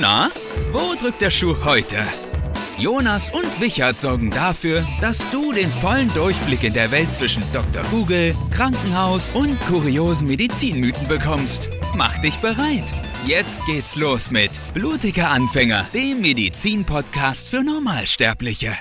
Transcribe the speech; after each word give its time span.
Na, 0.00 0.30
wo 0.70 0.94
drückt 0.94 1.22
der 1.22 1.30
Schuh 1.30 1.56
heute? 1.64 1.96
Jonas 2.78 3.30
und 3.30 3.60
Wichert 3.60 3.98
sorgen 3.98 4.30
dafür, 4.30 4.86
dass 5.00 5.28
du 5.32 5.52
den 5.52 5.66
vollen 5.66 6.08
Durchblick 6.14 6.62
in 6.62 6.72
der 6.72 6.92
Welt 6.92 7.12
zwischen 7.12 7.42
Dr. 7.52 7.82
Google, 7.90 8.32
Krankenhaus 8.52 9.34
und 9.34 9.58
kuriosen 9.62 10.28
Medizinmythen 10.28 11.08
bekommst. 11.08 11.68
Mach 11.96 12.16
dich 12.18 12.36
bereit. 12.36 12.84
Jetzt 13.26 13.66
geht's 13.66 13.96
los 13.96 14.30
mit 14.30 14.52
Blutiger 14.72 15.30
Anfänger, 15.30 15.84
dem 15.92 16.20
Medizin-Podcast 16.20 17.48
für 17.48 17.64
Normalsterbliche. 17.64 18.76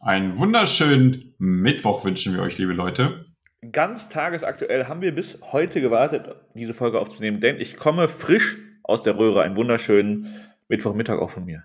Einen 0.00 0.38
wunderschönen 0.38 1.34
Mittwoch 1.38 2.04
wünschen 2.04 2.34
wir 2.34 2.42
euch, 2.42 2.58
liebe 2.58 2.72
Leute. 2.72 3.31
Ganz 3.70 4.08
tagesaktuell 4.08 4.88
haben 4.88 5.02
wir 5.02 5.14
bis 5.14 5.38
heute 5.52 5.80
gewartet, 5.80 6.34
diese 6.54 6.74
Folge 6.74 6.98
aufzunehmen, 6.98 7.40
denn 7.40 7.60
ich 7.60 7.76
komme 7.76 8.08
frisch 8.08 8.58
aus 8.82 9.04
der 9.04 9.16
Röhre. 9.16 9.42
Einen 9.42 9.54
wunderschönen 9.54 10.26
Mittwochmittag 10.66 11.20
auch 11.20 11.30
von 11.30 11.44
mir. 11.44 11.62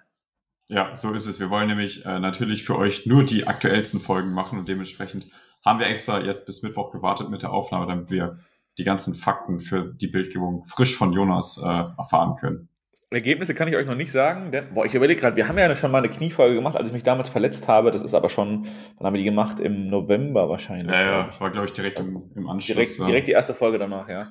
Ja, 0.67 0.93
so 0.93 1.11
ist 1.13 1.25
es. 1.25 1.39
Wir 1.39 1.49
wollen 1.49 1.67
nämlich 1.67 2.05
äh, 2.05 2.19
natürlich 2.19 2.65
für 2.65 2.77
euch 2.77 3.07
nur 3.07 3.23
die 3.23 3.47
aktuellsten 3.47 3.99
Folgen 3.99 4.31
machen 4.31 4.59
und 4.59 4.69
dementsprechend 4.69 5.25
haben 5.65 5.79
wir 5.79 5.87
extra 5.87 6.21
jetzt 6.21 6.45
bis 6.45 6.61
Mittwoch 6.61 6.91
gewartet 6.91 7.29
mit 7.29 7.41
der 7.41 7.51
Aufnahme, 7.51 7.87
damit 7.87 8.11
wir 8.11 8.39
die 8.77 8.83
ganzen 8.83 9.15
Fakten 9.15 9.59
für 9.59 9.93
die 9.95 10.07
Bildgebung 10.07 10.65
frisch 10.65 10.95
von 10.95 11.13
Jonas 11.13 11.57
äh, 11.57 11.67
erfahren 11.67 12.35
können. 12.35 12.69
Ergebnisse 13.09 13.55
kann 13.55 13.69
ich 13.69 13.75
euch 13.77 13.85
noch 13.85 13.95
nicht 13.95 14.11
sagen, 14.11 14.51
denn, 14.51 14.73
boah, 14.73 14.85
ich 14.85 14.93
überlege 14.93 15.21
gerade, 15.21 15.37
wir 15.37 15.47
haben 15.47 15.57
ja 15.57 15.73
schon 15.75 15.91
mal 15.91 15.99
eine 15.99 16.09
Kniefolge 16.09 16.55
gemacht, 16.55 16.75
als 16.75 16.87
ich 16.87 16.93
mich 16.93 17.03
damals 17.03 17.29
verletzt 17.29 17.69
habe. 17.69 17.89
Das 17.89 18.01
ist 18.01 18.13
aber 18.13 18.27
schon, 18.27 18.67
wann 18.97 19.07
haben 19.07 19.13
wir 19.13 19.19
die 19.19 19.23
gemacht? 19.23 19.61
Im 19.61 19.87
November 19.87 20.49
wahrscheinlich. 20.49 20.93
Ja, 20.93 21.01
ja, 21.01 21.29
war, 21.39 21.51
glaube 21.51 21.67
ich, 21.67 21.73
direkt 21.73 21.99
im, 22.01 22.23
im 22.35 22.49
Anschluss. 22.49 22.75
Direkt, 22.75 22.99
ja. 22.99 23.05
direkt 23.05 23.27
die 23.27 23.31
erste 23.31 23.53
Folge 23.53 23.79
danach, 23.79 24.09
ja. 24.09 24.29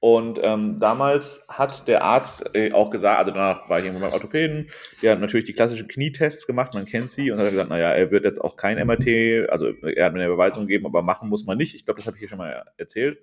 Und 0.00 0.38
ähm, 0.42 0.78
damals 0.78 1.42
hat 1.48 1.88
der 1.88 2.04
Arzt 2.04 2.54
äh, 2.54 2.70
auch 2.72 2.90
gesagt, 2.90 3.18
also 3.18 3.32
danach 3.32 3.68
war 3.70 3.78
ich 3.78 3.86
irgendwann 3.86 4.10
beim 4.10 4.12
Orthopäden, 4.12 4.68
der 5.02 5.12
hat 5.12 5.20
natürlich 5.20 5.46
die 5.46 5.54
klassischen 5.54 5.88
Knietests 5.88 6.46
gemacht, 6.46 6.74
man 6.74 6.84
kennt 6.84 7.10
sie, 7.10 7.30
und 7.30 7.38
hat 7.38 7.48
gesagt, 7.50 7.70
naja, 7.70 7.92
er 7.92 8.10
wird 8.10 8.26
jetzt 8.26 8.40
auch 8.40 8.56
kein 8.56 8.76
MRT, 8.86 9.48
also 9.50 9.68
er 9.68 10.04
hat 10.04 10.12
mir 10.12 10.20
eine 10.20 10.26
Überweisung 10.26 10.66
gegeben, 10.66 10.84
aber 10.84 11.00
machen 11.02 11.30
muss 11.30 11.46
man 11.46 11.56
nicht. 11.56 11.74
Ich 11.74 11.86
glaube, 11.86 11.98
das 11.98 12.06
habe 12.06 12.16
ich 12.16 12.20
hier 12.20 12.28
schon 12.28 12.38
mal 12.38 12.64
erzählt. 12.76 13.18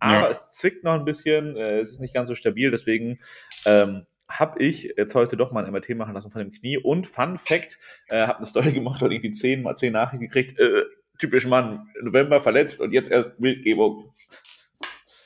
Aber 0.00 0.24
Ja. 0.24 0.28
es 0.30 0.40
zwickt 0.50 0.82
noch 0.82 0.94
ein 0.94 1.04
bisschen, 1.04 1.56
äh, 1.56 1.78
es 1.78 1.92
ist 1.92 2.00
nicht 2.00 2.12
ganz 2.12 2.28
so 2.28 2.34
stabil, 2.34 2.72
deswegen 2.72 3.20
ähm, 3.64 4.04
habe 4.28 4.62
ich 4.62 4.94
jetzt 4.96 5.14
heute 5.14 5.36
doch 5.36 5.52
mal 5.52 5.64
ein 5.64 5.72
MRT 5.72 5.90
machen 5.90 6.14
lassen 6.14 6.30
von 6.30 6.40
dem 6.40 6.50
Knie. 6.50 6.78
Und 6.78 7.06
Fun 7.06 7.38
Fact, 7.38 7.78
äh, 8.08 8.26
habe 8.26 8.38
eine 8.38 8.46
Story 8.46 8.72
gemacht 8.74 9.02
und 9.02 9.10
irgendwie 9.10 9.32
zehn 9.32 9.62
mal 9.62 9.76
zehn 9.76 9.92
Nachrichten 9.92 10.26
gekriegt. 10.26 10.58
Äh, 10.58 10.84
typisch 11.18 11.46
Mann, 11.46 11.88
November 12.02 12.40
verletzt 12.40 12.80
und 12.80 12.92
jetzt 12.92 13.10
erst 13.10 13.38
Bildgebung. 13.38 14.12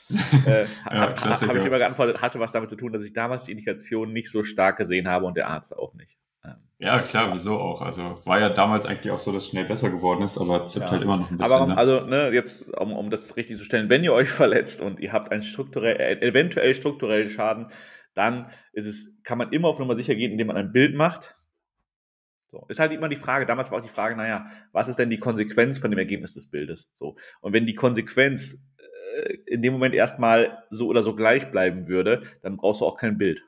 äh, 0.46 0.66
Ja, 0.86 1.14
habe 1.16 1.58
ich 1.58 1.64
immer 1.64 1.78
geantwortet, 1.78 2.20
hatte 2.22 2.38
was 2.40 2.52
damit 2.52 2.70
zu 2.70 2.76
tun, 2.76 2.92
dass 2.92 3.04
ich 3.04 3.12
damals 3.12 3.44
die 3.44 3.52
Indikation 3.52 4.12
nicht 4.12 4.30
so 4.30 4.42
stark 4.42 4.76
gesehen 4.76 5.08
habe 5.08 5.26
und 5.26 5.36
der 5.36 5.48
Arzt 5.48 5.76
auch 5.76 5.94
nicht. 5.94 6.18
Ähm, 6.44 6.56
Ja, 6.78 6.98
klar, 6.98 7.32
wieso 7.32 7.58
auch? 7.58 7.80
Also 7.82 8.16
war 8.24 8.40
ja 8.40 8.50
damals 8.50 8.86
eigentlich 8.86 9.12
auch 9.12 9.20
so, 9.20 9.32
dass 9.32 9.44
es 9.44 9.50
schnell 9.50 9.64
besser 9.64 9.90
geworden 9.90 10.22
ist, 10.22 10.38
aber 10.38 10.66
zippt 10.66 10.86
Ja. 10.86 10.92
halt 10.92 11.02
immer 11.02 11.16
noch 11.18 11.30
ein 11.30 11.38
bisschen. 11.38 11.54
Aber 11.54 11.66
ne? 11.66 11.76
also, 11.78 12.00
ne, 12.06 12.30
jetzt, 12.30 12.68
um, 12.76 12.92
um 12.92 13.10
das 13.10 13.36
richtig 13.36 13.58
zu 13.58 13.64
stellen, 13.64 13.88
wenn 13.88 14.04
ihr 14.04 14.12
euch 14.12 14.28
verletzt 14.30 14.80
und 14.80 15.00
ihr 15.00 15.12
habt 15.12 15.30
einen 15.32 15.42
strukturell, 15.42 15.96
äh, 15.96 16.26
eventuell 16.26 16.74
strukturellen 16.74 17.30
Schaden, 17.30 17.68
dann 18.14 18.50
ist 18.72 18.86
es, 18.86 19.10
kann 19.22 19.38
man 19.38 19.52
immer 19.52 19.68
auf 19.68 19.78
Nummer 19.78 19.96
sicher 19.96 20.14
gehen, 20.14 20.32
indem 20.32 20.48
man 20.48 20.56
ein 20.56 20.72
Bild 20.72 20.94
macht. 20.94 21.36
So. 22.50 22.66
Ist 22.68 22.80
halt 22.80 22.92
immer 22.92 23.08
die 23.08 23.16
Frage, 23.16 23.46
damals 23.46 23.70
war 23.70 23.78
auch 23.78 23.82
die 23.82 23.88
Frage, 23.88 24.14
naja, 24.14 24.46
was 24.72 24.88
ist 24.88 24.98
denn 24.98 25.08
die 25.08 25.18
Konsequenz 25.18 25.78
von 25.78 25.90
dem 25.90 25.98
Ergebnis 25.98 26.34
des 26.34 26.46
Bildes? 26.46 26.90
So. 26.92 27.16
Und 27.40 27.54
wenn 27.54 27.66
die 27.66 27.74
Konsequenz 27.74 28.58
äh, 29.16 29.34
in 29.46 29.62
dem 29.62 29.72
Moment 29.72 29.94
erstmal 29.94 30.62
so 30.68 30.86
oder 30.88 31.02
so 31.02 31.14
gleich 31.14 31.50
bleiben 31.50 31.88
würde, 31.88 32.22
dann 32.42 32.58
brauchst 32.58 32.82
du 32.82 32.84
auch 32.84 32.98
kein 32.98 33.16
Bild. 33.16 33.42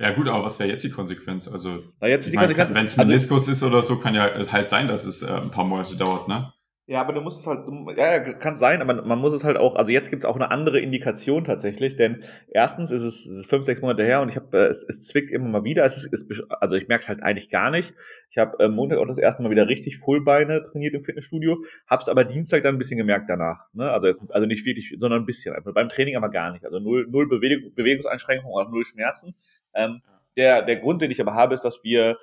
ja 0.00 0.10
gut, 0.10 0.26
aber 0.26 0.44
was 0.44 0.58
wäre 0.58 0.68
jetzt 0.68 0.82
die 0.82 0.90
Konsequenz? 0.90 1.46
Also 1.46 1.84
wenn 2.00 2.18
es 2.18 2.98
also- 2.98 3.04
Meniskus 3.04 3.46
ist 3.46 3.62
oder 3.62 3.82
so, 3.82 4.00
kann 4.00 4.16
ja 4.16 4.50
halt 4.50 4.68
sein, 4.68 4.88
dass 4.88 5.04
es 5.04 5.22
äh, 5.22 5.32
ein 5.32 5.52
paar 5.52 5.64
Monate 5.64 5.96
dauert, 5.96 6.26
ne? 6.26 6.52
Ja, 6.86 7.00
aber 7.00 7.12
du 7.12 7.20
musst 7.20 7.38
es 7.38 7.46
halt, 7.46 7.60
ja, 7.96 8.18
kann 8.34 8.56
sein, 8.56 8.82
aber 8.82 9.02
man 9.02 9.18
muss 9.20 9.32
es 9.32 9.44
halt 9.44 9.56
auch, 9.56 9.76
also 9.76 9.92
jetzt 9.92 10.10
gibt 10.10 10.24
es 10.24 10.28
auch 10.28 10.34
eine 10.34 10.50
andere 10.50 10.80
Indikation 10.80 11.44
tatsächlich, 11.44 11.94
denn 11.96 12.24
erstens 12.48 12.90
ist 12.90 13.02
es, 13.02 13.46
fünf, 13.46 13.64
sechs 13.64 13.80
Monate 13.80 14.02
her 14.02 14.20
und 14.20 14.30
ich 14.30 14.34
habe, 14.34 14.58
äh, 14.58 14.66
es, 14.66 14.82
es 14.82 15.06
zwickt 15.06 15.30
immer 15.30 15.48
mal 15.48 15.62
wieder, 15.62 15.84
es 15.84 15.96
ist, 15.96 16.12
es, 16.12 16.42
also 16.50 16.74
ich 16.74 16.88
merke 16.88 17.02
es 17.02 17.08
halt 17.08 17.22
eigentlich 17.22 17.50
gar 17.50 17.70
nicht. 17.70 17.94
Ich 18.30 18.38
habe 18.38 18.58
äh, 18.58 18.68
Montag 18.68 18.98
auch 18.98 19.06
das 19.06 19.18
erste 19.18 19.44
Mal 19.44 19.50
wieder 19.50 19.68
richtig 19.68 19.98
Fullbeine 19.98 20.64
trainiert 20.64 20.94
im 20.94 21.04
Fitnessstudio, 21.04 21.62
habe 21.86 22.02
es 22.02 22.08
aber 22.08 22.24
Dienstag 22.24 22.64
dann 22.64 22.74
ein 22.74 22.78
bisschen 22.78 22.98
gemerkt 22.98 23.30
danach, 23.30 23.66
ne? 23.74 23.88
also 23.88 24.08
jetzt, 24.08 24.24
also 24.30 24.46
nicht 24.48 24.64
wirklich, 24.64 24.96
sondern 24.98 25.22
ein 25.22 25.26
bisschen, 25.26 25.54
einfach 25.54 25.72
beim 25.72 25.88
Training 25.88 26.16
aber 26.16 26.30
gar 26.30 26.50
nicht, 26.50 26.64
also 26.64 26.80
null, 26.80 27.06
null 27.08 27.28
Bewegung, 27.28 27.72
Bewegungseinschränkungen, 27.76 28.54
auch 28.54 28.70
null 28.72 28.84
Schmerzen. 28.84 29.36
Ähm, 29.72 30.02
der, 30.36 30.62
der 30.62 30.76
Grund, 30.76 31.00
den 31.00 31.12
ich 31.12 31.20
aber 31.20 31.34
habe, 31.34 31.54
ist, 31.54 31.62
dass 31.62 31.84
wir 31.84 32.16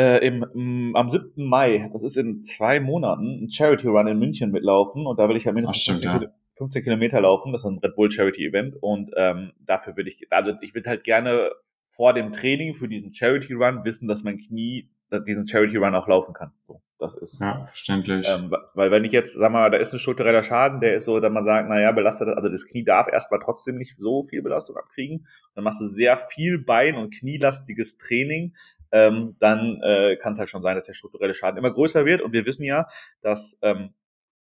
äh, 0.00 0.26
im, 0.26 0.44
m, 0.54 0.96
am 0.96 1.10
7. 1.10 1.32
Mai, 1.44 1.90
das 1.92 2.02
ist 2.02 2.16
in 2.16 2.42
zwei 2.42 2.80
Monaten, 2.80 3.44
ein 3.44 3.50
Charity 3.50 3.88
Run 3.88 4.06
in 4.06 4.18
München 4.18 4.50
mitlaufen 4.50 5.06
und 5.06 5.18
da 5.18 5.28
will 5.28 5.36
ich 5.36 5.44
ja 5.44 5.52
mindestens 5.52 5.82
stimmt, 5.82 6.02
15, 6.02 6.10
ja. 6.12 6.18
Kil- 6.18 6.34
15 6.56 6.82
Kilometer 6.84 7.20
laufen. 7.20 7.52
Das 7.52 7.62
ist 7.62 7.66
ein 7.66 7.78
Red 7.78 7.96
Bull 7.96 8.10
Charity 8.10 8.46
Event 8.46 8.76
und 8.80 9.10
ähm, 9.16 9.52
dafür 9.64 9.96
will 9.96 10.06
ich, 10.08 10.26
also 10.30 10.52
ich 10.60 10.74
würde 10.74 10.88
halt 10.90 11.04
gerne 11.04 11.50
vor 11.86 12.12
dem 12.14 12.32
Training 12.32 12.74
für 12.74 12.88
diesen 12.88 13.12
Charity 13.12 13.54
Run 13.54 13.84
wissen, 13.84 14.08
dass 14.08 14.22
mein 14.22 14.38
Knie 14.38 14.88
diesen 15.26 15.44
Charity 15.46 15.76
Run 15.76 15.94
auch 15.96 16.06
laufen 16.06 16.34
kann. 16.34 16.52
So, 16.62 16.80
das 17.00 17.16
ist. 17.16 17.40
Ja, 17.40 17.64
verständlich. 17.66 18.26
Ähm, 18.30 18.54
weil 18.74 18.92
wenn 18.92 19.04
ich 19.04 19.10
jetzt, 19.10 19.32
sag 19.32 19.50
mal, 19.50 19.68
da 19.70 19.76
ist 19.76 19.92
ein 19.92 19.98
struktureller 19.98 20.44
Schaden, 20.44 20.80
der 20.80 20.94
ist 20.94 21.04
so, 21.04 21.18
dass 21.18 21.32
man 21.32 21.44
sagt, 21.44 21.68
naja, 21.68 21.90
belastet, 21.90 22.28
also 22.28 22.48
das 22.48 22.64
Knie 22.64 22.84
darf 22.84 23.08
erstmal 23.08 23.40
trotzdem 23.42 23.76
nicht 23.76 23.96
so 23.98 24.22
viel 24.22 24.40
Belastung 24.40 24.76
abkriegen. 24.76 25.26
Dann 25.56 25.64
machst 25.64 25.80
du 25.80 25.86
sehr 25.86 26.16
viel 26.16 26.58
Bein- 26.58 26.94
und 26.94 27.12
knielastiges 27.12 27.98
Training. 27.98 28.54
Ähm, 28.92 29.36
dann 29.40 29.80
äh, 29.82 30.16
kann 30.16 30.34
es 30.34 30.38
halt 30.38 30.48
schon 30.48 30.62
sein, 30.62 30.76
dass 30.76 30.86
der 30.86 30.94
strukturelle 30.94 31.34
Schaden 31.34 31.58
immer 31.58 31.70
größer 31.70 32.04
wird. 32.04 32.22
Und 32.22 32.32
wir 32.32 32.46
wissen 32.46 32.64
ja, 32.64 32.86
dass 33.22 33.58
ähm, 33.62 33.94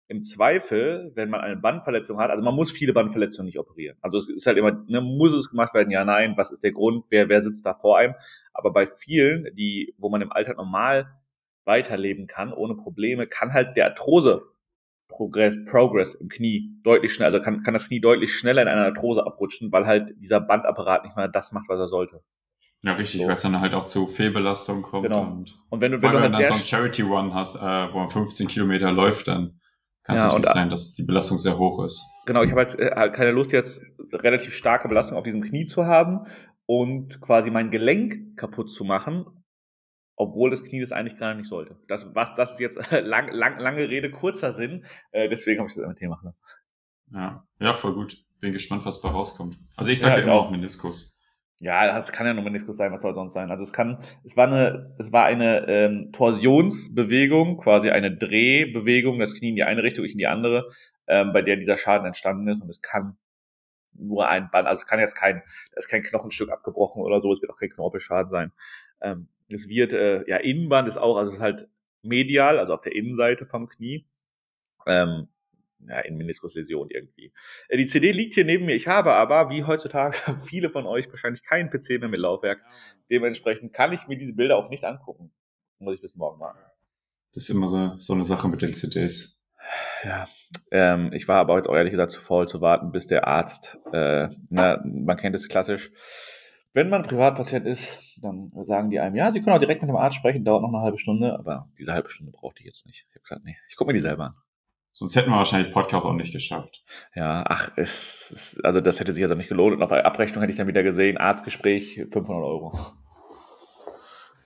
im 0.09 0.23
Zweifel, 0.23 1.11
wenn 1.15 1.29
man 1.29 1.41
eine 1.41 1.57
Bandverletzung 1.57 2.17
hat, 2.19 2.31
also 2.31 2.41
man 2.41 2.55
muss 2.55 2.71
viele 2.71 2.93
Bandverletzungen 2.93 3.47
nicht 3.47 3.59
operieren. 3.59 3.97
Also 4.01 4.17
es 4.17 4.29
ist 4.29 4.47
halt 4.47 4.57
immer, 4.57 4.71
ne, 4.87 5.01
muss 5.01 5.33
es 5.33 5.49
gemacht 5.49 5.73
werden? 5.73 5.91
Ja, 5.91 6.05
nein. 6.05 6.35
Was 6.37 6.51
ist 6.51 6.63
der 6.63 6.71
Grund? 6.71 7.05
Wer, 7.09 7.27
wer 7.27 7.41
sitzt 7.41 7.65
da 7.65 7.73
vor 7.73 7.97
einem? 7.97 8.15
Aber 8.53 8.71
bei 8.71 8.87
vielen, 8.87 9.53
die, 9.55 9.93
wo 9.97 10.09
man 10.09 10.21
im 10.21 10.31
Alter 10.31 10.53
normal 10.53 11.11
weiterleben 11.65 12.27
kann, 12.27 12.53
ohne 12.53 12.75
Probleme, 12.75 13.27
kann 13.27 13.53
halt 13.53 13.75
der 13.75 13.87
Arthrose 13.87 14.43
Progress, 15.09 15.57
Progress 15.65 16.15
im 16.15 16.29
Knie 16.29 16.69
deutlich 16.83 17.13
schneller, 17.13 17.33
also 17.33 17.43
kann, 17.43 17.63
kann 17.63 17.73
das 17.73 17.87
Knie 17.87 17.99
deutlich 17.99 18.33
schneller 18.33 18.61
in 18.61 18.67
einer 18.67 18.85
Arthrose 18.85 19.25
abrutschen, 19.25 19.71
weil 19.71 19.85
halt 19.85 20.13
dieser 20.17 20.39
Bandapparat 20.39 21.03
nicht 21.03 21.15
mehr 21.15 21.27
das 21.27 21.51
macht, 21.51 21.69
was 21.69 21.79
er 21.79 21.87
sollte. 21.87 22.21
Ja, 22.83 22.93
richtig, 22.93 23.21
so. 23.21 23.27
weil 23.27 23.35
es 23.35 23.41
dann 23.41 23.59
halt 23.59 23.73
auch 23.73 23.85
zu 23.85 24.07
Fehlbelastung 24.07 24.81
kommt. 24.81 25.07
Genau. 25.07 25.21
Und 25.21 25.59
Und 25.69 25.81
wenn 25.81 25.91
du, 25.91 26.01
wenn 26.01 26.11
du 26.13 26.19
halt 26.21 26.33
dann 26.33 26.45
so 26.47 26.53
einen 26.53 26.63
Charity 26.63 27.01
Run 27.03 27.33
hast, 27.33 27.55
äh, 27.55 27.59
wo 27.93 27.99
man 27.99 28.09
15 28.09 28.47
Kilometer 28.47 28.91
läuft, 28.91 29.27
dann 29.27 29.59
kann 30.03 30.15
es 30.15 30.21
Ja, 30.21 30.27
natürlich 30.27 30.47
und- 30.47 30.53
sein, 30.53 30.69
dass 30.69 30.93
die 30.95 31.03
Belastung 31.03 31.37
sehr 31.37 31.57
hoch 31.57 31.83
ist. 31.83 32.03
Genau, 32.25 32.43
ich 32.43 32.51
habe 32.51 32.61
halt, 32.61 32.79
äh, 32.79 32.91
halt 32.95 33.13
keine 33.13 33.31
Lust, 33.31 33.51
jetzt 33.51 33.81
relativ 34.13 34.53
starke 34.53 34.87
Belastung 34.87 35.17
auf 35.17 35.23
diesem 35.23 35.41
Knie 35.41 35.65
zu 35.65 35.85
haben 35.85 36.25
und 36.65 37.19
quasi 37.21 37.51
mein 37.51 37.71
Gelenk 37.71 38.37
kaputt 38.37 38.71
zu 38.71 38.83
machen, 38.83 39.25
obwohl 40.15 40.49
das 40.49 40.63
Knie 40.63 40.79
das 40.81 40.91
eigentlich 40.91 41.17
gar 41.19 41.33
nicht 41.33 41.47
sollte. 41.47 41.77
Das, 41.87 42.13
was, 42.15 42.33
das 42.35 42.53
ist 42.53 42.59
jetzt 42.59 42.79
lang, 42.91 43.29
lang, 43.31 43.59
lange 43.59 43.87
Rede, 43.89 44.09
kurzer 44.11 44.53
Sinn. 44.53 44.85
Äh, 45.11 45.29
deswegen 45.29 45.59
habe 45.59 45.69
ich 45.69 45.75
das 45.75 45.85
MT 45.85 46.03
machen 46.09 46.25
lassen. 46.25 46.37
Ja, 47.13 47.43
ja, 47.59 47.73
voll 47.73 47.93
gut. 47.93 48.17
Bin 48.39 48.51
gespannt, 48.51 48.85
was 48.85 49.01
bei 49.01 49.09
rauskommt. 49.09 49.57
Also 49.75 49.91
ich 49.91 49.99
Ja, 49.99 50.03
sage 50.09 50.15
ja, 50.15 50.19
ich 50.19 50.25
immer 50.27 50.35
auch 50.35 50.51
Meniskus. 50.51 51.16
Ja, 51.59 51.87
das 51.97 52.11
kann 52.11 52.27
ja 52.27 52.35
nur 52.35 52.43
Meniskus 52.43 52.77
sein, 52.77 52.91
was 52.91 53.01
soll 53.01 53.15
sonst 53.15 53.33
sein? 53.33 53.49
Also 53.49 53.63
es 53.63 53.73
kann, 53.73 54.03
es 54.23 54.37
war 54.37 54.45
eine, 54.45 54.95
es 54.99 55.11
war 55.11 55.25
eine 55.25 55.67
ähm, 55.67 56.11
Torsionsbewegung, 56.11 57.57
quasi 57.57 57.89
eine 57.89 58.15
Drehbewegung, 58.15 59.17
das 59.17 59.33
Knie 59.33 59.49
in 59.49 59.55
die 59.55 59.63
eine 59.63 59.81
Richtung, 59.81 60.05
ich 60.05 60.11
in 60.11 60.19
die 60.19 60.27
andere, 60.27 60.69
ähm, 61.07 61.33
bei 61.33 61.41
der 61.41 61.55
dieser 61.55 61.77
Schaden 61.77 62.05
entstanden 62.05 62.47
ist 62.47 62.61
und 62.61 62.69
es 62.69 62.81
kann 62.83 63.17
nur 63.93 64.27
ein 64.27 64.51
Band, 64.51 64.67
also 64.67 64.81
es 64.81 64.87
kann 64.87 64.99
jetzt 64.99 65.15
kein, 65.15 65.41
da 65.71 65.77
ist 65.77 65.87
kein 65.87 66.03
Knochenstück 66.03 66.51
abgebrochen 66.51 67.01
oder 67.01 67.21
so, 67.21 67.33
es 67.33 67.41
wird 67.41 67.51
auch 67.51 67.57
kein 67.57 67.71
Knorpelschaden 67.71 68.29
sein. 68.29 68.51
Ähm, 69.01 69.27
es 69.49 69.67
wird, 69.67 69.93
äh, 69.93 70.29
ja, 70.29 70.37
Innenband 70.37 70.87
ist 70.87 70.97
auch, 70.97 71.17
also 71.17 71.29
es 71.29 71.37
ist 71.37 71.41
halt 71.41 71.67
medial, 72.03 72.59
also 72.59 72.75
auf 72.75 72.81
der 72.81 72.95
Innenseite 72.95 73.47
vom 73.47 73.67
Knie. 73.67 74.05
Ähm, 74.85 75.27
ja, 75.87 75.99
in 75.99 76.17
Meniskusläsion 76.17 76.89
irgendwie. 76.89 77.31
Äh, 77.69 77.77
Die 77.77 77.85
CD 77.85 78.11
liegt 78.11 78.33
hier 78.33 78.45
neben 78.45 78.65
mir. 78.65 78.75
Ich 78.75 78.87
habe 78.87 79.13
aber, 79.13 79.49
wie 79.49 79.63
heutzutage 79.63 80.17
viele 80.45 80.69
von 80.69 80.85
euch, 80.85 81.09
wahrscheinlich 81.09 81.43
keinen 81.43 81.69
PC 81.69 81.99
mehr 81.99 82.09
mit 82.09 82.19
Laufwerk. 82.19 82.61
Dementsprechend 83.09 83.73
kann 83.73 83.93
ich 83.93 84.07
mir 84.07 84.17
diese 84.17 84.33
Bilder 84.33 84.57
auch 84.57 84.69
nicht 84.69 84.83
angucken. 84.83 85.31
Muss 85.79 85.95
ich 85.95 86.01
bis 86.01 86.15
morgen 86.15 86.39
machen. 86.39 86.59
Das 87.33 87.43
ist 87.43 87.49
immer 87.49 87.67
so, 87.67 87.93
so 87.97 88.13
eine 88.13 88.23
Sache 88.23 88.47
mit 88.47 88.61
den 88.61 88.73
CDs. 88.73 89.45
Ja, 90.03 90.25
ähm, 90.71 91.11
ich 91.13 91.27
war 91.27 91.39
aber 91.39 91.57
jetzt 91.57 91.67
auch 91.67 91.75
ehrlich 91.75 91.91
gesagt 91.91 92.11
zu 92.11 92.21
faul 92.21 92.47
zu 92.47 92.61
warten, 92.61 92.91
bis 92.91 93.05
der 93.05 93.27
Arzt, 93.27 93.77
äh, 93.91 94.29
na, 94.49 94.81
man 94.85 95.17
kennt 95.17 95.35
es 95.35 95.49
klassisch, 95.49 95.91
wenn 96.73 96.89
man 96.89 97.01
Privatpatient 97.03 97.65
ist, 97.65 98.19
dann 98.21 98.51
sagen 98.63 98.91
die 98.91 98.99
einem, 98.99 99.15
ja, 99.15 99.31
Sie 99.31 99.41
können 99.41 99.55
auch 99.55 99.59
direkt 99.59 99.81
mit 99.81 99.89
dem 99.89 99.95
Arzt 99.95 100.15
sprechen, 100.15 100.45
dauert 100.45 100.61
noch 100.61 100.69
eine 100.69 100.81
halbe 100.83 100.99
Stunde, 100.99 101.33
aber 101.37 101.67
diese 101.77 101.91
halbe 101.91 102.09
Stunde 102.09 102.31
brauchte 102.31 102.61
ich 102.61 102.67
jetzt 102.67 102.85
nicht. 102.85 103.07
Ich 103.09 103.15
habe 103.15 103.23
gesagt, 103.23 103.43
nee, 103.45 103.57
ich 103.67 103.75
gucke 103.75 103.89
mir 103.89 103.93
die 103.95 103.99
selber 103.99 104.25
an. 104.25 104.35
Sonst 104.91 105.15
hätten 105.15 105.29
wir 105.29 105.37
wahrscheinlich 105.37 105.71
Podcast 105.71 106.07
auch 106.07 106.13
nicht 106.13 106.33
geschafft. 106.33 106.83
Ja, 107.13 107.43
ach, 107.47 107.71
es, 107.75 108.31
es, 108.33 108.59
also 108.63 108.81
das 108.81 108.99
hätte 108.99 109.13
sich 109.13 109.23
also 109.23 109.35
nicht 109.35 109.49
gelohnt. 109.49 109.75
Und 109.75 109.83
auf 109.83 109.91
Abrechnung 109.91 110.41
hätte 110.41 110.51
ich 110.51 110.57
dann 110.57 110.67
wieder 110.67 110.83
gesehen, 110.83 111.17
Arztgespräch 111.17 112.05
500 112.11 112.29
Euro. 112.29 112.79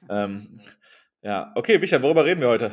ähm, 0.10 0.60
ja, 1.22 1.52
okay, 1.56 1.78
Michael, 1.78 2.02
worüber 2.02 2.26
reden 2.26 2.42
wir 2.42 2.50
heute? 2.50 2.72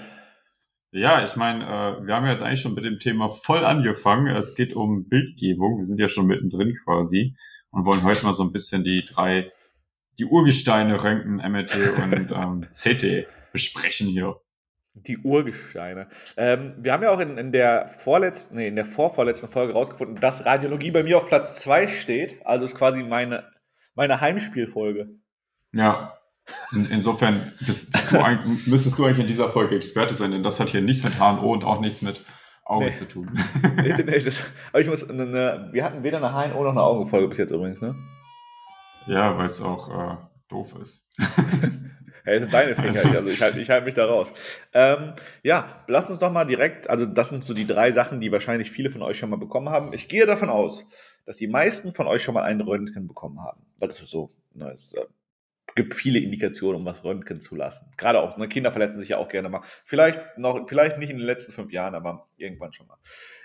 Ja, 0.91 1.23
ich 1.23 1.37
meine, 1.37 1.65
äh, 1.65 2.07
wir 2.07 2.15
haben 2.15 2.25
ja 2.25 2.33
jetzt 2.33 2.43
eigentlich 2.43 2.63
schon 2.63 2.75
mit 2.75 2.85
dem 2.85 2.99
Thema 2.99 3.29
voll 3.29 3.65
angefangen. 3.65 4.35
Es 4.35 4.55
geht 4.55 4.75
um 4.75 5.07
Bildgebung. 5.09 5.79
Wir 5.79 5.85
sind 5.85 6.01
ja 6.01 6.09
schon 6.09 6.27
mittendrin 6.27 6.75
quasi 6.83 7.37
und 7.71 7.85
wollen 7.85 8.05
heute 8.05 8.25
mal 8.25 8.33
so 8.33 8.43
ein 8.43 8.53
bisschen 8.53 8.85
die 8.85 9.05
drei, 9.05 9.53
die 10.19 10.25
Urgesteine 10.25 11.03
Röntgen, 11.03 11.37
MRT 11.37 11.77
und 12.03 12.33
ähm, 12.35 12.67
CT 12.73 13.27
besprechen 13.53 14.09
hier. 14.09 14.41
Die 14.95 15.19
Urgesteine. 15.19 16.09
Ähm, 16.37 16.75
wir 16.79 16.93
haben 16.93 17.03
ja 17.03 17.11
auch 17.11 17.21
in, 17.21 17.39
in 17.39 17.53
der 17.53 17.89
vorletzten, 17.89 18.57
nee, 18.57 18.69
in 18.69 18.77
der 18.77 18.85
vorvorletzten 18.85 19.49
Folge 19.49 19.73
rausgefunden, 19.73 20.21
dass 20.21 20.45
Radiologie 20.45 20.91
bei 20.91 21.03
mir 21.03 21.19
auf 21.19 21.27
Platz 21.27 21.55
2 21.61 21.87
steht. 21.89 22.45
Also 22.45 22.65
ist 22.65 22.75
quasi 22.75 23.03
meine, 23.03 23.45
meine 23.95 24.21
Heimspielfolge. 24.21 25.09
Ja. 25.73 26.15
In, 26.73 26.87
insofern 26.87 27.53
bist, 27.65 27.93
bist 27.93 28.13
du 28.13 28.19
müsstest 28.71 28.99
du 28.99 29.05
eigentlich 29.05 29.21
in 29.21 29.27
dieser 29.27 29.51
Folge 29.51 29.77
Experte 29.77 30.15
sein, 30.15 30.33
denn 30.33 30.43
das 30.43 30.61
hat 30.61 30.71
hier 30.71 30.81
nichts 30.81 31.05
mit 31.05 31.19
HNO 31.19 31.53
und 31.53 31.65
auch 31.65 31.81
nichts 31.81 32.03
mit 32.03 32.25
Auge 32.65 32.87
nee. 32.87 32.93
zu 32.93 33.09
tun. 33.09 33.31
nee, 33.77 33.95
nee, 34.03 34.21
das, 34.21 34.41
aber 34.71 34.81
ich 34.81 34.89
muss, 34.89 35.09
eine, 35.09 35.69
wir 35.73 35.85
hatten 35.85 36.03
weder 36.03 36.19
eine 36.19 36.53
HNO 36.53 36.65
noch 36.65 36.73
eine 36.73 36.83
Augenfolge 36.83 37.29
bis 37.29 37.39
jetzt 37.39 37.51
übrigens, 37.51 37.81
ne? 37.81 37.95
Ja, 39.07 39.39
weil 39.39 39.47
es 39.47 39.63
auch 39.63 39.89
äh, 39.89 40.17
doof 40.49 40.75
ist. 40.79 41.17
Hey, 42.29 42.41
sind 42.41 42.53
deine 42.53 42.75
Finger, 42.75 42.89
also, 42.89 43.09
also 43.21 43.29
ich 43.31 43.41
halte 43.41 43.59
ich 43.59 43.71
halt 43.71 43.87
mich 43.87 43.95
da 43.95 44.05
raus. 44.05 44.35
Ähm, 44.75 45.15
ja, 45.43 45.83
lasst 45.87 46.11
uns 46.11 46.19
doch 46.19 46.31
mal 46.31 46.45
direkt, 46.45 46.91
also 46.91 47.07
das 47.07 47.31
sind 47.31 47.43
so 47.43 47.55
die 47.55 47.67
drei 47.67 47.91
Sachen, 47.93 48.21
die 48.21 48.31
wahrscheinlich 48.31 48.71
viele 48.71 48.91
von 48.91 49.01
euch 49.01 49.19
schon 49.19 49.31
mal 49.31 49.37
bekommen 49.37 49.71
haben. 49.71 49.95
Ich 49.95 50.09
gehe 50.09 50.27
davon 50.27 50.51
aus, 50.51 50.87
dass 51.25 51.39
die 51.39 51.47
meisten 51.47 51.95
von 51.95 52.07
euch 52.07 52.23
schon 52.23 52.35
mal 52.35 52.43
einen 52.43 52.61
Röntgen 52.61 53.09
bekommen 53.09 53.43
haben. 53.43 53.63
Weil 53.81 53.89
das 53.89 54.03
ist 54.03 54.11
so, 54.11 54.29
ne, 54.53 54.71
es 54.75 54.93
äh, 54.93 55.07
gibt 55.75 55.95
viele 55.95 56.19
Indikationen, 56.19 56.81
um 56.81 56.85
was 56.85 57.03
Röntgen 57.03 57.41
zu 57.41 57.57
lassen. 57.57 57.91
Gerade 57.97 58.21
auch, 58.21 58.37
ne, 58.37 58.47
Kinder 58.47 58.73
verletzen 58.73 59.01
sich 59.01 59.09
ja 59.09 59.17
auch 59.17 59.29
gerne 59.29 59.49
mal. 59.49 59.63
Vielleicht 59.87 60.21
noch, 60.37 60.69
vielleicht 60.69 60.99
nicht 60.99 61.09
in 61.09 61.17
den 61.17 61.27
letzten 61.27 61.53
fünf 61.53 61.73
Jahren, 61.73 61.95
aber 61.95 62.29
irgendwann 62.37 62.75
schon 62.75 62.89
mal. 62.89 62.99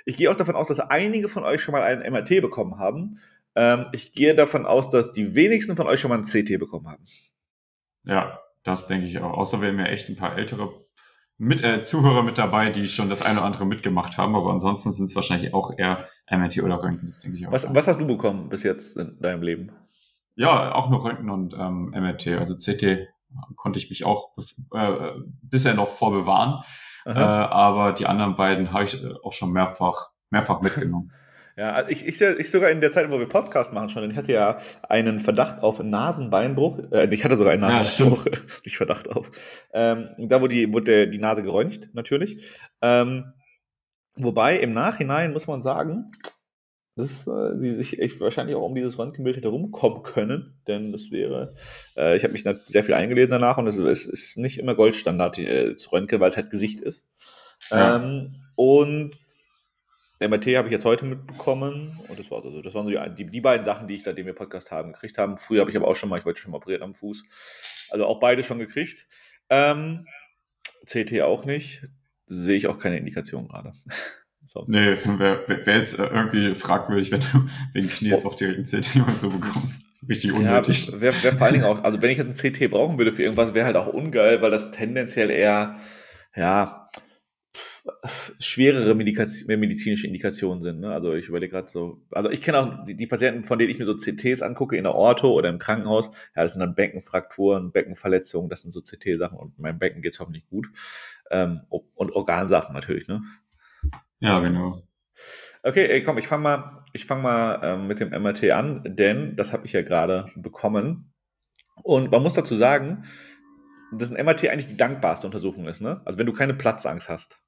Ich 0.03 0.17
gehe 0.17 0.29
auch 0.29 0.35
davon 0.35 0.57
aus, 0.57 0.67
dass 0.67 0.81
einige 0.81 1.29
von 1.29 1.45
euch 1.45 1.61
schon 1.61 1.71
mal 1.71 1.83
einen 1.83 2.01
MRT 2.11 2.41
bekommen 2.41 2.79
haben. 2.79 3.21
Ähm, 3.55 3.85
ich 3.93 4.11
gehe 4.11 4.35
davon 4.35 4.65
aus, 4.65 4.89
dass 4.89 5.13
die 5.13 5.35
wenigsten 5.35 5.77
von 5.77 5.87
euch 5.87 6.01
schon 6.01 6.09
mal 6.09 6.15
einen 6.15 6.25
CT 6.25 6.59
bekommen 6.59 6.89
haben. 6.89 7.05
Ja, 8.05 8.41
das 8.63 8.87
denke 8.87 9.07
ich 9.07 9.19
auch. 9.19 9.33
Außer 9.33 9.61
wir 9.61 9.69
haben 9.69 9.79
ja 9.79 9.85
echt 9.85 10.09
ein 10.09 10.15
paar 10.15 10.37
ältere 10.37 10.83
mit, 11.37 11.63
äh, 11.63 11.81
Zuhörer 11.81 12.23
mit 12.23 12.37
dabei, 12.37 12.69
die 12.69 12.87
schon 12.87 13.09
das 13.09 13.21
eine 13.21 13.39
oder 13.39 13.45
andere 13.45 13.65
mitgemacht 13.65 14.17
haben, 14.17 14.35
aber 14.35 14.51
ansonsten 14.51 14.91
sind 14.91 15.05
es 15.05 15.15
wahrscheinlich 15.15 15.53
auch 15.53 15.77
eher 15.77 16.07
MRT 16.29 16.63
oder 16.63 16.81
Röntgen, 16.81 17.07
das 17.07 17.21
denke 17.21 17.37
ich 17.37 17.47
auch. 17.47 17.51
Was, 17.51 17.67
was 17.73 17.87
hast 17.87 17.99
du 17.99 18.07
bekommen 18.07 18.49
bis 18.49 18.63
jetzt 18.63 18.97
in 18.97 19.19
deinem 19.19 19.41
Leben? 19.41 19.71
Ja, 20.35 20.73
auch 20.73 20.89
nur 20.89 21.03
Röntgen 21.03 21.29
und 21.29 21.53
ähm, 21.53 21.91
MRT. 21.91 22.27
Also 22.39 22.55
CT 22.55 23.07
konnte 23.55 23.79
ich 23.79 23.89
mich 23.89 24.05
auch 24.05 24.31
äh, 24.73 25.11
bisher 25.41 25.73
noch 25.73 25.89
vorbewahren. 25.89 26.63
Äh, 27.05 27.11
aber 27.11 27.91
die 27.93 28.05
anderen 28.05 28.35
beiden 28.35 28.71
habe 28.71 28.85
ich 28.85 29.03
äh, 29.03 29.13
auch 29.23 29.33
schon 29.33 29.51
mehrfach, 29.51 30.11
mehrfach 30.29 30.61
mitgenommen. 30.61 31.11
Ja, 31.55 31.73
also 31.73 31.91
ich, 31.91 32.07
ich, 32.07 32.19
ich 32.19 32.49
sogar 32.49 32.71
in 32.71 32.81
der 32.81 32.91
Zeit, 32.91 33.09
wo 33.11 33.19
wir 33.19 33.27
Podcast 33.27 33.73
machen 33.73 33.89
schon, 33.89 34.09
ich 34.09 34.17
hatte 34.17 34.31
ja 34.31 34.57
einen 34.89 35.19
Verdacht 35.19 35.61
auf 35.61 35.81
Nasenbeinbruch. 35.81 36.79
Äh, 36.91 37.13
ich 37.13 37.23
hatte 37.23 37.37
sogar 37.37 37.53
einen 37.53 37.61
Nasenbeinbruch, 37.61 38.25
ja, 38.25 38.31
nicht 38.65 38.77
Verdacht 38.77 39.09
auf. 39.09 39.29
Ähm, 39.71 40.09
da 40.17 40.41
wurde 40.41 40.55
die, 40.55 40.73
wurde 40.73 41.07
die 41.07 41.19
Nase 41.19 41.43
geröntgt, 41.43 41.89
natürlich. 41.93 42.43
Ähm, 42.81 43.33
wobei 44.15 44.57
im 44.57 44.73
Nachhinein 44.73 45.31
muss 45.33 45.45
man 45.45 45.61
sagen, 45.61 46.11
dass 46.95 47.27
äh, 47.27 47.57
sie 47.57 47.71
sich 47.71 47.99
ich, 47.99 48.19
wahrscheinlich 48.19 48.55
auch 48.55 48.63
um 48.63 48.75
dieses 48.75 48.97
Röntgenbild 48.97 49.37
hätte 49.37 49.47
rumkommen 49.47 50.03
können, 50.03 50.59
denn 50.67 50.91
das 50.91 51.11
wäre, 51.11 51.55
äh, 51.95 52.15
ich 52.15 52.23
habe 52.23 52.33
mich 52.33 52.45
sehr 52.67 52.83
viel 52.83 52.93
eingelesen 52.93 53.31
danach 53.31 53.57
und 53.57 53.67
es 53.67 53.77
ist, 53.77 54.05
ist, 54.05 54.37
nicht 54.37 54.59
immer 54.59 54.75
Goldstandard 54.75 55.39
äh, 55.39 55.75
zu 55.75 55.91
röntgen, 55.91 56.19
weil 56.19 56.29
es 56.29 56.37
halt 56.37 56.49
Gesicht 56.49 56.81
ist. 56.81 57.05
Ja. 57.71 57.97
Ähm, 57.97 58.35
und 58.55 59.15
MRT 60.27 60.55
habe 60.55 60.67
ich 60.67 60.71
jetzt 60.71 60.85
heute 60.85 61.05
mitbekommen 61.05 61.97
und 62.07 62.19
das 62.19 62.31
war 62.31 62.43
also, 62.43 62.61
das 62.61 62.73
waren 62.73 62.85
so 62.85 62.91
die, 63.15 63.25
die, 63.25 63.41
beiden 63.41 63.65
Sachen, 63.65 63.87
die 63.87 63.95
ich 63.95 64.03
seitdem 64.03 64.25
wir 64.25 64.33
Podcast 64.33 64.71
haben 64.71 64.93
gekriegt 64.93 65.17
haben. 65.17 65.37
Früher 65.37 65.61
habe 65.61 65.71
ich 65.71 65.77
aber 65.77 65.87
auch 65.87 65.95
schon 65.95 66.09
mal, 66.09 66.19
ich 66.19 66.25
wollte 66.25 66.41
schon 66.41 66.51
mal 66.51 66.57
operiert 66.57 66.81
am 66.81 66.93
Fuß. 66.93 67.87
Also 67.91 68.05
auch 68.05 68.19
beide 68.19 68.43
schon 68.43 68.59
gekriegt. 68.59 69.07
Ähm, 69.49 70.05
CT 70.85 71.21
auch 71.21 71.45
nicht. 71.45 71.87
Sehe 72.25 72.55
ich 72.55 72.67
auch 72.67 72.79
keine 72.79 72.97
Indikation 72.97 73.47
gerade. 73.47 73.73
so. 74.47 74.65
Nee, 74.67 74.97
wäre 75.05 75.47
wär 75.47 75.77
jetzt 75.77 75.99
äh, 75.99 76.05
irgendwie 76.05 76.55
fragwürdig, 76.55 77.11
wenn 77.11 77.21
du 77.21 77.49
wegen 77.73 77.89
Knie 77.89 78.09
jetzt 78.09 78.25
auch 78.25 78.35
direkt 78.35 78.59
ein 78.59 78.65
CT 78.65 78.95
oder 78.97 79.13
so 79.13 79.29
bekommst. 79.29 79.85
Richtig 80.07 80.33
unnötig. 80.33 80.87
Ja, 80.87 81.01
wäre 81.01 81.23
wär 81.23 81.33
vor 81.33 81.41
allen 81.43 81.53
Dingen 81.53 81.65
auch, 81.65 81.83
also 81.83 82.01
wenn 82.01 82.09
ich 82.09 82.17
jetzt 82.17 82.43
ein 82.43 82.53
CT 82.53 82.69
brauchen 82.71 82.97
würde 82.97 83.13
für 83.13 83.23
irgendwas, 83.23 83.53
wäre 83.53 83.65
halt 83.65 83.77
auch 83.77 83.87
ungeil, 83.87 84.41
weil 84.41 84.51
das 84.51 84.71
tendenziell 84.71 85.29
eher, 85.29 85.77
ja, 86.35 86.82
schwerere 88.39 88.95
medizinische 88.95 90.07
Indikationen 90.07 90.63
sind. 90.63 90.79
Ne? 90.79 90.93
Also 90.93 91.13
ich 91.13 91.27
überlege 91.27 91.51
gerade 91.51 91.67
so, 91.67 92.01
also 92.11 92.29
ich 92.29 92.41
kenne 92.41 92.59
auch 92.59 92.83
die, 92.85 92.95
die, 92.95 93.07
Patienten, 93.07 93.43
von 93.43 93.59
denen 93.59 93.71
ich 93.71 93.79
mir 93.79 93.85
so 93.85 93.95
CTs 93.95 94.41
angucke 94.41 94.77
in 94.77 94.83
der 94.83 94.95
Ortho 94.95 95.31
oder 95.31 95.49
im 95.49 95.59
Krankenhaus, 95.59 96.09
ja, 96.35 96.43
das 96.43 96.53
sind 96.53 96.61
dann 96.61 96.75
Beckenfrakturen, 96.75 97.71
Beckenverletzungen, 97.73 98.49
das 98.49 98.61
sind 98.61 98.71
so 98.71 98.81
CT-Sachen 98.81 99.37
und 99.37 99.59
meinem 99.59 99.79
Becken 99.79 100.01
geht 100.01 100.13
es 100.13 100.19
hoffentlich 100.21 100.47
gut. 100.47 100.69
Ähm, 101.29 101.61
und 101.69 102.11
Organsachen 102.11 102.73
natürlich, 102.73 103.07
ne? 103.07 103.21
Ja, 104.19 104.39
genau. 104.39 104.81
Okay, 105.61 105.85
ey, 105.87 106.03
komm, 106.03 106.17
ich 106.17 106.27
fange 106.27 106.43
mal, 106.43 106.85
ich 106.93 107.05
fang 107.05 107.21
mal 107.21 107.59
ähm, 107.63 107.87
mit 107.87 107.99
dem 107.99 108.09
MRT 108.09 108.51
an, 108.51 108.81
denn 108.85 109.35
das 109.35 109.51
habe 109.51 109.65
ich 109.65 109.73
ja 109.73 109.81
gerade 109.81 110.25
bekommen. 110.35 111.13
Und 111.81 112.11
man 112.11 112.23
muss 112.23 112.33
dazu 112.33 112.55
sagen, 112.55 113.03
dass 113.91 114.11
ein 114.11 114.25
MRT 114.25 114.47
eigentlich 114.47 114.67
die 114.67 114.77
dankbarste 114.77 115.27
Untersuchung 115.27 115.67
ist, 115.67 115.81
ne? 115.81 116.01
Also 116.05 116.17
wenn 116.17 116.25
du 116.25 116.33
keine 116.33 116.53
Platzangst 116.53 117.09
hast. 117.09 117.42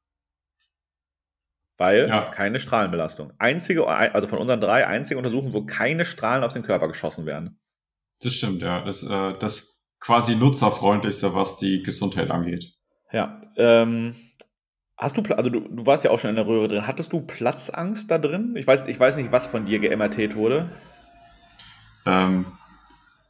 Weil 1.77 2.07
ja. 2.07 2.21
keine 2.31 2.59
Strahlenbelastung. 2.59 3.33
Einzige, 3.37 3.87
also 3.87 4.27
von 4.27 4.39
unseren 4.39 4.61
drei, 4.61 4.87
einzige 4.87 5.17
Untersuchungen, 5.17 5.53
wo 5.53 5.65
keine 5.65 6.05
Strahlen 6.05 6.43
auf 6.43 6.53
den 6.53 6.63
Körper 6.63 6.87
geschossen 6.87 7.25
werden. 7.25 7.59
Das 8.21 8.33
stimmt, 8.33 8.61
ja. 8.61 8.81
Das, 8.85 9.03
äh, 9.03 9.33
das 9.39 9.83
quasi 9.99 10.35
nutzerfreundlichste, 10.35 11.35
was 11.35 11.57
die 11.57 11.83
Gesundheit 11.83 12.31
angeht. 12.31 12.73
Ja. 13.11 13.37
Ähm, 13.57 14.15
hast 14.97 15.17
du, 15.17 15.21
also 15.35 15.49
du, 15.49 15.61
du 15.61 15.85
warst 15.85 16.03
ja 16.03 16.11
auch 16.11 16.19
schon 16.19 16.29
in 16.29 16.35
der 16.37 16.47
Röhre 16.47 16.67
drin. 16.67 16.87
Hattest 16.87 17.11
du 17.11 17.21
Platzangst 17.21 18.09
da 18.09 18.17
drin? 18.17 18.55
Ich 18.55 18.65
weiß, 18.65 18.87
ich 18.87 18.99
weiß 18.99 19.17
nicht, 19.17 19.31
was 19.31 19.47
von 19.47 19.65
dir 19.65 19.79
geMRT 19.79 20.35
wurde. 20.35 20.69
Ähm, 22.05 22.45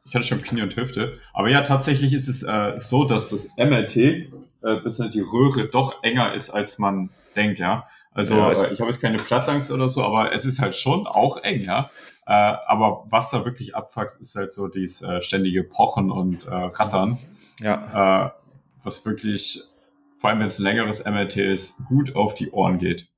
ich 0.06 0.14
hatte 0.14 0.26
schon 0.26 0.42
Knie 0.42 0.62
und 0.62 0.76
Hüfte. 0.76 1.20
Aber 1.34 1.50
ja, 1.50 1.62
tatsächlich 1.64 2.14
ist 2.14 2.28
es 2.28 2.44
äh, 2.44 2.74
so, 2.78 3.06
dass 3.06 3.30
das 3.30 3.58
MRT, 3.58 3.98
äh, 3.98 4.30
bis 4.84 4.98
die 4.98 5.22
Röhre 5.22 5.68
doch 5.68 6.04
enger 6.04 6.34
ist, 6.34 6.52
als 6.52 6.78
man 6.78 7.10
denkt, 7.36 7.60
ja. 7.60 7.88
Also 8.16 8.38
ja, 8.38 8.50
äh, 8.50 8.74
ich 8.74 8.80
habe 8.80 8.90
jetzt 8.90 9.02
keine 9.02 9.18
Platzangst 9.18 9.72
oder 9.72 9.90
so, 9.90 10.04
aber 10.04 10.34
es 10.34 10.46
ist 10.46 10.60
halt 10.60 10.74
schon 10.74 11.06
auch 11.06 11.44
eng, 11.44 11.62
ja. 11.62 11.92
Äh, 12.26 12.32
aber 12.32 13.04
was 13.10 13.30
da 13.30 13.46
wirklich 13.46 13.76
abfuckt, 13.76 14.20
ist 14.20 14.36
halt 14.36 14.52
so 14.54 14.70
dieses 14.70 15.02
äh, 15.02 15.22
ständige 15.22 15.64
Pochen 15.64 16.10
und 16.10 16.48
äh, 16.48 16.50
Rattern. 16.50 17.20
Ja. 17.60 18.28
Äh, 18.28 18.32
was 18.84 19.06
wirklich, 19.06 19.62
vor 20.18 20.30
allem 20.30 20.40
wenn 20.40 20.48
es 20.48 20.60
ein 20.60 20.64
längeres 20.64 21.06
MRT 21.06 21.38
ist, 21.38 21.86
gut 21.86 22.16
auf 22.16 22.34
die 22.34 22.52
Ohren 22.52 22.78
geht. 22.78 23.10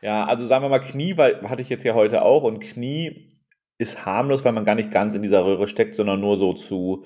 Ja, 0.00 0.24
also 0.24 0.46
sagen 0.46 0.64
wir 0.64 0.70
mal 0.70 0.80
Knie, 0.80 1.18
weil 1.18 1.48
hatte 1.48 1.60
ich 1.60 1.68
jetzt 1.68 1.84
ja 1.84 1.94
heute 1.94 2.22
auch 2.22 2.42
und 2.42 2.60
Knie 2.60 3.38
ist 3.76 4.06
harmlos, 4.06 4.44
weil 4.44 4.52
man 4.52 4.64
gar 4.64 4.74
nicht 4.74 4.90
ganz 4.90 5.14
in 5.14 5.22
dieser 5.22 5.44
Röhre 5.44 5.68
steckt, 5.68 5.94
sondern 5.94 6.20
nur 6.20 6.38
so 6.38 6.54
zu, 6.54 7.04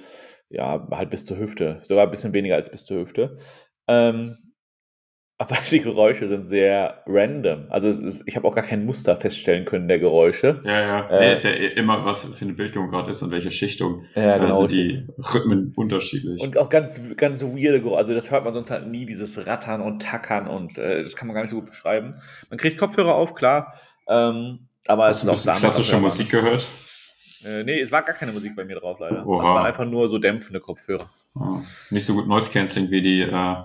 ja, 0.50 0.86
halt 0.92 1.10
bis 1.10 1.26
zur 1.26 1.38
Hüfte. 1.38 1.80
Sogar 1.82 2.04
ein 2.04 2.10
bisschen 2.10 2.32
weniger 2.32 2.54
als 2.54 2.70
bis 2.70 2.84
zur 2.84 3.00
Hüfte. 3.00 3.38
Ähm, 3.88 4.53
aber 5.44 5.56
die 5.70 5.80
Geräusche 5.80 6.26
sind 6.26 6.48
sehr 6.48 7.02
random. 7.06 7.66
Also 7.70 7.88
ist, 7.88 8.22
ich 8.26 8.36
habe 8.36 8.46
auch 8.48 8.54
gar 8.54 8.64
kein 8.64 8.84
Muster 8.84 9.16
feststellen 9.16 9.64
können 9.64 9.88
der 9.88 9.98
Geräusche. 9.98 10.62
Ja, 10.64 10.80
ja. 10.80 11.08
Äh, 11.08 11.20
nee, 11.20 11.32
ist 11.32 11.44
ja 11.44 11.50
immer, 11.50 12.04
was 12.04 12.24
für 12.24 12.44
eine 12.44 12.54
Bildung 12.54 12.90
gerade 12.90 13.10
ist 13.10 13.22
und 13.22 13.30
welche 13.30 13.50
Schichtung. 13.50 14.04
Ja, 14.14 14.38
genau. 14.38 14.48
Also 14.48 14.66
die 14.66 15.06
Rhythmen 15.18 15.72
unterschiedlich. 15.76 16.42
Und 16.42 16.56
auch 16.56 16.68
ganz, 16.68 17.00
ganz 17.16 17.42
weirde 17.42 17.80
Geräusche. 17.80 17.98
Also 17.98 18.14
das 18.14 18.30
hört 18.30 18.44
man 18.44 18.54
sonst 18.54 18.70
halt 18.70 18.86
nie, 18.86 19.06
dieses 19.06 19.46
Rattern 19.46 19.80
und 19.80 20.02
Tackern 20.02 20.48
und 20.48 20.78
äh, 20.78 21.02
das 21.02 21.16
kann 21.16 21.28
man 21.28 21.34
gar 21.34 21.42
nicht 21.42 21.50
so 21.50 21.56
gut 21.56 21.66
beschreiben. 21.66 22.14
Man 22.50 22.58
kriegt 22.58 22.78
Kopfhörer 22.78 23.14
auf, 23.14 23.34
klar. 23.34 23.74
Ähm, 24.08 24.68
aber 24.86 25.06
Hast 25.06 25.24
es 25.24 25.32
ist 25.32 25.48
auch 25.48 25.58
klassische 25.58 25.98
Musik 25.98 26.30
gehört? 26.30 26.66
Äh, 27.44 27.64
nee, 27.64 27.80
es 27.80 27.92
war 27.92 28.02
gar 28.02 28.14
keine 28.14 28.32
Musik 28.32 28.56
bei 28.56 28.64
mir 28.64 28.76
drauf, 28.76 28.98
leider. 29.00 29.26
Oha. 29.26 29.42
Es 29.42 29.48
waren 29.48 29.66
einfach 29.66 29.84
nur 29.84 30.08
so 30.08 30.18
dämpfende 30.18 30.60
Kopfhörer. 30.60 31.08
Oh, 31.34 31.58
nicht 31.90 32.06
so 32.06 32.14
gut 32.14 32.28
Noise 32.28 32.50
Cancelling 32.50 32.90
wie 32.90 33.02
die 33.02 33.22
äh, 33.22 33.56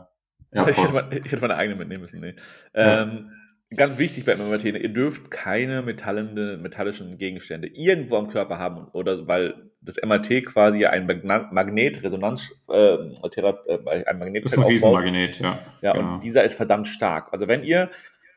ja, 0.51 0.61
ich, 0.67 0.77
hätte 0.77 0.93
mal, 0.93 1.03
ich 1.11 1.31
hätte 1.31 1.41
meine 1.41 1.55
eigene 1.55 1.75
mitnehmen 1.75 2.01
müssen. 2.01 2.19
Nee. 2.19 2.35
Ja. 2.73 3.03
Ähm, 3.03 3.31
ganz 3.75 3.97
wichtig 3.97 4.25
bei 4.25 4.35
MRT, 4.35 4.65
ihr 4.65 4.89
dürft 4.89 5.29
keine 5.29 5.81
metallischen 5.81 7.17
Gegenstände 7.17 7.67
irgendwo 7.67 8.17
am 8.17 8.29
Körper 8.29 8.57
haben, 8.57 8.87
oder 8.93 9.27
weil 9.27 9.69
das 9.81 9.97
MRT 10.03 10.45
quasi 10.45 10.85
ein 10.85 11.05
Magnetresonanz, 11.05 12.53
äh, 12.69 12.95
äh, 12.95 14.05
ein 14.05 14.19
Magnetfeld 14.19 14.45
ist 14.45 14.57
ein 14.57 14.63
Riesenmagnet, 14.65 15.39
ja. 15.39 15.59
Ja, 15.81 15.93
genau. 15.93 16.13
und 16.15 16.23
dieser 16.23 16.43
ist 16.43 16.55
verdammt 16.55 16.87
stark. 16.87 17.31
Also 17.31 17.47
wenn 17.47 17.63
ihr 17.63 17.89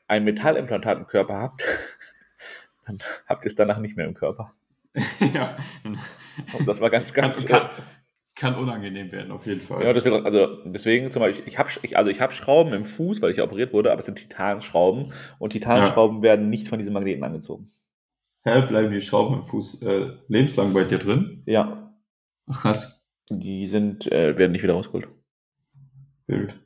ein 0.06 0.24
Metallimplantat 0.24 0.98
im 0.98 1.06
Körper 1.06 1.38
habt, 1.38 1.64
dann 2.86 2.98
habt 3.26 3.44
ihr 3.44 3.48
es 3.48 3.54
danach 3.54 3.78
nicht 3.78 3.96
mehr 3.96 4.06
im 4.06 4.14
Körper. 4.14 4.52
ja. 5.34 5.56
Und 5.84 6.68
das 6.68 6.80
war 6.80 6.90
ganz, 6.90 7.14
ganz. 7.14 7.46
Kann, 7.46 7.60
kann, 7.60 7.70
kann, 8.42 8.56
unangenehm 8.56 9.12
werden, 9.12 9.30
auf 9.30 9.46
jeden 9.46 9.60
Fall. 9.60 9.84
Ja, 9.84 9.92
deswegen, 9.92 10.26
also 10.26 10.64
deswegen 10.64 11.12
zum 11.12 11.20
Beispiel, 11.20 11.46
ich 11.46 11.58
habe 11.58 11.70
ich, 11.82 11.96
also 11.96 12.10
ich 12.10 12.20
hab 12.20 12.32
Schrauben 12.32 12.72
im 12.72 12.84
Fuß, 12.84 13.22
weil 13.22 13.30
ich 13.30 13.40
operiert 13.40 13.72
wurde, 13.72 13.92
aber 13.92 14.00
es 14.00 14.06
sind 14.06 14.16
Titanschrauben 14.16 15.12
und 15.38 15.50
Titanschrauben 15.50 16.16
ja. 16.18 16.22
werden 16.24 16.50
nicht 16.50 16.68
von 16.68 16.80
diesen 16.80 16.92
Magneten 16.92 17.22
angezogen. 17.22 17.70
Hä, 18.44 18.62
bleiben 18.62 18.90
die 18.90 19.00
Schrauben 19.00 19.38
im 19.38 19.46
Fuß 19.46 19.82
äh, 19.82 20.10
lebenslang 20.26 20.72
bei 20.72 20.82
dir 20.82 20.98
drin? 20.98 21.44
Ja. 21.46 21.94
Ach, 22.48 22.64
was? 22.64 23.06
Die 23.30 23.68
sind, 23.68 24.10
äh, 24.10 24.36
werden 24.36 24.50
nicht 24.50 24.64
wieder 24.64 24.74
rausgeholt. 24.74 25.08
Wild. 26.26 26.56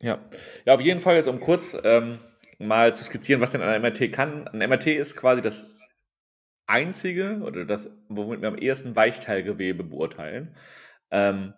Ja. 0.00 0.18
Ja, 0.64 0.74
auf 0.74 0.80
jeden 0.80 1.00
Fall 1.00 1.16
jetzt, 1.16 1.28
um 1.28 1.40
kurz 1.40 1.76
ähm, 1.84 2.20
mal 2.58 2.94
zu 2.94 3.04
skizzieren, 3.04 3.42
was 3.42 3.52
denn 3.52 3.60
ein 3.60 3.82
MRT 3.82 4.10
kann. 4.12 4.48
Ein 4.48 4.66
MRT 4.66 4.86
ist 4.86 5.14
quasi 5.14 5.42
das 5.42 5.68
einzige 6.66 7.40
oder 7.42 7.66
das, 7.66 7.90
womit 8.08 8.40
wir 8.40 8.48
am 8.48 8.58
ehesten 8.58 8.96
Weichteilgewebe 8.96 9.84
beurteilen. 9.84 10.54
Ähm, 11.10 11.54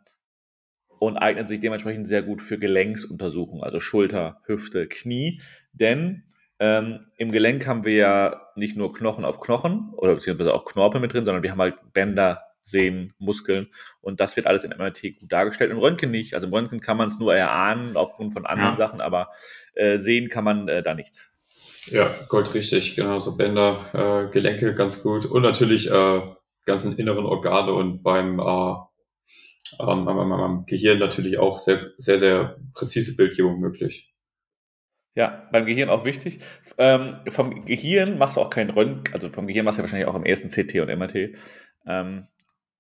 und 1.00 1.16
eignet 1.16 1.48
sich 1.48 1.60
dementsprechend 1.60 2.06
sehr 2.06 2.22
gut 2.22 2.42
für 2.42 2.58
Gelenksuntersuchungen, 2.58 3.64
also 3.64 3.80
Schulter, 3.80 4.42
Hüfte, 4.44 4.86
Knie. 4.86 5.40
Denn 5.72 6.24
ähm, 6.58 7.06
im 7.16 7.32
Gelenk 7.32 7.66
haben 7.66 7.84
wir 7.84 7.94
ja 7.94 8.42
nicht 8.54 8.76
nur 8.76 8.92
Knochen 8.92 9.24
auf 9.24 9.40
Knochen 9.40 9.94
oder 9.96 10.14
beziehungsweise 10.14 10.52
auch 10.52 10.66
Knorpel 10.66 11.00
mit 11.00 11.14
drin, 11.14 11.24
sondern 11.24 11.42
wir 11.42 11.50
haben 11.50 11.60
halt 11.60 11.76
Bänder, 11.94 12.42
Sehnen, 12.62 13.14
Muskeln 13.18 13.68
und 14.02 14.20
das 14.20 14.36
wird 14.36 14.46
alles 14.46 14.64
im 14.64 14.70
MRT 14.76 15.18
gut 15.18 15.32
dargestellt. 15.32 15.70
Im 15.70 15.78
Röntgen 15.78 16.10
nicht. 16.10 16.34
Also 16.34 16.46
im 16.46 16.52
Röntgen 16.52 16.80
kann 16.80 16.98
man 16.98 17.08
es 17.08 17.18
nur 17.18 17.34
erahnen 17.34 17.96
aufgrund 17.96 18.34
von 18.34 18.44
anderen 18.44 18.72
ja. 18.72 18.76
Sachen, 18.76 19.00
aber 19.00 19.30
äh, 19.74 19.96
sehen 19.96 20.28
kann 20.28 20.44
man 20.44 20.68
äh, 20.68 20.82
da 20.82 20.94
nichts. 20.94 21.30
Ja, 21.86 22.14
goldrichtig, 22.28 22.94
genau, 22.94 23.18
so 23.18 23.36
Bänder, 23.36 24.26
äh, 24.28 24.30
Gelenke 24.30 24.74
ganz 24.74 25.02
gut 25.02 25.24
und 25.24 25.40
natürlich 25.40 25.90
äh, 25.90 26.20
ganzen 26.66 26.98
inneren 26.98 27.24
Organe 27.24 27.72
und 27.72 28.02
beim 28.02 28.38
äh, 28.38 28.74
ähm, 29.78 30.08
am 30.08 30.66
Gehirn 30.66 30.98
natürlich 30.98 31.38
auch 31.38 31.58
sehr, 31.58 31.92
sehr, 31.96 32.18
sehr 32.18 32.56
präzise 32.74 33.16
Bildgebung 33.16 33.60
möglich. 33.60 34.14
Ja, 35.14 35.48
beim 35.52 35.66
Gehirn 35.66 35.90
auch 35.90 36.04
wichtig. 36.04 36.40
Ähm, 36.78 37.16
vom 37.28 37.64
Gehirn 37.64 38.16
machst 38.18 38.36
du 38.36 38.40
auch 38.40 38.50
kein 38.50 38.70
Röntgen, 38.70 39.12
also 39.12 39.28
vom 39.28 39.46
Gehirn 39.46 39.64
machst 39.64 39.78
du 39.78 39.80
ja 39.80 39.84
wahrscheinlich 39.84 40.08
auch 40.08 40.14
im 40.14 40.24
ersten 40.24 40.48
CT 40.48 40.76
und 40.80 40.88
MRT. 40.88 41.36
Ähm, 41.86 42.26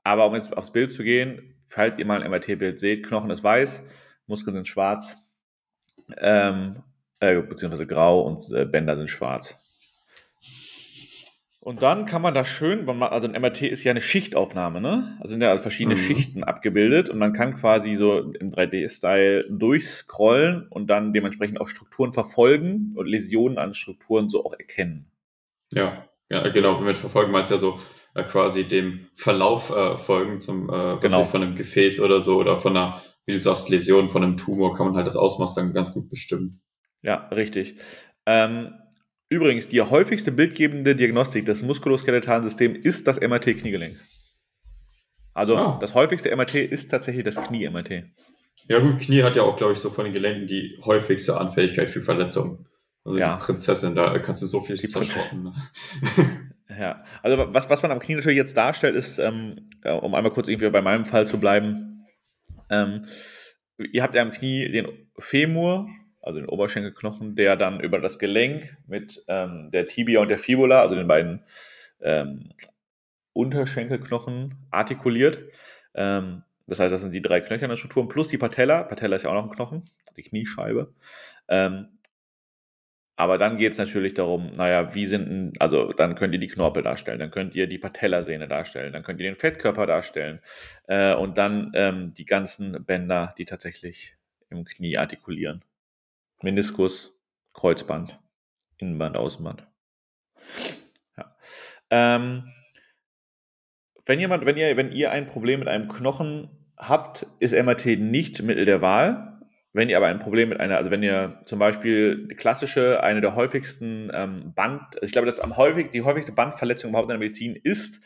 aber 0.04 0.26
um 0.26 0.34
jetzt 0.34 0.56
aufs 0.56 0.72
Bild 0.72 0.92
zu 0.92 1.02
gehen, 1.02 1.60
falls 1.66 1.98
ihr 1.98 2.06
mal 2.06 2.22
ein 2.22 2.30
MRT-Bild 2.30 2.78
seht, 2.80 3.06
Knochen 3.06 3.30
ist 3.30 3.42
weiß, 3.42 3.82
Muskeln 4.26 4.54
sind 4.54 4.68
schwarz, 4.68 5.16
ähm, 6.18 6.82
äh, 7.18 7.40
beziehungsweise 7.42 7.86
grau 7.86 8.22
und 8.22 8.40
äh, 8.52 8.64
Bänder 8.64 8.96
sind 8.96 9.10
schwarz. 9.10 9.56
Und 11.62 11.82
dann 11.82 12.06
kann 12.06 12.22
man 12.22 12.32
da 12.32 12.46
schön, 12.46 12.88
also 12.88 13.28
ein 13.28 13.38
MRT 13.38 13.62
ist 13.62 13.84
ja 13.84 13.90
eine 13.90 14.00
Schichtaufnahme, 14.00 14.80
ne? 14.80 15.18
Also 15.20 15.32
sind 15.32 15.42
ja 15.42 15.56
verschiedene 15.58 15.94
mhm. 15.94 16.00
Schichten 16.00 16.42
abgebildet 16.42 17.10
und 17.10 17.18
man 17.18 17.34
kann 17.34 17.54
quasi 17.54 17.94
so 17.96 18.18
im 18.18 18.50
3D-Style 18.50 19.44
durchscrollen 19.50 20.68
und 20.70 20.88
dann 20.88 21.12
dementsprechend 21.12 21.60
auch 21.60 21.68
Strukturen 21.68 22.14
verfolgen 22.14 22.94
und 22.96 23.06
Läsionen 23.06 23.58
an 23.58 23.74
Strukturen 23.74 24.30
so 24.30 24.42
auch 24.42 24.54
erkennen. 24.54 25.12
Ja, 25.70 26.06
ja 26.30 26.48
genau. 26.48 26.80
Mit 26.80 26.96
verfolgen 26.96 27.30
meinst 27.30 27.50
du 27.50 27.56
ja 27.56 27.58
so 27.58 27.78
äh, 28.14 28.24
quasi 28.24 28.64
dem 28.64 29.08
Verlauf 29.14 29.68
äh, 29.68 29.98
folgen 29.98 30.40
zum 30.40 30.70
äh, 30.70 30.96
genau. 30.98 31.24
von 31.24 31.42
einem 31.42 31.56
Gefäß 31.56 32.00
oder 32.00 32.22
so 32.22 32.38
oder 32.38 32.58
von 32.58 32.74
einer, 32.74 33.02
wie 33.26 33.34
du 33.34 33.38
sagst, 33.38 33.68
Läsion 33.68 34.08
von 34.08 34.24
einem 34.24 34.38
Tumor 34.38 34.74
kann 34.74 34.86
man 34.86 34.96
halt 34.96 35.06
das 35.06 35.16
Ausmaß 35.16 35.54
dann 35.56 35.74
ganz 35.74 35.92
gut 35.92 36.08
bestimmen. 36.08 36.62
Ja, 37.02 37.28
richtig. 37.28 37.76
Ähm, 38.24 38.72
übrigens, 39.30 39.68
die 39.68 39.80
häufigste 39.80 40.32
bildgebende 40.32 40.94
Diagnostik 40.94 41.46
des 41.46 41.62
muskuloskeletalen 41.62 42.42
Systems 42.42 42.78
ist 42.82 43.06
das 43.06 43.18
MRT-Kniegelenk. 43.18 43.96
Also 45.32 45.56
ah. 45.56 45.78
das 45.80 45.94
häufigste 45.94 46.34
MRT 46.34 46.56
ist 46.56 46.90
tatsächlich 46.90 47.24
das 47.24 47.36
Knie-MRT. 47.36 48.04
Ja 48.68 48.80
gut, 48.80 48.98
Knie 48.98 49.22
hat 49.22 49.36
ja 49.36 49.42
auch, 49.42 49.56
glaube 49.56 49.72
ich, 49.72 49.78
so 49.78 49.90
von 49.90 50.04
den 50.04 50.12
Gelenken 50.12 50.46
die 50.46 50.78
häufigste 50.84 51.40
Anfälligkeit 51.40 51.90
für 51.90 52.02
Verletzungen. 52.02 52.66
Also 53.04 53.18
ja. 53.18 53.36
die 53.36 53.44
Prinzessin, 53.44 53.94
da 53.94 54.18
kannst 54.18 54.42
du 54.42 54.46
so 54.46 54.60
viel 54.60 54.76
zerschossen. 54.76 55.44
Ne? 55.44 55.52
ja, 56.78 57.04
also 57.22 57.52
was, 57.54 57.70
was 57.70 57.82
man 57.82 57.92
am 57.92 58.00
Knie 58.00 58.16
natürlich 58.16 58.36
jetzt 58.36 58.56
darstellt, 58.56 58.96
ist, 58.96 59.18
ähm, 59.18 59.70
um 59.84 60.14
einmal 60.14 60.32
kurz 60.32 60.48
irgendwie 60.48 60.68
bei 60.70 60.82
meinem 60.82 61.06
Fall 61.06 61.26
zu 61.26 61.38
bleiben, 61.38 62.06
ähm, 62.68 63.06
ihr 63.92 64.02
habt 64.02 64.14
ja 64.14 64.22
am 64.22 64.32
Knie 64.32 64.70
den 64.70 64.88
Femur 65.18 65.88
also 66.22 66.38
den 66.38 66.48
Oberschenkelknochen, 66.48 67.34
der 67.34 67.56
dann 67.56 67.80
über 67.80 67.98
das 67.98 68.18
Gelenk 68.18 68.76
mit 68.86 69.22
ähm, 69.28 69.70
der 69.70 69.86
Tibia 69.86 70.20
und 70.20 70.28
der 70.28 70.38
Fibula, 70.38 70.80
also 70.82 70.94
den 70.94 71.08
beiden 71.08 71.42
ähm, 72.00 72.50
Unterschenkelknochen, 73.32 74.54
artikuliert. 74.70 75.38
Ähm, 75.94 76.42
das 76.66 76.78
heißt, 76.78 76.92
das 76.92 77.00
sind 77.00 77.14
die 77.14 77.22
drei 77.22 77.40
knöchernen 77.40 77.76
Strukturen 77.76 78.08
plus 78.08 78.28
die 78.28 78.38
Patella. 78.38 78.82
Patella 78.82 79.16
ist 79.16 79.24
ja 79.24 79.30
auch 79.30 79.34
noch 79.34 79.44
ein 79.44 79.50
Knochen, 79.50 79.82
die 80.16 80.22
Kniescheibe. 80.22 80.92
Ähm, 81.48 81.88
aber 83.16 83.36
dann 83.36 83.58
geht 83.58 83.72
es 83.72 83.78
natürlich 83.78 84.14
darum, 84.14 84.52
naja, 84.56 84.94
wie 84.94 85.06
sind, 85.06 85.60
also 85.60 85.92
dann 85.92 86.14
könnt 86.14 86.32
ihr 86.32 86.40
die 86.40 86.46
Knorpel 86.46 86.82
darstellen, 86.82 87.18
dann 87.18 87.30
könnt 87.30 87.54
ihr 87.54 87.66
die 87.66 87.76
Patellasehne 87.76 88.48
darstellen, 88.48 88.94
dann 88.94 89.02
könnt 89.02 89.20
ihr 89.20 89.28
den 89.28 89.36
Fettkörper 89.36 89.84
darstellen 89.84 90.40
äh, 90.86 91.14
und 91.14 91.36
dann 91.36 91.70
ähm, 91.74 92.14
die 92.14 92.24
ganzen 92.24 92.82
Bänder, 92.86 93.34
die 93.36 93.44
tatsächlich 93.44 94.16
im 94.48 94.64
Knie 94.64 94.96
artikulieren. 94.96 95.62
Meniskus, 96.42 97.18
Kreuzband, 97.54 98.18
Innenband, 98.78 99.16
Außenband. 99.16 99.66
Ja. 101.16 101.36
Ähm, 101.90 102.44
wenn 104.06 104.20
jemand, 104.20 104.46
wenn 104.46 104.56
ihr, 104.56 104.76
wenn 104.76 104.92
ihr 104.92 105.10
ein 105.10 105.26
Problem 105.26 105.60
mit 105.60 105.68
einem 105.68 105.88
Knochen 105.88 106.50
habt, 106.76 107.26
ist 107.38 107.52
MRT 107.52 107.98
nicht 107.98 108.42
Mittel 108.42 108.64
der 108.64 108.80
Wahl. 108.80 109.40
Wenn 109.72 109.88
ihr 109.88 109.96
aber 109.96 110.08
ein 110.08 110.18
Problem 110.18 110.48
mit 110.48 110.58
einer, 110.58 110.78
also 110.78 110.90
wenn 110.90 111.02
ihr 111.02 111.40
zum 111.44 111.60
Beispiel 111.60 112.26
die 112.26 112.34
klassische, 112.34 113.04
eine 113.04 113.20
der 113.20 113.36
häufigsten 113.36 114.10
ähm, 114.12 114.52
Band, 114.54 114.82
also 114.94 115.04
ich 115.04 115.12
glaube, 115.12 115.26
das 115.26 115.38
am 115.38 115.56
häufig, 115.56 115.90
die 115.90 116.02
häufigste 116.02 116.32
Bandverletzung 116.32 116.90
überhaupt 116.90 117.06
in 117.08 117.10
der 117.10 117.18
Medizin 117.18 117.54
ist 117.54 118.02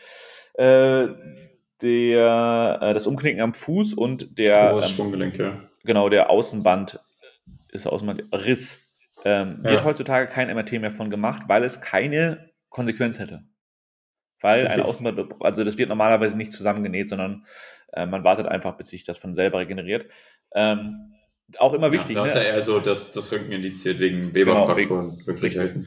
äh, 0.54 1.08
der, 1.80 2.78
äh, 2.82 2.94
das 2.94 3.06
Umknicken 3.06 3.40
am 3.40 3.54
Fuß 3.54 3.94
und 3.94 4.38
der 4.38 4.78
ähm, 4.98 5.32
ja. 5.36 5.60
genau 5.84 6.10
der 6.10 6.28
Außenband 6.28 7.00
ist 7.74 7.86
aus 7.86 8.02
meinem 8.02 8.26
Riss. 8.32 8.78
Ähm, 9.24 9.60
ja. 9.62 9.70
Wird 9.70 9.84
heutzutage 9.84 10.30
kein 10.30 10.54
MRT 10.54 10.72
mehr 10.80 10.90
von 10.90 11.10
gemacht, 11.10 11.42
weil 11.48 11.64
es 11.64 11.80
keine 11.80 12.50
Konsequenz 12.70 13.18
hätte. 13.18 13.44
Weil 14.40 14.66
ein 14.66 14.82
Außenband, 14.82 15.40
also 15.40 15.64
das 15.64 15.78
wird 15.78 15.88
normalerweise 15.88 16.36
nicht 16.36 16.52
zusammengenäht, 16.52 17.08
sondern 17.08 17.44
äh, 17.92 18.06
man 18.06 18.24
wartet 18.24 18.46
einfach, 18.46 18.76
bis 18.76 18.88
sich 18.88 19.04
das 19.04 19.18
von 19.18 19.34
selber 19.34 19.60
regeneriert. 19.60 20.06
Ähm, 20.54 21.14
auch 21.58 21.72
immer 21.72 21.92
wichtig. 21.92 22.16
Ja, 22.16 22.22
da 22.22 22.28
ist 22.28 22.34
ne? 22.34 22.42
ja 22.42 22.48
eher 22.48 22.62
so, 22.62 22.80
dass 22.80 23.12
das 23.12 23.32
Röntgen 23.32 23.52
indiziert 23.52 23.98
wegen 24.00 24.34
Weberfrakturen 24.34 25.10
genau, 25.10 25.26
wirklich 25.26 25.58
richtig. 25.58 25.86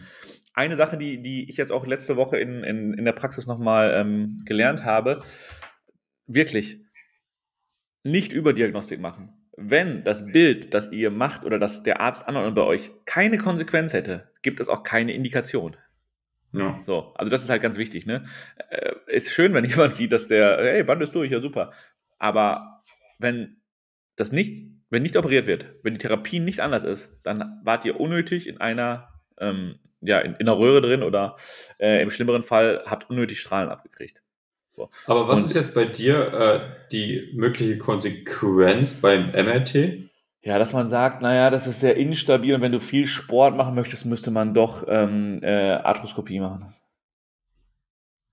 Eine 0.53 0.75
Sache, 0.75 0.97
die, 0.97 1.21
die 1.21 1.49
ich 1.49 1.57
jetzt 1.57 1.71
auch 1.71 1.85
letzte 1.85 2.15
Woche 2.15 2.37
in, 2.39 2.63
in, 2.63 2.93
in 2.93 3.05
der 3.05 3.11
Praxis 3.11 3.45
nochmal 3.45 3.93
ähm, 3.93 4.37
gelernt 4.45 4.85
habe, 4.85 5.21
wirklich 6.25 6.81
nicht 8.03 8.33
Überdiagnostik 8.33 8.99
machen 8.99 9.37
wenn 9.57 10.03
das 10.03 10.25
Bild, 10.25 10.73
das 10.73 10.91
ihr 10.91 11.09
macht 11.09 11.43
oder 11.43 11.57
das 11.57 11.81
der 11.83 11.99
Arzt 11.99 12.27
anordnet 12.27 12.55
bei 12.55 12.61
euch, 12.61 12.91
keine 13.05 13.39
Konsequenz 13.39 13.91
hätte, 13.91 14.29
gibt 14.43 14.59
es 14.59 14.69
auch 14.69 14.83
keine 14.83 15.13
Indikation. 15.13 15.75
Ja. 16.53 16.79
So, 16.83 17.13
also 17.15 17.29
das 17.29 17.43
ist 17.43 17.49
halt 17.49 17.61
ganz 17.61 17.77
wichtig, 17.77 18.05
ne? 18.05 18.25
Äh, 18.69 18.93
ist 19.07 19.33
schön, 19.33 19.53
wenn 19.53 19.65
jemand 19.65 19.95
sieht, 19.95 20.11
dass 20.11 20.27
der, 20.27 20.59
hey, 20.61 20.83
Band 20.83 21.01
ist 21.01 21.13
durch, 21.15 21.31
ja 21.31 21.41
super. 21.41 21.73
Aber 22.19 22.83
wenn 23.17 23.57
das 24.15 24.31
nicht, 24.31 24.67
wenn 24.89 25.01
nicht 25.01 25.17
operiert 25.17 25.47
wird, 25.47 25.65
wenn 25.83 25.93
die 25.93 25.99
Therapie 25.99 26.39
nicht 26.39 26.59
anders 26.59 26.83
ist, 26.83 27.19
dann 27.23 27.59
wart 27.63 27.83
ihr 27.83 27.99
unnötig 27.99 28.47
in 28.47 28.61
einer, 28.61 29.09
ähm, 29.39 29.79
ja, 30.01 30.19
in, 30.19 30.35
in 30.35 30.47
einer 30.47 30.57
Röhre 30.57 30.81
drin 30.81 31.01
oder 31.01 31.35
äh, 31.79 32.01
im 32.01 32.11
schlimmeren 32.11 32.43
Fall 32.43 32.83
habt 32.85 33.09
unnötig 33.09 33.39
Strahlen 33.39 33.69
abgekriegt. 33.69 34.21
So. 34.77 34.91
Aber 35.07 35.27
was 35.27 35.39
und, 35.39 35.45
ist 35.47 35.55
jetzt 35.55 35.73
bei 35.73 35.85
dir 35.85 36.33
äh, 36.33 36.89
die 36.91 37.31
mögliche 37.33 37.79
Konsequenz 37.79 39.01
beim 39.01 39.31
MRT? 39.31 40.07
Ja, 40.43 40.59
dass 40.59 40.71
man 40.71 40.85
sagt, 40.85 41.23
naja, 41.23 41.49
das 41.49 41.65
ist 41.65 41.79
sehr 41.79 41.97
instabil 41.97 42.53
und 42.53 42.61
wenn 42.61 42.71
du 42.71 42.79
viel 42.79 43.07
Sport 43.07 43.57
machen 43.57 43.73
möchtest, 43.73 44.05
müsste 44.05 44.29
man 44.29 44.53
doch 44.53 44.85
ähm, 44.87 45.39
äh, 45.41 45.71
Arthroskopie 45.71 46.39
machen. 46.39 46.75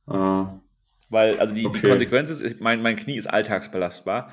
Ah. 0.06 0.60
Weil, 1.08 1.40
also 1.40 1.54
die, 1.54 1.64
okay. 1.64 1.80
die 1.80 1.88
Konsequenz 1.88 2.28
ist, 2.28 2.60
mein, 2.60 2.82
mein 2.82 2.96
Knie 2.96 3.16
ist 3.16 3.26
alltagsbelastbar. 3.26 4.30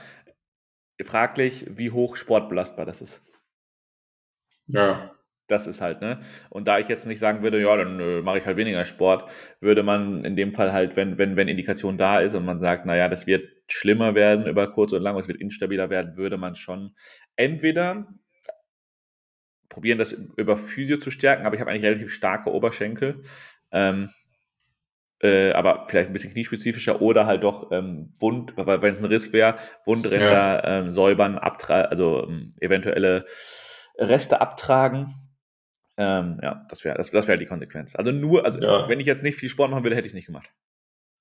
Fraglich, 1.02 1.66
wie 1.70 1.92
hoch 1.92 2.18
sportbelastbar 2.18 2.86
das 2.86 3.02
ist. 3.02 3.22
Ja. 4.68 5.16
Das 5.52 5.68
ist 5.68 5.82
halt, 5.82 6.02
ne? 6.02 6.22
Und 6.50 6.68
da 6.68 6.80
ich 6.80 6.88
jetzt 6.88 7.06
nicht 7.06 7.20
sagen 7.20 7.44
würde, 7.44 7.62
ja, 7.62 7.76
dann 7.76 8.00
äh, 8.00 8.22
mache 8.22 8.40
ich 8.40 8.46
halt 8.46 8.58
weniger 8.58 8.86
Sport, 8.86 9.30
würde 9.60 9.84
man 9.84 10.24
in 10.24 10.36
dem 10.36 10.54
Fall 10.54 10.74
halt, 10.74 10.96
wenn, 10.96 11.18
wenn, 11.18 11.36
wenn 11.36 11.48
Indikation 11.48 11.98
da 11.98 12.20
ist 12.20 12.34
und 12.34 12.46
man 12.46 12.60
sagt, 12.60 12.86
naja, 12.86 13.10
das 13.10 13.28
wird 13.28 13.48
schlimmer 13.68 14.16
werden 14.16 14.48
über 14.48 14.72
kurz 14.72 14.94
und 14.94 15.02
lang, 15.02 15.18
es 15.18 15.28
wird 15.28 15.40
instabiler 15.40 15.90
werden, 15.90 16.18
würde 16.18 16.38
man 16.38 16.56
schon 16.56 16.94
entweder 17.36 18.08
probieren, 19.70 19.98
das 19.98 20.12
über 20.12 20.58
Physio 20.58 20.98
zu 20.98 21.12
stärken, 21.12 21.46
aber 21.46 21.56
ich 21.56 21.62
habe 21.62 21.72
eigentlich 21.72 21.86
relativ 21.86 22.14
starke 22.14 22.52
Oberschenkel. 22.52 23.24
Ähm, 23.72 24.10
äh, 25.22 25.52
aber 25.52 25.86
vielleicht 25.88 26.10
ein 26.10 26.14
bisschen 26.14 26.34
kniespezifischer 26.34 27.02
oder 27.02 27.26
halt 27.26 27.44
doch 27.44 27.72
ähm, 27.72 28.12
Wund, 28.20 28.54
weil 28.58 28.82
wenn 28.82 28.94
es 28.94 29.00
ein 29.00 29.06
Riss 29.06 29.32
wäre, 29.34 29.56
Wundränder 29.86 30.64
ja. 30.64 30.80
ähm, 30.80 30.92
säubern, 30.92 31.38
also 31.38 32.28
ähm, 32.28 32.52
eventuelle 32.60 33.26
Reste 33.98 34.42
abtragen. 34.42 35.14
Ähm, 36.04 36.40
ja, 36.42 36.66
das 36.68 36.84
wäre 36.84 36.98
das, 36.98 37.12
das 37.12 37.28
wär 37.28 37.38
die 37.38 37.46
Konsequenz. 37.46 37.96
Also 37.96 38.12
nur, 38.12 38.44
also 38.44 38.60
ja. 38.60 38.90
wenn 38.90 39.00
ich 39.00 39.06
jetzt 39.06 39.22
nicht 39.22 39.38
viel 39.38 39.50
Sport 39.50 39.70
machen 39.70 39.84
würde, 39.84 39.96
hätte 39.96 40.08
ich 40.08 40.14
es 40.14 40.16
nicht 40.16 40.26
gemacht. 40.26 40.50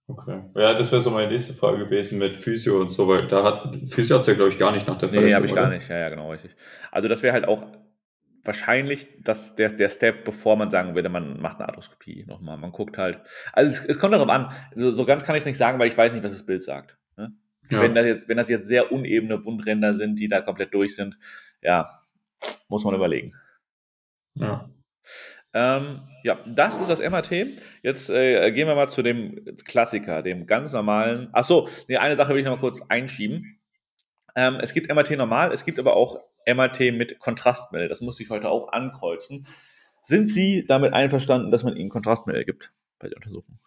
Okay. 0.06 0.40
Ja, 0.54 0.72
das 0.72 0.90
wäre 0.90 1.02
so 1.02 1.10
meine 1.10 1.30
nächste 1.30 1.52
Frage 1.52 1.84
gewesen 1.84 2.18
mit 2.18 2.34
Physio 2.34 2.80
und 2.80 2.88
so, 2.88 3.06
weil 3.06 3.28
da 3.28 3.44
hat 3.44 3.76
Physio 3.90 4.18
hat 4.18 4.26
ja, 4.26 4.32
glaube 4.32 4.48
ich, 4.48 4.58
gar 4.58 4.72
nicht 4.72 4.88
nach 4.88 4.96
der 4.96 5.10
Verletzung. 5.10 5.28
Nee, 5.28 5.34
habe 5.34 5.46
ich 5.46 5.52
oder? 5.52 5.62
gar 5.62 5.70
nicht. 5.70 5.88
Ja, 5.88 5.98
ja, 5.98 6.08
genau, 6.08 6.30
richtig. 6.30 6.56
Also 6.90 7.08
das 7.08 7.22
wäre 7.22 7.34
halt 7.34 7.46
auch 7.46 7.66
wahrscheinlich 8.42 9.06
das, 9.22 9.54
der, 9.54 9.68
der 9.68 9.90
Step, 9.90 10.24
bevor 10.24 10.56
man 10.56 10.70
sagen 10.70 10.94
würde, 10.94 11.10
man 11.10 11.40
macht 11.40 11.58
eine 11.58 11.68
Arthroskopie 11.68 12.24
nochmal. 12.26 12.56
Man 12.56 12.72
guckt 12.72 12.96
halt. 12.96 13.20
Also 13.52 13.70
es, 13.70 13.84
es 13.84 13.98
kommt 13.98 14.14
darauf 14.14 14.30
an. 14.30 14.50
So, 14.74 14.90
so 14.92 15.04
ganz 15.04 15.24
kann 15.24 15.36
ich 15.36 15.40
es 15.40 15.46
nicht 15.46 15.58
sagen, 15.58 15.78
weil 15.78 15.88
ich 15.88 15.98
weiß 15.98 16.14
nicht, 16.14 16.24
was 16.24 16.32
das 16.32 16.46
Bild 16.46 16.64
sagt. 16.64 16.96
Ne? 17.18 17.34
Ja. 17.70 17.82
Wenn, 17.82 17.94
das 17.94 18.06
jetzt, 18.06 18.28
wenn 18.28 18.38
das 18.38 18.48
jetzt 18.48 18.66
sehr 18.66 18.90
unebene 18.92 19.44
Wundränder 19.44 19.94
sind, 19.94 20.18
die 20.18 20.28
da 20.28 20.40
komplett 20.40 20.72
durch 20.72 20.96
sind, 20.96 21.18
ja, 21.60 22.00
muss 22.68 22.82
man 22.82 22.94
überlegen. 22.94 23.34
Ja. 24.40 24.70
Ähm, 25.52 26.00
ja, 26.22 26.38
das 26.46 26.78
ist 26.78 26.88
das 26.88 27.00
MRT. 27.00 27.46
Jetzt 27.82 28.08
äh, 28.10 28.50
gehen 28.52 28.68
wir 28.68 28.74
mal 28.74 28.88
zu 28.88 29.02
dem 29.02 29.44
Klassiker, 29.64 30.22
dem 30.22 30.46
ganz 30.46 30.72
normalen. 30.72 31.28
Ach 31.32 31.44
so, 31.44 31.68
nee, 31.88 31.96
eine 31.96 32.16
Sache 32.16 32.30
will 32.30 32.38
ich 32.38 32.44
noch 32.44 32.56
mal 32.56 32.60
kurz 32.60 32.82
einschieben. 32.88 33.58
Ähm, 34.36 34.58
es 34.60 34.72
gibt 34.72 34.92
MRT 34.92 35.12
normal, 35.12 35.52
es 35.52 35.64
gibt 35.64 35.78
aber 35.78 35.96
auch 35.96 36.20
MRT 36.46 36.92
mit 36.92 37.18
Kontrastmittel. 37.18 37.88
Das 37.88 38.00
musste 38.00 38.22
ich 38.22 38.30
heute 38.30 38.48
auch 38.48 38.72
ankreuzen. 38.72 39.46
Sind 40.02 40.28
Sie 40.28 40.64
damit 40.66 40.92
einverstanden, 40.92 41.50
dass 41.50 41.64
man 41.64 41.76
Ihnen 41.76 41.90
Kontrastmittel 41.90 42.44
gibt 42.44 42.72
bei 42.98 43.08
der 43.08 43.16
Untersuchung? 43.16 43.58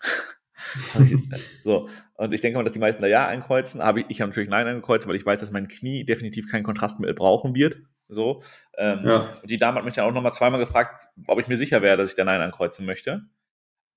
so, 1.63 1.89
und 2.15 2.33
ich 2.33 2.41
denke 2.41 2.57
mal, 2.57 2.63
dass 2.63 2.73
die 2.73 2.79
meisten 2.79 3.01
da 3.01 3.07
Ja 3.07 3.27
einkreuzen. 3.27 3.81
Aber 3.81 3.99
ich, 3.99 4.05
ich 4.09 4.21
habe 4.21 4.29
natürlich 4.29 4.49
Nein 4.49 4.67
angekreuzt, 4.67 5.07
weil 5.07 5.15
ich 5.15 5.25
weiß, 5.25 5.41
dass 5.41 5.51
mein 5.51 5.67
Knie 5.67 6.05
definitiv 6.05 6.49
kein 6.49 6.63
Kontrastmittel 6.63 7.13
brauchen 7.13 7.53
wird. 7.53 7.77
So. 8.09 8.43
Ähm, 8.77 9.01
ja. 9.03 9.37
Und 9.41 9.49
die 9.49 9.57
Dame 9.57 9.77
hat 9.77 9.85
mich 9.85 9.93
dann 9.93 10.05
auch 10.05 10.13
nochmal 10.13 10.33
zweimal 10.33 10.59
gefragt, 10.59 11.07
ob 11.27 11.39
ich 11.39 11.47
mir 11.47 11.57
sicher 11.57 11.81
wäre, 11.81 11.97
dass 11.97 12.11
ich 12.11 12.15
da 12.15 12.23
Nein 12.23 12.41
ankreuzen 12.41 12.85
möchte. 12.85 13.23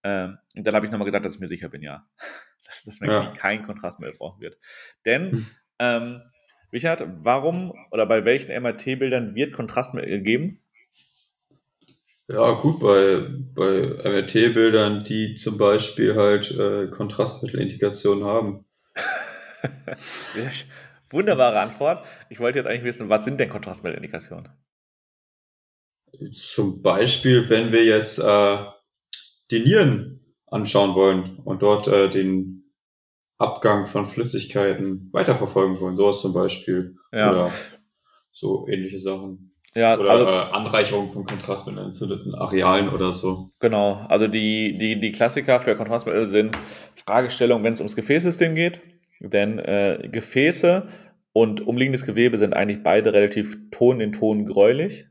Ähm, 0.03 0.39
und 0.57 0.67
dann 0.67 0.75
habe 0.75 0.87
ich 0.87 0.93
nochmal 0.93 1.07
gesagt, 1.07 1.25
dass 1.25 1.35
ich 1.35 1.41
mir 1.41 1.49
sicher 1.49 1.69
bin, 1.69 1.83
ja. 1.83 2.07
Dass, 2.67 2.83
dass 2.83 2.99
mein 2.99 3.11
ja. 3.11 3.33
Kein 3.37 3.65
Kontrastmittel 3.65 4.17
brauchen 4.19 4.41
wird. 4.41 4.59
Denn 5.05 5.31
hm. 5.31 5.47
ähm, 5.79 6.23
Richard, 6.73 7.05
warum 7.19 7.73
oder 7.93 8.07
bei 8.07 8.25
welchen 8.25 8.51
MRT-Bildern 8.51 9.37
wird 9.37 9.53
Kontrastmittel 9.53 10.11
gegeben? 10.11 10.61
Ja, 12.29 12.51
gut, 12.53 12.81
bei, 12.81 13.25
bei 13.55 14.11
MRT-Bildern, 14.11 15.05
die 15.05 15.37
zum 15.37 15.59
Beispiel 15.59 16.17
halt 16.17 16.51
äh, 16.59 16.89
Kontrastmittelindikationen 16.89 18.25
haben. 18.25 18.65
Wunderbare 21.11 21.61
Antwort. 21.61 22.05
Ich 22.31 22.41
wollte 22.41 22.59
jetzt 22.59 22.67
eigentlich 22.67 22.85
wissen, 22.85 23.09
was 23.09 23.25
sind 23.25 23.39
denn 23.39 23.49
Kontrastmittelindikationen? 23.49 24.49
Zum 26.31 26.83
Beispiel, 26.83 27.49
wenn 27.51 27.73
wir 27.73 27.85
jetzt 27.85 28.19
äh, 28.19 28.59
die 29.51 29.61
Nieren 29.61 30.35
anschauen 30.47 30.95
wollen 30.95 31.39
und 31.45 31.63
dort 31.63 31.89
äh, 31.89 32.09
den 32.09 32.73
Abgang 33.39 33.87
von 33.87 34.07
Flüssigkeiten 34.07 35.11
weiterverfolgen 35.13 35.79
wollen. 35.81 35.97
Sowas 35.97 36.21
zum 36.21 36.33
Beispiel. 36.33 36.97
Ja. 37.13 37.31
Oder 37.31 37.51
so 38.33 38.67
ähnliche 38.69 38.99
Sachen. 38.99 39.53
Ja, 39.75 39.99
oder 39.99 40.11
also, 40.11 40.27
äh, 40.27 40.57
Anreicherung 40.57 41.11
von 41.11 41.27
Kontrastmittel 41.27 41.85
entzündeten 41.85 42.35
Arealen 42.35 42.89
oder 42.89 43.13
so. 43.13 43.51
Genau, 43.61 44.07
also 44.09 44.27
die, 44.27 44.79
die, 44.79 44.99
die 44.99 45.13
Klassiker 45.13 45.61
für 45.61 45.77
Kontrastmittel 45.77 46.29
sind 46.29 46.59
Fragestellungen, 46.95 47.63
wenn 47.63 47.75
es 47.75 47.81
ums 47.81 47.95
Gefäßsystem 47.95 48.55
geht. 48.55 48.81
Denn 49.21 49.59
äh, 49.59 50.09
Gefäße 50.11 50.89
und 51.33 51.67
umliegendes 51.67 52.05
Gewebe 52.05 52.39
sind 52.39 52.55
eigentlich 52.55 52.83
beide 52.83 53.13
relativ 53.13 53.57
Ton 53.71 54.01
in 54.01 54.13
Ton 54.13 54.47
gräulich 54.47 55.07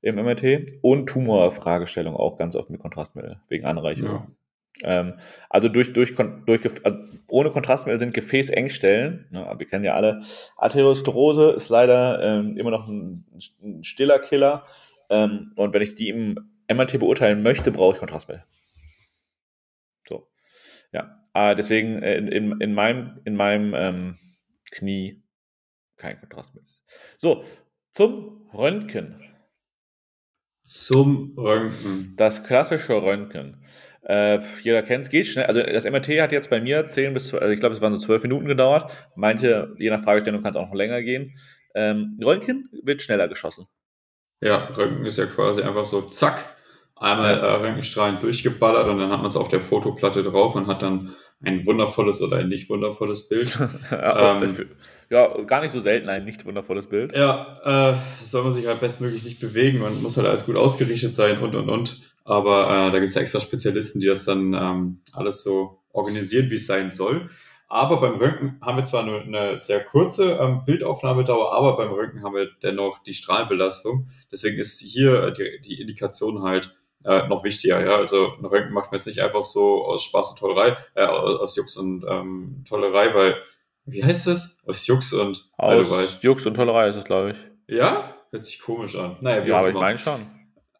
im 0.00 0.16
MRT. 0.16 0.80
Und 0.82 1.06
Tumorfragestellungen 1.06 2.18
auch 2.18 2.36
ganz 2.36 2.56
oft 2.56 2.70
mit 2.70 2.80
Kontrastmittel, 2.80 3.40
wegen 3.48 3.64
Anreicherung. 3.64 4.36
Ja. 4.82 5.00
Ähm, 5.00 5.14
also 5.48 5.68
durch, 5.68 5.92
durch, 5.92 6.14
durch 6.14 6.84
also 6.84 6.98
ohne 7.28 7.50
Kontrastmittel 7.50 8.00
sind 8.00 8.14
Gefäßengstellen. 8.14 9.26
Ne, 9.30 9.54
wir 9.56 9.66
kennen 9.66 9.84
ja 9.84 9.94
alle. 9.94 10.20
Arteriosklerose 10.56 11.50
ist 11.50 11.68
leider 11.68 12.22
ähm, 12.22 12.56
immer 12.56 12.70
noch 12.70 12.88
ein, 12.88 13.24
ein 13.62 13.84
stiller 13.84 14.18
Killer. 14.18 14.66
Ähm, 15.10 15.52
und 15.56 15.74
wenn 15.74 15.82
ich 15.82 15.94
die 15.94 16.08
im 16.08 16.38
MRT 16.72 16.98
beurteilen 16.98 17.42
möchte, 17.42 17.70
brauche 17.70 17.94
ich 17.94 17.98
Kontrastmittel. 17.98 18.44
So. 20.08 20.26
Ja. 20.94 21.12
Äh, 21.34 21.56
deswegen 21.56 22.02
in, 22.02 22.28
in, 22.28 22.60
in 22.60 22.72
meinem, 22.72 23.20
in 23.24 23.34
meinem 23.34 23.74
ähm, 23.74 24.18
Knie 24.70 25.22
kein 25.96 26.20
Kontrastmittel. 26.20 26.72
So, 27.18 27.44
zum 27.92 28.48
Röntgen. 28.54 29.20
Zum 30.64 31.34
Röntgen. 31.36 32.14
Das 32.16 32.44
klassische 32.44 32.94
Röntgen. 33.02 33.64
Äh, 34.02 34.38
jeder 34.62 34.82
kennt 34.82 35.04
es, 35.04 35.10
geht 35.10 35.26
schnell. 35.26 35.46
Also 35.46 35.62
das 35.62 35.84
MRT 35.84 36.20
hat 36.20 36.30
jetzt 36.30 36.50
bei 36.50 36.60
mir 36.60 36.86
10 36.86 37.12
bis, 37.12 37.34
also 37.34 37.48
ich 37.48 37.58
glaube, 37.58 37.74
es 37.74 37.80
waren 37.80 37.94
so 37.94 38.06
12 38.06 38.22
Minuten 38.22 38.46
gedauert. 38.46 38.92
Manche, 39.16 39.74
je 39.78 39.90
nach 39.90 40.04
Fragestellung, 40.04 40.42
kann 40.42 40.52
es 40.52 40.56
auch 40.56 40.68
noch 40.68 40.74
länger 40.74 41.02
gehen. 41.02 41.36
Ähm, 41.74 42.20
Röntgen 42.22 42.68
wird 42.84 43.02
schneller 43.02 43.28
geschossen. 43.28 43.66
Ja, 44.40 44.66
Röntgen 44.66 45.06
ist 45.06 45.18
ja 45.18 45.26
quasi 45.26 45.62
einfach 45.62 45.84
so, 45.84 46.02
zack, 46.02 46.54
einmal 46.96 47.38
äh, 47.38 47.46
Röntgenstrahlen 47.46 48.20
durchgeballert 48.20 48.88
und 48.88 48.98
dann 48.98 49.10
hat 49.10 49.18
man 49.18 49.26
es 49.26 49.36
auf 49.36 49.48
der 49.48 49.60
Fotoplatte 49.60 50.22
drauf 50.22 50.54
und 50.54 50.66
hat 50.66 50.82
dann 50.82 51.14
ein 51.42 51.66
wundervolles 51.66 52.22
oder 52.22 52.38
ein 52.38 52.48
nicht 52.48 52.70
wundervolles 52.70 53.28
Bild. 53.28 53.58
ja, 53.90 54.42
ähm, 54.42 54.70
ja, 55.10 55.42
gar 55.42 55.60
nicht 55.60 55.72
so 55.72 55.80
selten 55.80 56.08
ein 56.08 56.24
nicht 56.24 56.46
wundervolles 56.46 56.86
Bild. 56.86 57.14
Ja, 57.14 57.92
äh, 57.92 58.24
soll 58.24 58.44
man 58.44 58.52
sich 58.52 58.66
halt 58.66 58.80
bestmöglich 58.80 59.24
nicht 59.24 59.40
bewegen 59.40 59.82
und 59.82 60.02
muss 60.02 60.16
halt 60.16 60.26
alles 60.26 60.46
gut 60.46 60.56
ausgerichtet 60.56 61.14
sein 61.14 61.40
und 61.40 61.54
und 61.54 61.68
und. 61.68 62.00
Aber 62.24 62.64
äh, 62.64 62.90
da 62.90 62.98
gibt 62.98 63.10
es 63.10 63.14
ja 63.14 63.20
extra 63.20 63.40
Spezialisten, 63.40 64.00
die 64.00 64.06
das 64.06 64.24
dann 64.24 64.54
ähm, 64.54 65.02
alles 65.12 65.44
so 65.44 65.82
organisieren, 65.92 66.50
wie 66.50 66.54
es 66.54 66.66
sein 66.66 66.90
soll. 66.90 67.28
Aber 67.68 68.00
beim 68.00 68.16
Röntgen 68.16 68.58
haben 68.62 68.78
wir 68.78 68.84
zwar 68.84 69.04
nur 69.04 69.22
eine 69.22 69.58
sehr 69.58 69.80
kurze 69.80 70.38
ähm, 70.40 70.62
Bildaufnahmedauer, 70.64 71.52
aber 71.52 71.76
beim 71.76 71.92
Röntgen 71.92 72.22
haben 72.22 72.34
wir 72.34 72.48
dennoch 72.62 73.02
die 73.02 73.14
Strahlenbelastung. 73.14 74.08
Deswegen 74.30 74.58
ist 74.58 74.80
hier 74.80 75.32
die, 75.32 75.60
die 75.60 75.80
Indikation 75.80 76.42
halt 76.42 76.74
äh, 77.04 77.26
noch 77.28 77.44
wichtiger. 77.44 77.84
Ja? 77.84 77.96
Also 77.96 78.34
ein 78.38 78.44
Röntgen 78.44 78.72
macht 78.72 78.90
man 78.90 78.98
jetzt 78.98 79.06
nicht 79.06 79.20
einfach 79.20 79.44
so 79.44 79.84
aus 79.84 80.02
Spaß 80.04 80.32
und 80.32 80.38
Tollerei, 80.38 80.76
äh, 80.94 81.04
aus 81.04 81.56
Jux 81.56 81.76
und 81.76 82.04
ähm, 82.08 82.64
Tollerei, 82.68 83.14
weil, 83.14 83.36
wie 83.84 84.02
heißt 84.02 84.26
das? 84.26 84.64
Aus 84.66 84.86
Jux 84.86 85.12
und, 85.12 85.44
aus 85.56 86.22
Jux 86.22 86.46
und 86.46 86.54
Tollerei 86.54 86.88
ist 86.88 86.96
es, 86.96 87.04
glaube 87.04 87.32
ich. 87.32 87.38
Ja? 87.74 88.14
Hört 88.30 88.44
sich 88.44 88.60
komisch 88.60 88.96
an. 88.96 89.16
Naja, 89.20 89.44
wie 89.44 89.50
ja, 89.50 89.58
aber 89.58 89.68
ich 89.68 89.74
meine 89.74 89.98
schon. 89.98 90.26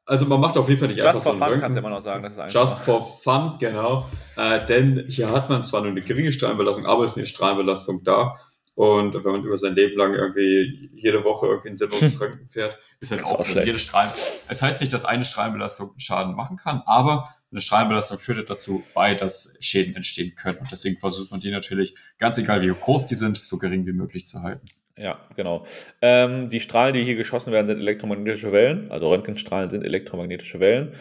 Also 0.07 0.27
man 0.27 0.41
macht 0.41 0.59
auf 0.59 0.69
jeden 0.69 0.81
Fall 0.81 0.89
nicht 0.89 0.99
Just 0.99 1.09
einfach 1.09 1.21
so 1.21 1.31
ein 1.31 1.39
fun 1.39 1.61
kannst 1.61 1.77
du 1.77 1.79
immer 1.79 1.91
noch 1.91 2.03
sagen. 2.03 2.23
Das 2.23 2.37
ist 2.37 2.53
Just 2.53 2.81
for 2.81 3.03
fun, 3.03 3.55
genau. 3.59 4.07
Äh, 4.37 4.67
denn 4.67 5.07
hier 5.09 5.31
hat 5.31 5.49
man 5.49 5.65
zwar 5.65 5.81
nur 5.81 5.91
eine 5.91 6.03
geringe 6.03 6.31
Strahlenbelastung, 6.31 6.85
aber 6.85 7.05
es 7.05 7.13
ist 7.13 7.19
eine 7.19 7.27
Strahlenbelastung 7.27 8.05
da. 8.05 8.37
Und 8.75 9.15
wenn 9.15 9.33
man 9.33 9.45
über 9.45 9.57
sein 9.57 9.75
Leben 9.75 9.97
lang 9.97 10.15
irgendwie 10.15 10.91
jede 10.95 11.23
Woche 11.23 11.47
irgendwie 11.47 11.69
ein 11.69 11.77
sinnloses 11.77 12.21
Röntgen 12.21 12.49
fährt, 12.49 12.77
ist 12.99 13.13
halt 13.13 13.23
auch, 13.25 13.39
auch 13.39 13.47
jede 13.47 13.79
Strahlen. 13.79 14.11
Es 14.49 14.63
heißt 14.63 14.81
nicht, 14.81 14.93
dass 14.93 15.05
eine 15.05 15.25
Strahlenbelastung 15.25 15.95
Schaden 15.99 16.35
machen 16.35 16.57
kann, 16.57 16.83
aber 16.85 17.29
eine 17.53 17.61
Strahlenbelastung 17.61 18.19
führt 18.19 18.51
dazu 18.51 18.83
bei, 18.93 19.15
dass 19.15 19.57
Schäden 19.61 19.95
entstehen 19.95 20.35
können. 20.35 20.59
Und 20.59 20.73
deswegen 20.73 20.99
versucht 20.99 21.31
man 21.31 21.39
die 21.39 21.53
natürlich, 21.53 21.95
ganz 22.19 22.37
egal 22.39 22.63
wie 22.63 22.69
groß 22.69 23.07
die 23.07 23.15
sind, 23.15 23.37
so 23.37 23.59
gering 23.59 23.87
wie 23.87 23.93
möglich 23.93 24.27
zu 24.27 24.43
halten. 24.43 24.67
Ja, 24.97 25.21
genau. 25.37 25.65
Ähm, 26.03 26.51
die 26.51 26.61
Strahlen, 26.61 26.95
die 26.95 27.05
hier 27.05 27.17
geschossen 27.17 27.53
werden, 27.53 27.67
sind 27.69 27.79
elektromagnetische 27.79 28.53
Wellen. 28.53 28.91
Also 28.91 29.09
Röntgenstrahlen 29.09 29.71
sind 29.71 29.85
elektromagnetische 29.85 30.59
Wellen. 30.61 30.95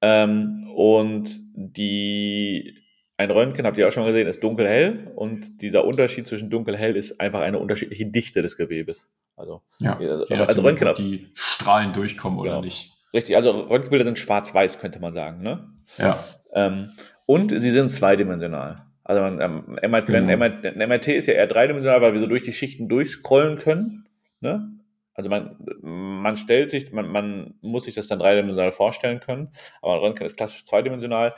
Ähm, 0.00 0.70
und 0.74 1.30
die, 1.54 2.79
ein 3.20 3.30
Röntgen, 3.30 3.66
habt 3.66 3.76
ihr 3.76 3.86
auch 3.86 3.92
schon 3.92 4.06
gesehen, 4.06 4.26
ist 4.26 4.42
dunkelhell. 4.42 5.12
Und 5.14 5.60
dieser 5.60 5.84
Unterschied 5.84 6.26
zwischen 6.26 6.48
dunkelhell 6.48 6.96
ist 6.96 7.20
einfach 7.20 7.40
eine 7.40 7.58
unterschiedliche 7.58 8.06
Dichte 8.06 8.40
des 8.40 8.56
Gewebes. 8.56 9.10
Also, 9.36 9.60
ja, 9.78 9.98
also, 9.98 10.24
also 10.24 10.62
Röntgen, 10.62 10.88
ob 10.88 10.94
die 10.94 11.28
Strahlen 11.34 11.92
durchkommen 11.92 12.42
genau. 12.42 12.56
oder 12.56 12.64
nicht. 12.64 12.94
Richtig, 13.12 13.36
also 13.36 13.50
Röntgenbilder 13.50 14.06
sind 14.06 14.18
schwarz-weiß, 14.18 14.78
könnte 14.78 15.00
man 15.00 15.12
sagen. 15.12 15.42
Ne? 15.42 15.68
Ja. 15.98 16.24
Ähm, 16.54 16.90
und 17.26 17.50
sie 17.50 17.70
sind 17.70 17.90
zweidimensional. 17.90 18.86
Also 19.04 19.20
man, 19.20 19.40
ähm, 19.40 19.78
MRT, 19.90 20.06
genau. 20.06 20.42
Ein 20.42 20.88
MRT 20.88 21.08
ist 21.08 21.26
ja 21.26 21.34
eher 21.34 21.46
dreidimensional, 21.46 22.00
weil 22.00 22.14
wir 22.14 22.20
so 22.20 22.26
durch 22.26 22.42
die 22.42 22.54
Schichten 22.54 22.88
durchscrollen 22.88 23.58
können. 23.58 24.08
Ne? 24.40 24.66
Also 25.12 25.28
man, 25.28 25.56
man 25.82 26.38
stellt 26.38 26.70
sich, 26.70 26.90
man, 26.92 27.08
man 27.08 27.54
muss 27.60 27.84
sich 27.84 27.94
das 27.94 28.06
dann 28.06 28.18
dreidimensional 28.18 28.72
vorstellen 28.72 29.20
können, 29.20 29.52
aber 29.82 29.94
ein 29.94 30.00
Röntgen 30.00 30.26
ist 30.26 30.38
klassisch 30.38 30.64
zweidimensional. 30.64 31.34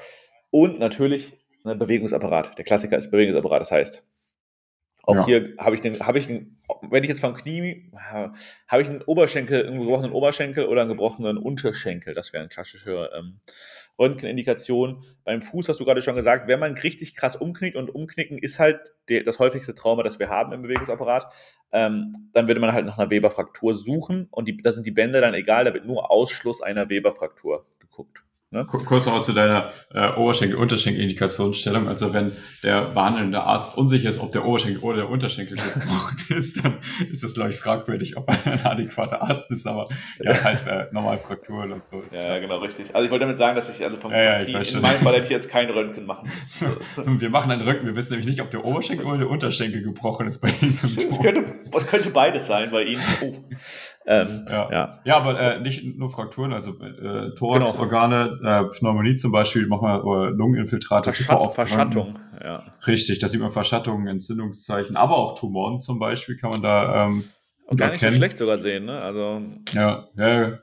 Und 0.51 0.79
natürlich 0.79 1.33
ein 1.65 1.79
Bewegungsapparat. 1.79 2.59
Der 2.59 2.65
Klassiker 2.65 2.97
ist 2.97 3.11
Bewegungsapparat. 3.11 3.61
Das 3.61 3.71
heißt, 3.71 4.05
Auch 5.05 5.17
ja. 5.17 5.27
hier 5.27 5.55
habe 5.59 5.75
ich 5.75 5.81
den, 5.81 5.99
habe 6.01 6.19
ich 6.19 6.29
den, 6.29 6.57
wenn 6.83 7.03
ich 7.03 7.09
jetzt 7.09 7.21
vom 7.21 7.35
Knie, 7.35 7.91
habe 8.69 8.83
ich 8.83 8.89
einen 8.89 9.03
Oberschenkel, 9.03 9.67
einen 9.67 9.81
gebrochenen 9.81 10.13
Oberschenkel 10.13 10.67
oder 10.67 10.83
einen 10.83 10.91
gebrochenen 10.91 11.39
Unterschenkel. 11.39 12.15
Das 12.15 12.33
wäre 12.33 12.43
eine 12.43 12.49
klassische 12.49 13.11
ähm, 13.17 13.41
Röntgenindikation. 13.99 15.05
Beim 15.25 15.43
Fuß 15.43 15.69
hast 15.69 15.81
du 15.81 15.85
gerade 15.85 16.03
schon 16.03 16.15
gesagt, 16.15 16.47
wenn 16.47 16.61
man 16.61 16.75
richtig 16.75 17.17
krass 17.17 17.35
umknickt 17.35 17.77
und 17.77 17.93
umknicken 17.93 18.39
ist 18.39 18.61
halt 18.61 18.95
der, 19.09 19.25
das 19.25 19.41
häufigste 19.41 19.75
Trauma, 19.75 20.05
das 20.05 20.21
wir 20.21 20.29
haben 20.29 20.53
im 20.53 20.63
Bewegungsapparat, 20.63 21.33
ähm, 21.73 22.31
dann 22.33 22.47
würde 22.47 22.61
man 22.61 22.73
halt 22.73 22.87
nach 22.87 22.99
einer 22.99 23.11
Weberfraktur 23.11 23.75
suchen 23.75 24.29
und 24.31 24.47
die, 24.47 24.57
da 24.57 24.71
sind 24.71 24.87
die 24.87 24.93
Bänder 24.93 25.21
dann 25.21 25.35
egal, 25.35 25.65
da 25.65 25.75
wird 25.75 25.85
nur 25.85 26.13
Ausschluss 26.13 26.63
einer 26.63 26.89
Weberfraktur 26.89 27.67
geguckt. 27.81 28.23
Ne? 28.53 28.67
Kurz 28.67 29.07
noch 29.07 29.23
zu 29.23 29.33
deiner 29.33 29.73
äh, 29.95 30.11
Oberschenkel-Unterschenkel-Indikationsstellung. 30.11 31.89
Also 31.89 32.13
wenn 32.13 32.33
der 32.63 32.83
behandelnde 32.83 33.43
Arzt 33.43 33.79
unsicher 33.79 34.11
ist, 34.11 34.21
ob 34.21 34.31
der 34.33 34.45
Oberschenkel 34.45 34.83
oder 34.83 34.99
der 34.99 35.09
Unterschenkel 35.09 35.57
gebrochen 35.57 36.19
ist, 36.29 36.63
dann 36.63 36.75
ist 37.11 37.25
das, 37.25 37.33
glaube 37.33 37.49
ich, 37.49 37.57
fragwürdig, 37.57 38.19
ob 38.19 38.29
er 38.29 38.53
ein 38.53 38.63
adäquater 38.63 39.23
Arzt 39.23 39.51
ist. 39.51 39.67
Aber 39.67 39.89
ja, 40.23 40.45
halt 40.45 40.67
äh, 40.67 40.85
normal 40.93 41.17
Frakturen 41.17 41.73
und 41.73 41.87
so. 41.87 42.03
Ist 42.03 42.17
ja, 42.17 42.25
klar. 42.25 42.41
genau, 42.41 42.59
richtig. 42.59 42.95
Also 42.95 43.07
ich 43.07 43.11
wollte 43.11 43.25
damit 43.25 43.39
sagen, 43.39 43.57
dass 43.57 43.71
ich 43.71 43.83
also 43.83 43.97
vom, 43.97 44.11
ja, 44.11 44.43
ja, 44.43 44.61
ich 44.61 44.75
in 44.75 44.83
meinem 44.83 45.01
Fall 45.01 45.15
hätte 45.15 45.25
ich 45.25 45.31
jetzt 45.31 45.49
kein 45.49 45.71
Röntgen 45.71 46.05
machen. 46.05 46.31
So, 46.47 46.67
wir 47.07 47.31
machen 47.31 47.51
ein 47.51 47.63
Röntgen. 47.63 47.87
Wir 47.87 47.97
wissen 47.97 48.13
nämlich 48.13 48.29
nicht, 48.29 48.43
ob 48.43 48.51
der 48.51 48.65
Oberschenkel 48.65 49.07
oder 49.07 49.19
der 49.19 49.31
Unterschenkel 49.31 49.83
gebrochen 49.83 50.27
ist 50.27 50.41
bei 50.41 50.53
Ihnen 50.61 50.75
zum 50.75 50.95
das 50.95 51.19
könnte, 51.21 51.55
was 51.71 51.87
könnte 51.87 52.11
beides 52.11 52.47
sein 52.47 52.71
bei 52.71 52.85
Ihnen? 52.85 53.03
Oh. 53.23 53.33
Ähm, 54.05 54.45
ja. 54.49 54.71
ja. 54.71 55.01
ja, 55.05 55.17
aber 55.17 55.39
äh, 55.39 55.61
nicht 55.61 55.85
nur 55.97 56.11
Frakturen, 56.11 56.53
also 56.53 56.73
äh, 56.83 57.35
Thoraxorgane, 57.37 58.37
genau. 58.39 58.63
äh, 58.63 58.71
Pneumonie 58.71 59.15
zum 59.15 59.31
Beispiel, 59.31 59.67
machen 59.69 59.87
wir 59.87 60.31
Lungeninfiltrate 60.31 61.13
Verschatt, 61.13 61.29
super 61.29 61.41
oft. 61.41 61.55
Verschattung, 61.55 62.19
ja. 62.43 62.65
Richtig, 62.87 63.21
da 63.21 63.29
sieht 63.29 63.41
man 63.41 63.51
Verschattungen, 63.51 64.09
Entzündungszeichen, 64.09 64.97
aber 64.97 65.17
auch 65.17 65.39
Tumoren 65.39 65.79
zum 65.79 66.01
Beispiel 66.01 66.37
kann 66.37 66.51
man 66.51 66.63
da 66.63 67.07
ähm, 67.07 67.25
Und 67.67 67.79
gar 67.79 67.91
nicht 67.91 68.01
so 68.01 68.11
schlecht 68.11 68.39
sogar 68.39 68.59
sehen, 68.59 68.87
ne? 68.87 69.01
Also 69.01 69.41
ja, 69.73 70.09
ja, 70.17 70.59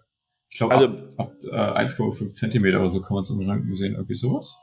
ich 0.50 0.58
glaube 0.58 0.76
also, 0.76 0.88
ab, 1.18 1.32
ab 1.52 1.78
äh, 1.78 1.86
1,5 1.86 2.34
Zentimeter 2.34 2.80
oder 2.80 2.90
so 2.90 3.02
kann 3.02 3.14
man 3.16 3.22
es 3.22 3.30
im 3.30 3.48
Röntgen 3.48 3.72
sehen, 3.72 3.94
irgendwie 3.94 4.16
sowas. 4.16 4.58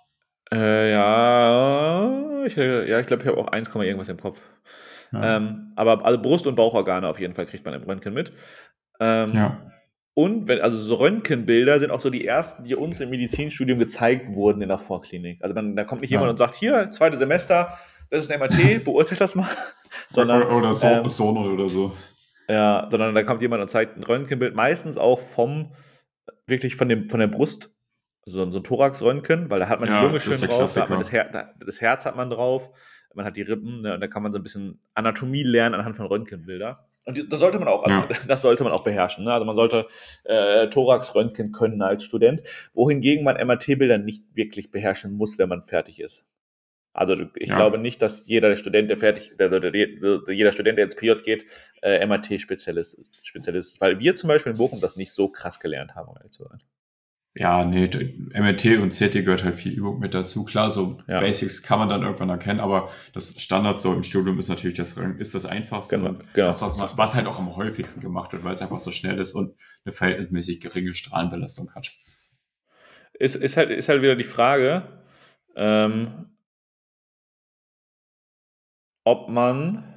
Äh, 0.53 0.93
ja, 0.93 2.45
ich, 2.45 2.57
ja, 2.57 3.01
ich 3.01 3.07
glaube, 3.07 3.23
ich 3.23 3.29
habe 3.29 3.39
auch 3.39 3.49
1, 3.49 3.71
irgendwas 3.75 4.09
im 4.09 4.21
Kopf. 4.21 4.41
Ja. 5.12 5.37
Ähm, 5.37 5.73
aber 5.77 6.05
also 6.05 6.21
Brust- 6.21 6.47
und 6.47 6.57
Bauchorgane 6.57 7.09
auf 7.09 7.21
jeden 7.21 7.35
Fall 7.35 7.47
kriegt 7.47 7.64
man 7.64 7.75
im 7.75 7.83
Röntgen 7.83 8.14
mit. 8.14 8.33
Ähm, 9.01 9.33
ja. 9.35 9.71
Und 10.14 10.49
wenn, 10.49 10.62
also 10.62 10.79
so 10.79 10.95
Röntgenbilder 10.95 11.79
sind 11.79 11.90
auch 11.90 12.01
so 12.01 12.09
die 12.09 12.27
ersten, 12.27 12.64
die 12.64 12.75
uns 12.75 13.01
im 13.01 13.11
Medizinstudium 13.11 13.79
gezeigt 13.79 14.35
wurden 14.35 14.62
in 14.62 14.69
der 14.69 14.79
Vorklinik. 14.79 15.42
Also 15.42 15.55
man, 15.55 15.77
da 15.77 15.85
kommt 15.85 16.01
nicht 16.01 16.11
ja. 16.11 16.16
jemand 16.16 16.31
und 16.31 16.38
sagt, 16.38 16.57
hier, 16.57 16.90
zweite 16.90 17.19
Semester, 17.19 17.77
das 18.09 18.25
ist 18.25 18.31
ein 18.31 18.40
MRT, 18.40 18.83
beurteilt 18.85 19.21
das 19.21 19.35
mal. 19.35 19.49
sondern, 20.09 20.45
oder 20.45 20.73
so, 20.73 20.87
ähm, 20.87 21.09
Sono 21.09 21.53
oder 21.53 21.69
so. 21.69 21.92
Ja, 22.49 22.88
sondern 22.90 23.14
da 23.14 23.25
kommt 23.25 23.42
jemand 23.42 23.61
und 23.61 23.69
zeigt 23.69 23.99
ein 23.99 24.05
Röntgenbild, 24.05 24.55
meistens 24.55 24.97
auch 24.97 25.19
vom, 25.19 25.73
wirklich 26.47 26.77
von, 26.77 26.88
dem, 26.88 27.11
von 27.11 27.21
der 27.21 27.27
Brust, 27.27 27.75
so, 28.25 28.51
so 28.51 28.59
ein 28.59 28.64
Thorax-Röntgen, 28.64 29.51
weil 29.51 29.61
da 29.61 29.69
hat 29.69 29.81
man 29.81 29.88
ja, 29.88 30.01
die 30.01 30.07
Lunge 30.07 30.21
schön 30.21 30.40
drauf, 30.40 30.73
da 30.73 30.83
hat 30.83 30.90
man 30.90 30.99
das, 30.99 31.12
Her 31.12 31.29
da, 31.31 31.51
das 31.64 31.81
Herz 31.83 32.07
hat 32.07 32.16
man 32.16 32.31
drauf, 32.31 32.71
man 33.14 33.25
hat 33.25 33.37
die 33.37 33.42
Rippen, 33.42 33.83
ne, 33.83 33.95
und 33.95 34.01
da 34.01 34.07
kann 34.07 34.23
man 34.23 34.33
so 34.33 34.38
ein 34.38 34.42
bisschen 34.42 34.81
Anatomie 34.95 35.42
lernen 35.42 35.75
anhand 35.75 35.97
von 35.97 36.07
Röntgenbilder. 36.07 36.87
Und 37.07 37.33
das 37.33 37.38
sollte 37.38 37.59
man 37.59 37.69
auch, 37.69 37.87
ja. 37.87 38.09
das 38.29 38.42
sollte 38.42 38.64
man 38.64 38.73
auch 38.73 38.83
beherrschen. 38.83 39.25
Ne? 39.25 39.33
Also 39.33 39.47
man 39.47 39.55
sollte 39.55 39.87
äh, 40.25 40.69
Thorax-Röntgen 40.69 41.53
können 41.53 41.81
als 41.81 42.03
Student, 42.03 42.42
wohingegen 42.75 43.25
man 43.25 43.37
MRT-Bilder 43.37 43.99
nicht 43.99 44.25
wirklich 44.35 44.73
beherrschen 44.73 45.12
muss, 45.12 45.38
wenn 45.38 45.49
man 45.49 45.62
fertig 45.62 46.01
ist. 46.01 46.27
Also 46.92 47.14
ich 47.35 47.51
ja. 47.51 47.55
glaube 47.55 47.79
nicht, 47.79 48.01
dass 48.01 48.27
jeder 48.27 48.57
Student, 48.57 48.90
der 48.90 48.99
fertig, 48.99 49.37
der, 49.38 49.51
der, 49.51 49.61
der, 49.61 50.35
jeder 50.35 50.51
Student, 50.51 50.79
der 50.79 50.87
ins 50.87 50.97
PJ 50.97 51.12
geht, 51.23 51.45
äh, 51.83 52.05
MRT-Spezialist 52.05 52.95
ist, 52.95 53.25
Spezialist 53.25 53.75
ist. 53.75 53.81
Weil 53.81 54.01
wir 54.01 54.16
zum 54.16 54.29
Beispiel 54.29 54.53
in 54.53 54.59
Bochum 54.59 54.81
das 54.81 54.97
nicht 54.97 55.12
so 55.12 55.29
krass 55.29 55.61
gelernt 55.61 55.95
haben, 55.95 56.09
um 56.09 56.16
ehrlich 56.16 56.33
zu 56.33 56.45
sein. 56.45 56.62
Ja, 57.38 57.66
nee, 57.66 57.87
MRT 58.33 58.79
und 58.79 58.94
CT 58.94 59.12
gehört 59.12 59.44
halt 59.44 59.57
viel 59.57 59.72
Übung 59.72 59.99
mit 59.99 60.14
dazu. 60.14 60.44
Klar, 60.44 60.70
so 60.70 61.03
ja. 61.07 61.20
Basics 61.20 61.62
kann 61.62 61.79
man 61.79 61.90
dann 61.90 62.03
irgendwann 62.03 62.31
erkennen, 62.31 62.61
aber 62.61 62.90
das 63.12 63.38
Standard 63.38 63.79
so 63.79 63.92
im 63.92 64.03
Studium 64.05 64.38
ist 64.38 64.49
natürlich 64.49 64.79
das, 64.79 64.96
ist 65.18 65.35
das 65.35 65.44
einfachste. 65.44 65.99
Genau, 65.99 66.14
genau. 66.33 66.46
Das, 66.46 66.62
was, 66.62 66.79
man, 66.79 66.88
was 66.96 67.14
halt 67.14 67.27
auch 67.27 67.38
am 67.38 67.55
häufigsten 67.55 68.01
gemacht 68.01 68.33
wird, 68.33 68.42
weil 68.42 68.55
es 68.55 68.62
einfach 68.62 68.79
so 68.79 68.90
schnell 68.90 69.18
ist 69.18 69.35
und 69.35 69.55
eine 69.85 69.92
verhältnismäßig 69.92 70.62
geringe 70.62 70.94
Strahlenbelastung 70.94 71.75
hat. 71.75 71.92
Ist, 73.12 73.37
ist, 73.37 73.59
halt, 73.59 73.70
ist 73.70 73.90
halt 73.90 74.01
wieder 74.01 74.16
die 74.16 74.25
Frage, 74.25 75.05
ähm, 75.57 76.31
ob 79.05 79.29
man 79.29 79.96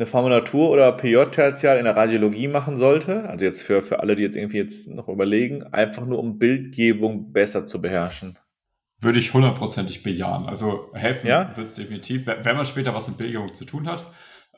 eine 0.00 0.06
Formulatur 0.06 0.70
oder 0.70 0.92
PJ-Tertial 0.92 1.76
in 1.76 1.84
der 1.84 1.94
Radiologie 1.94 2.48
machen 2.48 2.78
sollte, 2.78 3.28
also 3.28 3.44
jetzt 3.44 3.62
für, 3.62 3.82
für 3.82 4.00
alle, 4.00 4.16
die 4.16 4.22
jetzt 4.22 4.34
irgendwie 4.34 4.56
jetzt 4.56 4.88
noch 4.88 5.08
überlegen, 5.08 5.62
einfach 5.74 6.06
nur 6.06 6.18
um 6.18 6.38
Bildgebung 6.38 7.32
besser 7.32 7.66
zu 7.66 7.82
beherrschen. 7.82 8.38
Würde 8.98 9.18
ich 9.18 9.34
hundertprozentig 9.34 10.02
bejahen. 10.02 10.46
Also 10.46 10.90
helfen 10.94 11.26
ja? 11.26 11.54
wird 11.54 11.66
es 11.66 11.74
definitiv, 11.74 12.26
wenn 12.26 12.56
man 12.56 12.64
später 12.64 12.94
was 12.94 13.08
mit 13.08 13.18
Bildgebung 13.18 13.52
zu 13.52 13.66
tun 13.66 13.86
hat. 13.86 14.06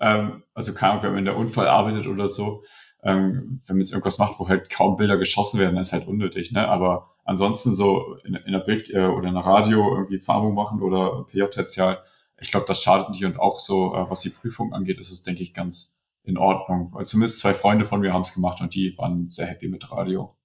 Ähm, 0.01 0.45
also 0.55 0.75
keine 0.75 0.93
Ahnung, 0.93 1.03
wenn 1.03 1.11
man 1.11 1.19
in 1.19 1.25
der 1.25 1.37
Unfall 1.37 1.67
arbeitet 1.67 2.07
oder 2.07 2.29
so, 2.29 2.63
ähm, 3.03 3.61
wenn 3.67 3.77
man 3.77 3.81
jetzt 3.81 3.93
irgendwas 3.93 4.19
macht, 4.19 4.39
wo 4.39 4.49
halt 4.49 4.71
kaum 4.71 4.97
Bilder 4.97 5.17
geschossen 5.17 5.59
werden, 5.59 5.75
dann 5.75 5.83
ist 5.83 5.93
halt 5.93 6.07
unnötig. 6.07 6.53
Ne? 6.53 6.69
Aber 6.69 7.17
ansonsten 7.25 7.73
so 7.73 8.17
in, 8.25 8.35
in 8.35 8.53
der 8.53 8.61
Bild- 8.61 8.91
äh, 8.91 9.07
oder 9.07 9.27
in 9.27 9.35
der 9.35 9.45
Radio 9.45 9.93
irgendwie 9.97 10.21
Farmung 10.21 10.55
machen 10.55 10.81
oder 10.83 11.25
PJ-Tertial, 11.25 11.99
ich 12.43 12.51
glaube, 12.51 12.67
das 12.67 12.83
schadet 12.83 13.11
nicht 13.11 13.25
und 13.25 13.39
auch 13.39 13.59
so, 13.59 13.95
äh, 13.95 14.11
was 14.11 14.21
die 14.21 14.31
Prüfung 14.31 14.73
angeht, 14.75 14.99
ist 14.99 15.11
es, 15.11 15.23
denke 15.23 15.43
ich, 15.43 15.55
ganz 15.55 16.05
in 16.25 16.37
Ordnung. 16.37 16.91
Weil 16.93 17.07
zumindest 17.07 17.39
zwei 17.39 17.55
Freunde 17.55 17.85
von 17.85 18.01
mir 18.01 18.13
haben 18.13 18.23
es 18.23 18.35
gemacht 18.35 18.61
und 18.61 18.75
die 18.75 18.97
waren 18.99 19.29
sehr 19.29 19.47
happy 19.47 19.69
mit 19.69 19.91
Radio. 19.91 20.37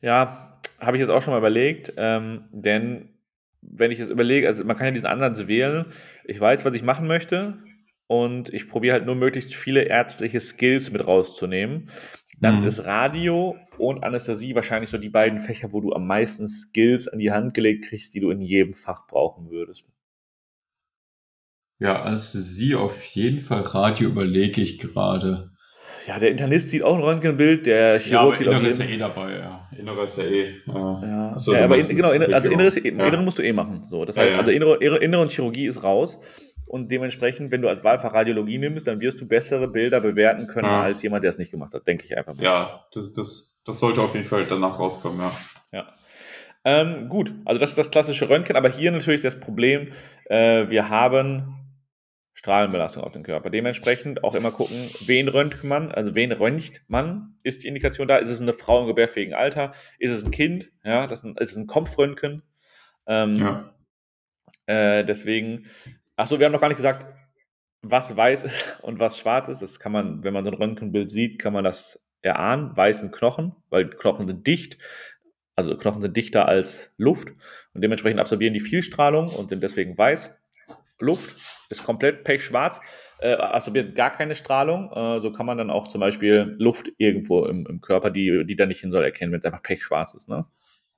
Ja, 0.00 0.60
habe 0.80 0.96
ich 0.96 1.00
jetzt 1.00 1.10
auch 1.10 1.22
schon 1.22 1.32
mal 1.32 1.38
überlegt, 1.38 1.94
ähm, 1.96 2.42
denn 2.50 3.10
wenn 3.62 3.90
ich 3.90 3.98
jetzt 3.98 4.10
überlege, 4.10 4.48
also 4.48 4.64
man 4.64 4.76
kann 4.76 4.86
ja 4.86 4.92
diesen 4.92 5.06
Ansatz 5.06 5.46
wählen, 5.46 5.86
ich 6.24 6.38
weiß, 6.38 6.64
was 6.64 6.74
ich 6.74 6.82
machen 6.82 7.06
möchte 7.06 7.58
und 8.06 8.52
ich 8.52 8.68
probiere 8.68 8.94
halt 8.94 9.06
nur 9.06 9.14
möglichst 9.14 9.54
viele 9.54 9.82
ärztliche 9.82 10.40
Skills 10.40 10.90
mit 10.90 11.06
rauszunehmen. 11.06 11.90
Dann 12.40 12.60
mhm. 12.60 12.66
ist 12.66 12.84
Radio 12.84 13.56
und 13.78 14.04
Anästhesie 14.04 14.54
wahrscheinlich 14.54 14.90
so 14.90 14.98
die 14.98 15.08
beiden 15.08 15.40
Fächer, 15.40 15.72
wo 15.72 15.80
du 15.80 15.92
am 15.92 16.06
meisten 16.06 16.48
Skills 16.48 17.08
an 17.08 17.18
die 17.18 17.32
Hand 17.32 17.54
gelegt 17.54 17.86
kriegst, 17.86 18.14
die 18.14 18.20
du 18.20 18.30
in 18.30 18.42
jedem 18.42 18.74
Fach 18.74 19.06
brauchen 19.06 19.50
würdest. 19.50 19.86
Ja, 21.78 22.02
also 22.02 22.38
sie 22.38 22.74
auf 22.74 23.02
jeden 23.02 23.40
Fall 23.40 23.62
Radio 23.62 24.08
überlege 24.08 24.60
ich 24.60 24.78
gerade. 24.78 25.50
Ja, 26.06 26.18
der 26.18 26.30
Internist 26.30 26.68
sieht 26.68 26.82
auch 26.82 26.96
ein 26.96 27.02
Röntgenbild, 27.02 27.66
der 27.66 27.98
Chirurg 27.98 28.34
ja, 28.34 28.38
sieht 28.38 28.48
auch 28.48 28.62
ist 28.62 28.80
ja 28.80 28.86
eh 28.86 28.96
dabei, 28.98 29.38
ja. 29.38 29.68
Innere 29.76 30.04
ist 30.04 30.18
ja 30.18 30.24
eh. 30.24 30.42
Äh, 30.48 30.52
ja, 30.66 31.32
also, 31.32 31.54
ja 31.54 31.64
aber 31.64 31.78
in, 31.78 31.96
genau, 31.96 32.10
also 32.10 32.50
Inneres, 32.50 32.76
ja. 32.76 32.82
Inneren 32.82 33.24
musst 33.24 33.38
du 33.38 33.42
eh 33.42 33.52
machen. 33.52 33.86
So, 33.88 34.04
das 34.04 34.16
heißt, 34.16 34.32
ja, 34.32 34.38
also 34.38 34.50
innere, 34.50 34.76
innere 34.76 35.22
und 35.22 35.32
Chirurgie 35.32 35.66
ist 35.66 35.82
raus. 35.82 36.18
Und 36.66 36.90
dementsprechend, 36.90 37.50
wenn 37.50 37.62
du 37.62 37.68
als 37.68 37.84
Wahlfach 37.84 38.12
Radiologie 38.12 38.58
nimmst, 38.58 38.86
dann 38.86 39.00
wirst 39.00 39.20
du 39.20 39.28
bessere 39.28 39.68
Bilder 39.68 40.00
bewerten 40.00 40.46
können 40.46 40.66
als 40.66 41.02
jemand, 41.02 41.22
der 41.22 41.30
es 41.30 41.38
nicht 41.38 41.50
gemacht 41.50 41.72
hat, 41.72 41.86
denke 41.86 42.04
ich 42.04 42.16
einfach 42.16 42.34
mal. 42.34 42.42
Ja, 42.42 42.84
das, 42.92 43.12
das, 43.12 43.60
das 43.64 43.80
sollte 43.80 44.00
auf 44.00 44.14
jeden 44.14 44.26
Fall 44.26 44.44
danach 44.48 44.78
rauskommen, 44.78 45.20
ja. 45.20 45.32
Ja. 45.72 45.86
Ähm, 46.64 47.08
gut, 47.08 47.34
also 47.44 47.58
das 47.60 47.70
ist 47.70 47.78
das 47.78 47.90
klassische 47.90 48.28
Röntgen, 48.28 48.56
aber 48.56 48.70
hier 48.70 48.90
natürlich 48.90 49.20
das 49.20 49.38
Problem, 49.38 49.88
äh, 50.26 50.68
wir 50.68 50.88
haben 50.88 51.63
Strahlenbelastung 52.44 53.02
auf 53.02 53.12
den 53.12 53.22
Körper. 53.22 53.48
Dementsprechend 53.48 54.22
auch 54.22 54.34
immer 54.34 54.50
gucken, 54.50 54.76
wen 55.06 55.28
röntgt 55.28 55.64
man, 55.64 55.90
also 55.90 56.14
wen 56.14 56.30
röntgt 56.30 56.82
man, 56.88 57.38
ist 57.42 57.64
die 57.64 57.68
Indikation 57.68 58.06
da, 58.06 58.18
ist 58.18 58.28
es 58.28 58.38
eine 58.38 58.52
Frau 58.52 58.82
im 58.82 58.86
gebärfähigen 58.86 59.32
Alter, 59.32 59.72
ist 59.98 60.10
es 60.10 60.26
ein 60.26 60.30
Kind, 60.30 60.70
ja, 60.84 61.06
das 61.06 61.24
ist 61.24 61.56
ein 61.56 61.66
Kopfröntgen. 61.66 62.42
Ähm, 63.06 63.36
ja. 63.36 63.74
Äh, 64.66 65.06
deswegen, 65.06 65.70
achso, 66.16 66.38
wir 66.38 66.44
haben 66.44 66.52
noch 66.52 66.60
gar 66.60 66.68
nicht 66.68 66.76
gesagt, 66.76 67.06
was 67.80 68.14
weiß 68.14 68.44
ist 68.44 68.78
und 68.82 68.98
was 68.98 69.18
schwarz 69.18 69.48
ist. 69.48 69.62
Das 69.62 69.80
kann 69.80 69.92
man, 69.92 70.22
wenn 70.22 70.34
man 70.34 70.44
so 70.44 70.50
ein 70.50 70.58
Röntgenbild 70.58 71.10
sieht, 71.10 71.38
kann 71.38 71.54
man 71.54 71.64
das 71.64 71.98
erahnen. 72.20 72.76
Weißen 72.76 73.10
Knochen, 73.10 73.56
weil 73.70 73.88
Knochen 73.88 74.26
sind 74.26 74.46
dicht, 74.46 74.76
also 75.56 75.78
Knochen 75.78 76.02
sind 76.02 76.14
dichter 76.14 76.46
als 76.46 76.92
Luft 76.98 77.28
und 77.72 77.80
dementsprechend 77.80 78.20
absorbieren 78.20 78.52
die 78.52 78.60
viel 78.60 78.82
Strahlung 78.82 79.28
und 79.28 79.48
sind 79.48 79.62
deswegen 79.62 79.96
weiß. 79.96 80.30
Luft 80.98 81.53
ist 81.70 81.84
komplett 81.84 82.24
pechschwarz, 82.24 82.80
äh, 83.20 83.34
absorbiert 83.34 83.94
gar 83.94 84.10
keine 84.10 84.34
Strahlung. 84.34 84.90
Äh, 84.92 85.20
so 85.20 85.32
kann 85.32 85.46
man 85.46 85.58
dann 85.58 85.70
auch 85.70 85.88
zum 85.88 86.00
Beispiel 86.00 86.56
Luft 86.58 86.90
irgendwo 86.98 87.46
im, 87.46 87.66
im 87.66 87.80
Körper, 87.80 88.10
die, 88.10 88.44
die 88.46 88.56
da 88.56 88.66
nicht 88.66 88.80
hin 88.80 88.92
soll, 88.92 89.04
erkennen, 89.04 89.32
wenn 89.32 89.40
es 89.40 89.44
einfach 89.44 89.62
pechschwarz 89.62 90.14
ist. 90.14 90.28
Ne? 90.28 90.44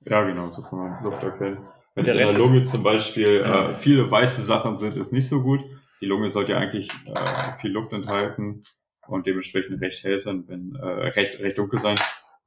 Ja, 0.05 0.23
genau, 0.23 0.47
so 0.47 0.61
kann 0.61 0.79
man 0.79 1.03
Luft 1.03 1.23
erkennen. 1.23 1.59
Wenn 1.95 2.05
es 2.05 2.13
in 2.13 2.19
der 2.19 2.33
Lunge 2.33 2.61
zum 2.61 2.83
Beispiel 2.83 3.41
ja. 3.41 3.71
äh, 3.71 3.73
viele 3.73 4.09
weiße 4.09 4.41
Sachen 4.41 4.77
sind, 4.77 4.97
ist 4.97 5.11
nicht 5.13 5.27
so 5.27 5.41
gut. 5.41 5.61
Die 5.99 6.05
Lunge 6.05 6.29
sollte 6.29 6.51
ja 6.51 6.59
eigentlich 6.59 6.91
äh, 7.05 7.59
viel 7.59 7.71
Luft 7.71 7.91
enthalten 7.91 8.61
und 9.07 9.25
dementsprechend 9.25 9.81
recht 9.81 10.03
hell 10.03 10.17
sein, 10.17 10.43
wenn 10.47 10.75
äh, 10.75 10.85
recht, 10.85 11.39
recht 11.39 11.57
dunkel 11.57 11.79
sein. 11.79 11.97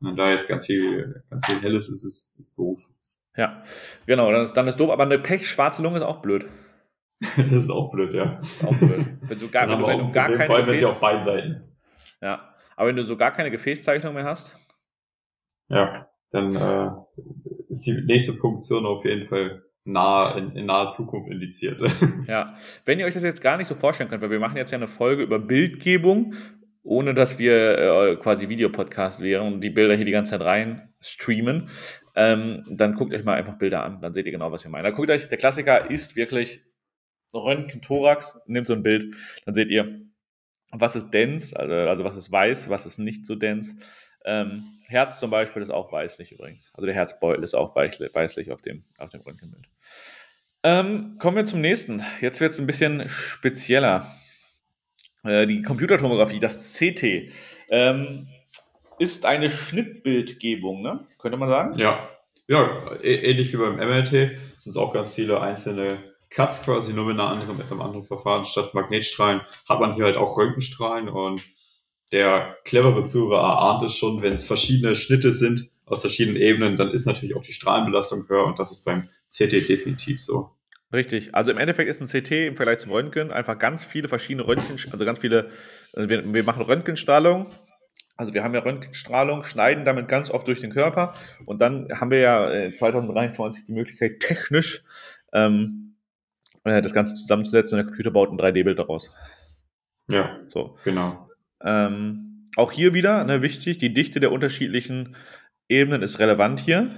Und 0.00 0.16
da 0.16 0.30
jetzt 0.30 0.48
ganz 0.48 0.66
viel, 0.66 1.24
ganz 1.28 1.46
viel 1.46 1.61
helles 1.61 1.88
ist, 1.88 2.04
ist, 2.04 2.38
ist 2.38 2.59
doof. 2.59 2.80
Ja, 3.37 3.62
genau, 4.06 4.30
dann 4.30 4.44
ist, 4.44 4.52
dann 4.54 4.68
ist 4.68 4.78
doof, 4.78 4.90
aber 4.90 5.02
eine 5.02 5.18
pechschwarze 5.18 5.83
Lunge 5.83 5.98
ist 5.98 6.04
auch 6.04 6.22
blöd. 6.22 6.46
das 7.37 7.50
ist 7.50 7.70
auch 7.70 7.90
blöd, 7.90 8.14
ja. 8.14 8.37
Das 8.37 8.48
ist 8.48 8.64
auch 8.64 8.76
blöd. 8.76 9.06
Wenn 9.20 9.38
du 9.38 9.48
gar, 9.48 9.68
wenn 9.68 9.78
du, 9.78 9.87
wenn 9.87 9.98
du 9.98 10.12
gar 10.12 10.33
keine 10.33 10.48
Gefäß, 10.48 10.66
wenn 10.66 10.78
sie 10.78 10.85
auf 10.87 11.00
beiden 11.00 11.22
Seiten. 11.22 11.62
Ja, 12.22 12.54
aber 12.76 12.88
wenn 12.88 12.96
du 12.96 13.04
so 13.04 13.16
gar 13.16 13.33
keine 13.33 13.50
Gefäßzeichnung 13.50 14.14
mehr 14.14 14.24
hast. 14.24 14.56
Ja, 15.68 16.09
dann 16.30 16.54
äh, 16.56 16.90
ist 17.68 17.87
die 17.87 18.00
nächste 18.02 18.33
Funktion 18.33 18.87
auf 18.87 19.04
jeden 19.04 19.28
Fall 19.28 19.62
nah, 19.85 20.35
in, 20.37 20.56
in 20.56 20.66
naher 20.66 20.88
Zukunft 20.88 21.30
indiziert. 21.30 21.80
Ja, 22.26 22.54
wenn 22.85 23.00
ihr 23.00 23.06
euch 23.06 23.14
das 23.14 23.24
jetzt 23.24 23.42
gar 23.42 23.56
nicht 23.56 23.66
so 23.66 23.74
vorstellen 23.74 24.09
könnt, 24.09 24.22
weil 24.22 24.30
wir 24.30 24.38
machen 24.38 24.56
jetzt 24.56 24.70
ja 24.70 24.78
eine 24.78 24.87
Folge 24.87 25.22
über 25.22 25.40
Bildgebung, 25.40 26.35
ohne 26.83 27.12
dass 27.12 27.38
wir 27.38 27.78
äh, 27.78 28.16
quasi 28.16 28.48
Videopodcast 28.48 29.20
wären 29.20 29.54
und 29.54 29.61
die 29.61 29.70
Bilder 29.70 29.96
hier 29.96 30.04
die 30.04 30.12
ganze 30.12 30.30
Zeit 30.30 30.42
rein 30.42 30.92
streamen, 31.00 31.68
ähm, 32.14 32.64
dann 32.70 32.94
guckt 32.94 33.12
euch 33.12 33.24
mal 33.24 33.35
einfach 33.35 33.59
Bilder 33.59 33.85
an, 33.85 34.00
dann 34.00 34.12
seht 34.12 34.26
ihr 34.26 34.33
genau, 34.33 34.52
was 34.52 34.64
wir 34.64 34.70
meinen. 34.70 34.85
Da 34.85 34.90
guckt 34.90 35.11
euch, 35.11 35.28
der 35.28 35.38
Klassiker 35.38 35.90
ist 35.90 36.14
wirklich 36.14 36.62
Röntgen-Thorax, 37.33 38.38
nehmt 38.47 38.66
so 38.66 38.75
ein 38.75 38.83
Bild, 38.83 39.14
dann 39.45 39.55
seht 39.55 39.71
ihr, 39.71 40.01
was 40.73 40.97
ist 40.97 41.11
dense, 41.11 41.59
also, 41.59 41.75
also 41.75 42.05
was 42.05 42.16
ist 42.16 42.31
weiß, 42.31 42.71
was 42.71 42.87
ist 42.87 42.99
nicht 42.99 43.27
so 43.27 43.35
dense. 43.35 43.77
Ähm, 44.25 44.79
Herz 44.87 45.19
zum 45.19 45.31
Beispiel 45.31 45.62
ist 45.62 45.71
auch 45.71 45.93
weißlich 45.93 46.33
übrigens. 46.33 46.71
Also 46.75 46.87
der 46.87 46.95
Herzbeutel 46.95 47.43
ist 47.43 47.55
auch 47.55 47.75
weißlich 47.75 48.53
auf 48.53 48.61
dem, 48.61 48.85
auf 48.99 49.11
dem 49.11 49.21
Röntgenbild. 49.21 49.66
Ähm, 50.62 51.16
kommen 51.19 51.37
wir 51.37 51.47
zum 51.47 51.61
nächsten. 51.61 52.05
Jetzt 52.21 52.40
wird 52.40 52.53
es 52.53 52.61
ein 52.61 52.66
bisschen 52.66 53.09
spezieller. 53.09 54.14
Äh, 55.25 55.47
die 55.47 55.62
Computertomographie, 55.62 56.38
das 56.38 56.75
CT, 56.75 57.33
ähm, 57.71 58.29
ist 58.99 59.25
eine 59.25 59.51
Schnittbildgebung, 59.51 60.83
ne? 60.83 61.07
Könnte 61.19 61.38
man 61.38 61.49
sagen? 61.49 61.79
Ja. 61.79 61.99
Ja, 62.47 62.97
ähnlich 63.01 63.53
wie 63.53 63.59
beim 63.59 63.79
sind 64.05 64.43
es 64.59 64.77
auch 64.77 64.93
ganz 64.93 65.14
viele 65.14 65.40
einzelne 65.40 66.10
Cuts 66.31 66.62
quasi, 66.62 66.93
nur 66.93 67.07
mit, 67.07 67.14
einer 67.14 67.29
anderen, 67.29 67.57
mit 67.57 67.71
einem 67.71 67.81
anderen 67.81 68.05
Verfahren. 68.05 68.45
Statt 68.45 68.73
Magnetstrahlen 68.73 69.40
hat 69.69 69.81
man 69.81 69.95
hier 69.95 70.05
halt 70.05 70.16
auch 70.16 70.38
Röntgenstrahlen 70.38 71.09
und 71.09 71.43
der 72.12 72.57
clevere 72.64 73.05
Zuhörer 73.05 73.40
erahnt 73.40 73.83
es 73.83 73.97
schon, 73.97 74.23
wenn 74.23 74.33
es 74.33 74.47
verschiedene 74.47 74.95
Schnitte 74.95 75.33
sind 75.33 75.62
aus 75.87 76.03
verschiedenen 76.03 76.40
Ebenen, 76.40 76.77
dann 76.77 76.90
ist 76.90 77.07
natürlich 77.07 77.37
auch 77.37 77.43
die 77.43 77.53
Strahlenbelastung 77.53 78.29
höher 78.29 78.47
und 78.47 78.59
das 78.59 78.71
ist 78.71 78.85
beim 78.85 79.03
CT 79.29 79.69
definitiv 79.69 80.23
so. 80.23 80.51
Richtig. 80.93 81.35
Also 81.35 81.51
im 81.51 81.59
Endeffekt 81.59 81.88
ist 81.88 82.01
ein 82.01 82.07
CT 82.07 82.31
im 82.33 82.57
Vergleich 82.57 82.81
zum 82.81 82.90
Röntgen 82.90 83.31
einfach 83.31 83.59
ganz 83.59 83.85
viele 83.85 84.09
verschiedene 84.09 84.47
Röntgen, 84.47 84.77
also 84.93 85.05
ganz 85.05 85.21
viele, 85.21 85.51
also 85.93 86.09
wir, 86.09 86.35
wir 86.35 86.45
machen 86.45 86.62
Röntgenstrahlung. 86.62 87.47
Also 88.16 88.35
wir 88.35 88.45
haben 88.45 88.55
ja 88.55 88.61
Röntgenstrahlung, 88.61 89.45
schneiden 89.45 89.85
damit 89.85 90.07
ganz 90.07 90.31
oft 90.31 90.47
durch 90.47 90.61
den 90.61 90.73
Körper 90.73 91.14
und 91.47 91.61
dann 91.61 91.88
haben 91.99 92.11
wir 92.11 92.19
ja 92.19 92.71
2023 92.77 93.64
die 93.64 93.73
Möglichkeit 93.73 94.21
technisch 94.21 94.83
ähm, 95.33 95.89
äh, 96.64 96.83
das 96.83 96.94
Ganze 96.94 97.14
zusammenzusetzen 97.14 97.79
und 97.79 97.85
der 97.85 97.87
Computer 97.87 98.11
baut 98.11 98.31
ein 98.31 98.38
3D-Bild 98.38 98.79
daraus. 98.79 99.11
Ja, 100.11 100.40
so. 100.49 100.77
genau. 100.85 101.29
Ähm, 101.62 102.46
auch 102.57 102.73
hier 102.73 102.94
wieder 102.94 103.25
ne, 103.25 103.42
wichtig, 103.42 103.79
die 103.79 103.94
Dichte 103.94 104.20
der 104.20 104.33
unterschiedlichen 104.33 105.16
Ebenen 105.68 106.03
ist 106.03 106.18
relevant 106.18 106.61
hier. 106.61 106.88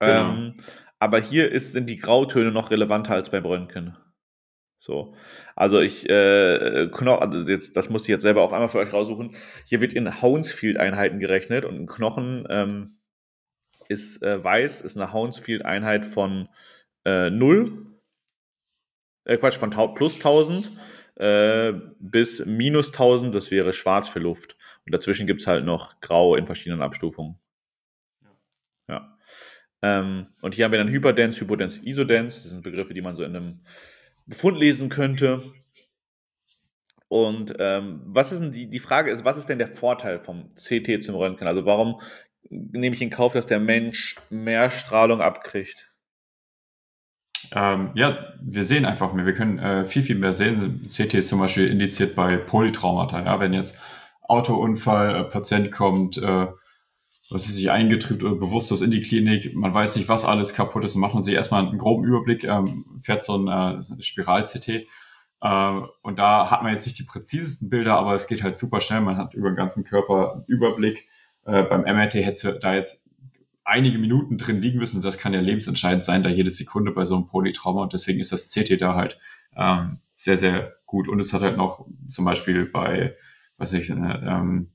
Genau. 0.00 0.32
Ähm, 0.32 0.56
aber 0.98 1.18
hier 1.20 1.50
ist, 1.50 1.72
sind 1.72 1.88
die 1.88 1.96
Grautöne 1.96 2.52
noch 2.52 2.70
relevanter 2.70 3.14
als 3.14 3.30
beim 3.30 3.44
Röntgen. 3.44 3.96
So. 4.78 5.14
Also 5.54 5.80
ich, 5.80 6.08
äh, 6.08 6.88
Knochen, 6.92 7.22
also 7.22 7.48
jetzt, 7.48 7.76
das 7.76 7.88
musste 7.88 8.06
ich 8.06 8.16
jetzt 8.16 8.22
selber 8.22 8.42
auch 8.42 8.52
einmal 8.52 8.68
für 8.68 8.78
euch 8.78 8.92
raussuchen. 8.92 9.34
Hier 9.64 9.80
wird 9.80 9.92
in 9.92 10.20
Hounsfield-Einheiten 10.20 11.20
gerechnet 11.20 11.64
und 11.64 11.76
ein 11.76 11.86
Knochen 11.86 12.46
ähm, 12.50 12.98
ist 13.88 14.22
äh, 14.22 14.42
weiß, 14.42 14.80
ist 14.80 14.96
eine 14.96 15.12
Hounsfield-Einheit 15.12 16.04
von 16.04 16.48
äh, 17.04 17.30
0, 17.30 17.86
äh, 19.24 19.36
Quatsch, 19.36 19.56
von 19.56 19.70
plus 19.94 20.16
1000 20.16 20.70
äh, 21.16 21.72
bis 21.98 22.44
minus 22.44 22.88
1000, 22.88 23.34
das 23.34 23.50
wäre 23.50 23.72
schwarz 23.72 24.08
für 24.08 24.18
Luft. 24.18 24.56
Und 24.84 24.94
dazwischen 24.94 25.26
gibt 25.26 25.40
es 25.40 25.46
halt 25.46 25.64
noch 25.64 26.00
grau 26.00 26.36
in 26.36 26.46
verschiedenen 26.46 26.82
Abstufungen. 26.82 27.38
Ja. 28.88 29.16
Ähm, 29.82 30.28
und 30.40 30.54
hier 30.54 30.64
haben 30.64 30.72
wir 30.72 30.78
dann 30.78 30.88
Hyperdens, 30.88 31.40
Hypodens, 31.40 31.78
Isodens. 31.82 32.42
Das 32.42 32.50
sind 32.50 32.62
Begriffe, 32.62 32.94
die 32.94 33.02
man 33.02 33.16
so 33.16 33.24
in 33.24 33.36
einem 33.36 33.60
Befund 34.26 34.58
lesen 34.58 34.88
könnte. 34.88 35.42
Und 37.08 37.54
ähm, 37.58 38.00
was 38.06 38.32
ist 38.32 38.40
denn 38.40 38.52
die, 38.52 38.70
die 38.70 38.78
Frage 38.78 39.10
ist, 39.10 39.24
was 39.24 39.36
ist 39.36 39.48
denn 39.48 39.58
der 39.58 39.68
Vorteil 39.68 40.18
vom 40.18 40.54
CT 40.54 41.04
zum 41.04 41.14
Röntgen? 41.14 41.46
Also 41.46 41.66
warum 41.66 42.00
nehme 42.48 42.96
ich 42.96 43.02
in 43.02 43.10
Kauf, 43.10 43.34
dass 43.34 43.46
der 43.46 43.60
Mensch 43.60 44.16
mehr 44.30 44.70
Strahlung 44.70 45.20
abkriegt? 45.20 45.91
Ähm, 47.50 47.90
ja, 47.94 48.18
wir 48.40 48.64
sehen 48.64 48.84
einfach 48.84 49.12
mehr. 49.12 49.26
Wir 49.26 49.32
können 49.32 49.58
äh, 49.58 49.84
viel, 49.84 50.02
viel 50.02 50.16
mehr 50.16 50.34
sehen. 50.34 50.88
CT 50.88 51.14
ist 51.14 51.28
zum 51.28 51.40
Beispiel 51.40 51.68
indiziert 51.68 52.14
bei 52.14 52.36
Polytraumata. 52.36 53.22
Ja, 53.24 53.40
wenn 53.40 53.52
jetzt 53.52 53.80
Autounfall, 54.22 55.16
äh, 55.16 55.24
Patient 55.24 55.72
kommt, 55.72 56.18
äh, 56.18 56.46
was 57.30 57.46
ist 57.46 57.56
sich 57.56 57.70
eingetrübt 57.70 58.22
oder 58.22 58.34
bewusstlos 58.34 58.82
in 58.82 58.90
die 58.90 59.02
Klinik, 59.02 59.54
man 59.54 59.72
weiß 59.72 59.96
nicht, 59.96 60.08
was 60.08 60.24
alles 60.24 60.54
kaputt 60.54 60.84
ist, 60.84 60.94
und 60.94 61.00
macht 61.00 61.14
man 61.14 61.22
sich 61.22 61.34
erstmal 61.34 61.66
einen 61.66 61.78
groben 61.78 62.04
Überblick, 62.04 62.44
ähm, 62.44 62.84
fährt 63.02 63.24
so 63.24 63.36
ein 63.36 63.48
äh, 63.80 64.02
Spiral-CT. 64.02 64.86
Äh, 65.40 65.80
und 66.02 66.18
da 66.18 66.50
hat 66.50 66.62
man 66.62 66.72
jetzt 66.72 66.86
nicht 66.86 66.98
die 66.98 67.04
präzisesten 67.04 67.70
Bilder, 67.70 67.96
aber 67.96 68.14
es 68.14 68.26
geht 68.26 68.42
halt 68.42 68.54
super 68.54 68.80
schnell. 68.80 69.00
Man 69.00 69.16
hat 69.16 69.34
über 69.34 69.50
den 69.50 69.56
ganzen 69.56 69.84
Körper 69.84 70.34
einen 70.34 70.44
Überblick. 70.46 71.04
Äh, 71.44 71.62
beim 71.64 71.82
MRT 71.82 72.14
hätte 72.14 72.58
da 72.60 72.74
jetzt 72.74 73.08
einige 73.64 73.98
Minuten 73.98 74.38
drin 74.38 74.60
liegen 74.60 74.78
müssen. 74.78 74.96
Und 74.96 75.04
das 75.04 75.18
kann 75.18 75.34
ja 75.34 75.40
lebensentscheidend 75.40 76.04
sein, 76.04 76.22
da 76.22 76.28
jede 76.28 76.50
Sekunde 76.50 76.92
bei 76.92 77.04
so 77.04 77.14
einem 77.16 77.26
Polytrauma. 77.26 77.82
Und 77.82 77.92
deswegen 77.92 78.20
ist 78.20 78.32
das 78.32 78.50
CT 78.50 78.80
da 78.80 78.94
halt 78.94 79.18
ähm, 79.56 79.98
sehr, 80.16 80.36
sehr 80.36 80.76
gut. 80.86 81.08
Und 81.08 81.20
es 81.20 81.32
hat 81.32 81.42
halt 81.42 81.56
noch 81.56 81.86
zum 82.08 82.24
Beispiel 82.24 82.66
bei, 82.66 83.16
was 83.58 83.72
ich, 83.72 83.90
äh, 83.90 83.94
ähm, 83.94 84.72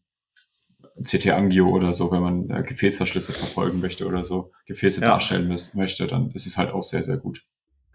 CT-Angio 1.04 1.70
oder 1.70 1.94
so, 1.94 2.12
wenn 2.12 2.22
man 2.22 2.50
äh, 2.50 2.64
Gefäßverschlüsse 2.64 3.34
verfolgen 3.34 3.82
möchte 3.82 4.08
oder 4.08 4.24
so, 4.24 4.52
Gefäße 4.66 5.02
ja. 5.02 5.10
darstellen 5.10 5.48
möchte, 5.48 6.08
dann 6.08 6.32
ist 6.32 6.48
es 6.48 6.58
halt 6.58 6.72
auch 6.72 6.82
sehr, 6.82 7.04
sehr 7.04 7.18
gut. 7.18 7.44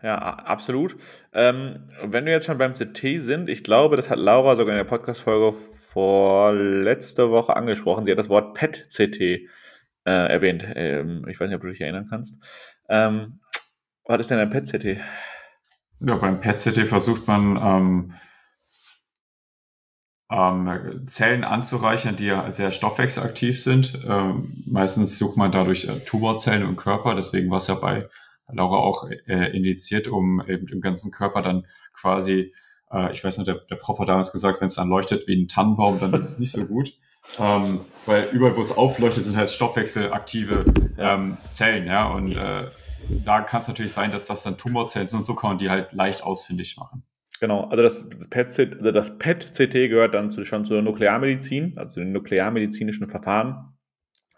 Ja, 0.02 0.18
absolut. 0.18 0.96
Ähm, 1.33 1.88
wenn 2.05 2.24
wir 2.24 2.33
jetzt 2.33 2.46
schon 2.46 2.59
beim 2.59 2.74
CT 2.74 3.22
sind, 3.22 3.48
ich 3.48 3.62
glaube, 3.62 3.96
das 3.96 4.11
hat 4.11 4.18
Laura 4.18 4.57
sogar 4.57 4.74
in 4.74 4.78
der 4.78 4.85
Podcast-Folge 4.85 5.57
vor 5.92 6.52
letzter 6.52 7.31
Woche 7.31 7.55
angesprochen. 7.57 8.05
Sie 8.05 8.11
hat 8.11 8.18
das 8.18 8.28
Wort 8.28 8.55
PET-CT 8.55 9.48
äh, 10.04 10.10
erwähnt. 10.10 10.64
Ähm, 10.74 11.26
ich 11.28 11.38
weiß 11.38 11.48
nicht, 11.48 11.56
ob 11.56 11.62
du 11.62 11.68
dich 11.68 11.80
erinnern 11.80 12.06
kannst. 12.08 12.36
Ähm, 12.88 13.40
was 14.04 14.20
ist 14.20 14.30
denn 14.30 14.38
ein 14.38 14.50
PET-CT? 14.50 15.00
Ja, 16.00 16.16
beim 16.16 16.40
PET-CT 16.40 16.88
versucht 16.88 17.28
man 17.28 17.56
ähm, 17.56 18.14
ähm, 20.30 21.06
Zellen 21.06 21.44
anzureichern, 21.44 22.16
die 22.16 22.26
ja 22.26 22.50
sehr 22.50 22.70
stoffwechselaktiv 22.70 23.62
sind. 23.62 24.00
Ähm, 24.08 24.64
meistens 24.66 25.18
sucht 25.18 25.36
man 25.36 25.52
dadurch 25.52 25.84
äh, 25.84 26.00
Tumorzellen 26.00 26.62
im 26.62 26.76
Körper, 26.76 27.14
deswegen 27.14 27.50
war 27.50 27.58
es 27.58 27.68
ja 27.68 27.74
bei 27.74 28.08
Laura 28.48 28.78
auch 28.78 29.08
äh, 29.10 29.56
indiziert, 29.56 30.08
um 30.08 30.42
eben 30.46 30.66
im 30.68 30.80
ganzen 30.80 31.12
Körper 31.12 31.42
dann 31.42 31.66
quasi, 31.92 32.52
äh, 32.90 33.12
ich 33.12 33.22
weiß 33.22 33.38
nicht, 33.38 33.48
der, 33.48 33.60
der 33.70 33.76
Prof 33.76 33.98
hat 33.98 34.08
damals 34.08 34.32
gesagt, 34.32 34.60
wenn 34.60 34.68
es 34.68 34.74
dann 34.74 34.88
leuchtet 34.88 35.26
wie 35.28 35.40
ein 35.40 35.48
Tannenbaum, 35.48 36.00
dann 36.00 36.12
ist 36.14 36.28
es 36.28 36.38
nicht 36.38 36.52
so 36.52 36.66
gut. 36.66 36.92
Ähm, 37.38 37.80
weil 38.06 38.28
überall, 38.32 38.56
wo 38.56 38.61
es 38.61 38.76
aufleuchtet, 38.76 39.22
sind 39.24 39.37
halt 39.37 39.50
stoffwechselaktive 39.50 40.64
ähm, 40.98 41.37
Zellen, 41.50 41.87
ja. 41.87 42.11
Und 42.11 42.37
äh, 42.37 42.64
da 43.24 43.40
kann 43.40 43.61
es 43.61 43.68
natürlich 43.68 43.92
sein, 43.92 44.11
dass 44.12 44.26
das 44.26 44.42
dann 44.42 44.58
Tumorzellen 44.58 45.06
sind 45.06 45.20
und 45.20 45.24
so 45.24 45.35
kann 45.35 45.50
man 45.50 45.58
die 45.58 45.70
halt 45.70 45.92
leicht 45.92 46.22
ausfindig 46.22 46.76
machen. 46.76 47.04
Genau, 47.40 47.64
also 47.64 47.82
das 47.82 48.06
PET-CT 48.30 48.76
also 48.78 48.92
das 48.92 49.18
PET 49.18 49.72
gehört 49.72 50.14
dann 50.14 50.30
zu, 50.30 50.44
schon 50.44 50.64
zur 50.64 50.80
Nuklearmedizin, 50.80 51.76
also 51.76 51.94
zu 51.94 52.00
den 52.00 52.12
nuklearmedizinischen 52.12 53.08
Verfahren. 53.08 53.74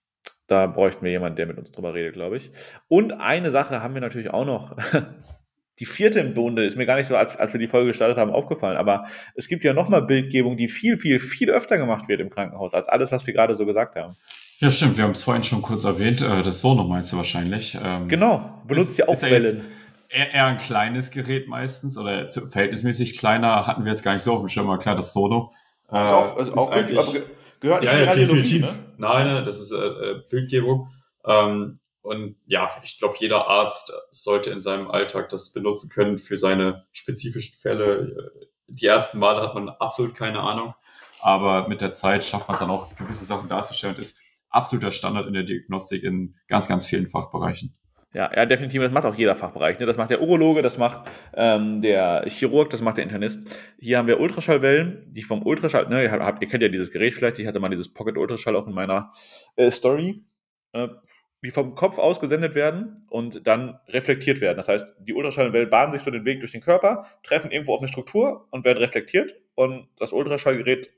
da 0.49 0.67
bräuchten 0.67 1.05
wir 1.05 1.13
jemanden, 1.13 1.37
der 1.37 1.47
mit 1.47 1.59
uns 1.59 1.71
drüber 1.71 1.95
redet, 1.95 2.15
glaube 2.15 2.37
ich. 2.37 2.51
Und 2.89 3.13
eine 3.13 3.53
Sache 3.53 3.83
haben 3.83 3.95
wir 3.95 4.01
natürlich 4.01 4.31
auch 4.31 4.45
noch. 4.45 4.77
die 5.79 5.87
vierte 5.87 6.21
im 6.21 6.35
Bunde 6.35 6.65
ist 6.65 6.77
mir 6.77 6.87
gar 6.87 6.97
nicht 6.97 7.07
so, 7.07 7.17
als, 7.17 7.37
als 7.37 7.53
wir 7.53 7.61
die 7.61 7.67
Folge 7.67 7.89
gestartet 7.89 8.19
haben, 8.19 8.31
aufgefallen. 8.31 8.77
Aber 8.77 9.07
es 9.35 9.49
gibt 9.49 9.65
ja 9.65 9.73
nochmal 9.73 10.03
Bildgebung, 10.03 10.57
die 10.57 10.69
viel, 10.69 10.99
viel, 10.99 11.19
viel 11.21 11.51
öfter 11.51 11.79
gemacht 11.79 12.09
wird 12.09 12.21
im 12.21 12.31
Krankenhaus, 12.31 12.75
als 12.75 12.89
alles, 12.89 13.13
was 13.13 13.27
wir 13.27 13.35
gerade 13.35 13.57
so 13.57 13.65
gesagt 13.65 13.97
haben. 13.97 14.15
Ja, 14.59 14.71
stimmt. 14.71 14.97
Wir 14.97 15.05
haben 15.05 15.13
es 15.13 15.25
vorhin 15.25 15.43
schon 15.43 15.63
kurz 15.63 15.85
erwähnt. 15.85 16.21
Äh, 16.21 16.43
das 16.43 16.61
Sono 16.61 16.85
meinst 16.85 17.13
du 17.13 17.17
wahrscheinlich. 17.17 17.77
Ähm, 17.83 18.09
genau, 18.09 18.63
benutzt 18.67 18.99
ja 18.99 19.09
auch 19.09 19.23
Wellen. 19.23 19.65
Eher, 20.09 20.35
eher 20.35 20.47
ein 20.47 20.59
kleines 20.59 21.11
Gerät 21.11 21.49
meistens 21.49 21.97
oder 21.97 22.29
verhältnismäßig 22.29 23.17
kleiner 23.17 23.67
hatten 23.67 23.85
wir 23.85 23.91
jetzt 23.91 24.03
gar 24.03 24.13
nicht 24.13 24.23
so 24.23 24.35
auf 24.35 24.41
dem 24.41 24.51
Schirm. 24.51 24.69
Aber 24.69 24.79
klar, 24.79 24.95
das 24.95 25.15
Sono. 25.15 25.53
Äh, 25.91 26.05
ist 26.05 26.13
auch, 26.13 26.37
ist 26.37 26.53
auch 26.53 26.75
wirklich, 26.75 26.99
aber 26.99 27.19
gehört 27.63 27.83
nicht 27.83 27.93
ja, 27.93 27.99
ja, 27.99 28.05
Radiologie, 28.11 28.59
ne? 28.59 28.75
Nein, 28.99 29.27
nein, 29.27 29.45
das 29.45 29.61
ist 29.61 29.73
äh, 29.73 29.77
äh, 29.77 30.23
Bildgebung. 30.29 30.91
Ähm, 31.25 31.81
und 32.03 32.37
ja, 32.47 32.71
ich 32.83 32.99
glaube, 32.99 33.15
jeder 33.19 33.49
Arzt 33.49 33.93
sollte 34.11 34.51
in 34.51 34.61
seinem 34.61 34.91
Alltag 34.91 35.29
das 35.29 35.53
benutzen 35.53 35.89
können 35.89 36.19
für 36.19 36.37
seine 36.37 36.85
spezifischen 36.93 37.57
Fälle. 37.61 38.33
Die 38.67 38.87
ersten 38.87 39.19
Male 39.19 39.41
hat 39.41 39.55
man 39.55 39.69
absolut 39.69 40.15
keine 40.15 40.41
Ahnung, 40.41 40.75
aber 41.21 41.69
mit 41.69 41.81
der 41.81 41.93
Zeit 41.93 42.25
schafft 42.25 42.49
man 42.49 42.55
es 42.55 42.61
dann 42.61 42.71
auch, 42.71 42.95
gewisse 42.97 43.25
Sachen 43.25 43.49
darzustellen 43.49 43.95
und 43.95 44.01
ist 44.01 44.19
absoluter 44.51 44.91
Standard 44.91 45.29
in 45.29 45.35
der 45.35 45.45
Diagnostik 45.45 46.03
in 46.03 46.35
ganz, 46.49 46.69
ganz 46.69 46.87
vielen 46.87 47.07
Fachbereichen. 47.09 47.77
Ja, 48.15 48.31
ja, 48.35 48.45
definitiv. 48.45 48.83
Das 48.83 48.93
macht 48.93 49.07
auch 49.07 49.15
jeder 49.15 49.35
Fachbereich. 49.35 49.79
Ne? 49.79 49.87
Das 49.87 49.97
macht 49.97 50.11
der 50.11 50.21
Urologe, 50.21 50.61
das 50.61 50.77
macht 50.77 51.09
ähm, 51.35 51.81
der 51.81 52.25
Chirurg, 52.29 52.69
das 52.69 52.83
macht 52.83 52.99
der 52.99 53.05
Internist. 53.05 53.41
Hier 53.79 53.99
haben 53.99 54.07
wir 54.07 54.21
Ultraschallwellen, 54.21 55.07
die 55.13 55.23
vom 55.23 55.47
Ultraschall, 55.47 55.89
ne, 55.89 56.03
ihr, 56.05 56.13
habt, 56.13 56.43
ihr 56.43 56.49
kennt 56.49 56.63
ja 56.63 56.69
dieses 56.69 56.91
Gerät 56.91 57.15
vielleicht, 57.15 57.39
ich 57.39 57.47
hatte 57.47 57.59
mal 57.59 57.71
dieses 57.71 57.93
Pocket 57.93 58.19
Ultraschall 58.19 58.55
auch 58.55 58.67
in 58.67 58.75
meiner 58.75 59.11
äh, 59.57 59.71
Story. 59.71 60.25
Äh, 60.73 60.89
die 61.45 61.51
vom 61.51 61.75
Kopf 61.75 61.99
aus 61.99 62.21
gesendet 62.21 62.55
werden 62.55 63.05
und 63.11 63.47
dann 63.47 63.81
reflektiert 63.89 64.41
werden. 64.41 64.57
Das 64.57 64.69
heißt, 64.69 64.95
die 65.01 65.13
Ultraschallwellen 65.13 65.71
bahnen 65.71 65.93
sich 65.93 66.03
so 66.03 66.11
den 66.11 66.25
Weg 66.25 66.41
durch 66.41 66.53
den 66.53 66.61
Körper, 66.61 67.07
treffen 67.25 67.51
irgendwo 67.51 67.75
auf 67.75 67.81
eine 67.81 67.89
Struktur 67.89 68.47
und 68.51 68.65
werden 68.65 68.79
reflektiert 68.79 69.35
und 69.55 69.89
das 69.99 70.13
Ultraschallgerät 70.13 70.93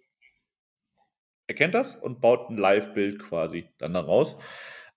erkennt 1.47 1.75
das 1.75 1.97
und 1.97 2.21
baut 2.21 2.51
ein 2.51 2.59
Live-Bild 2.59 3.21
quasi 3.21 3.69
dann 3.79 3.95
daraus. 3.95 4.37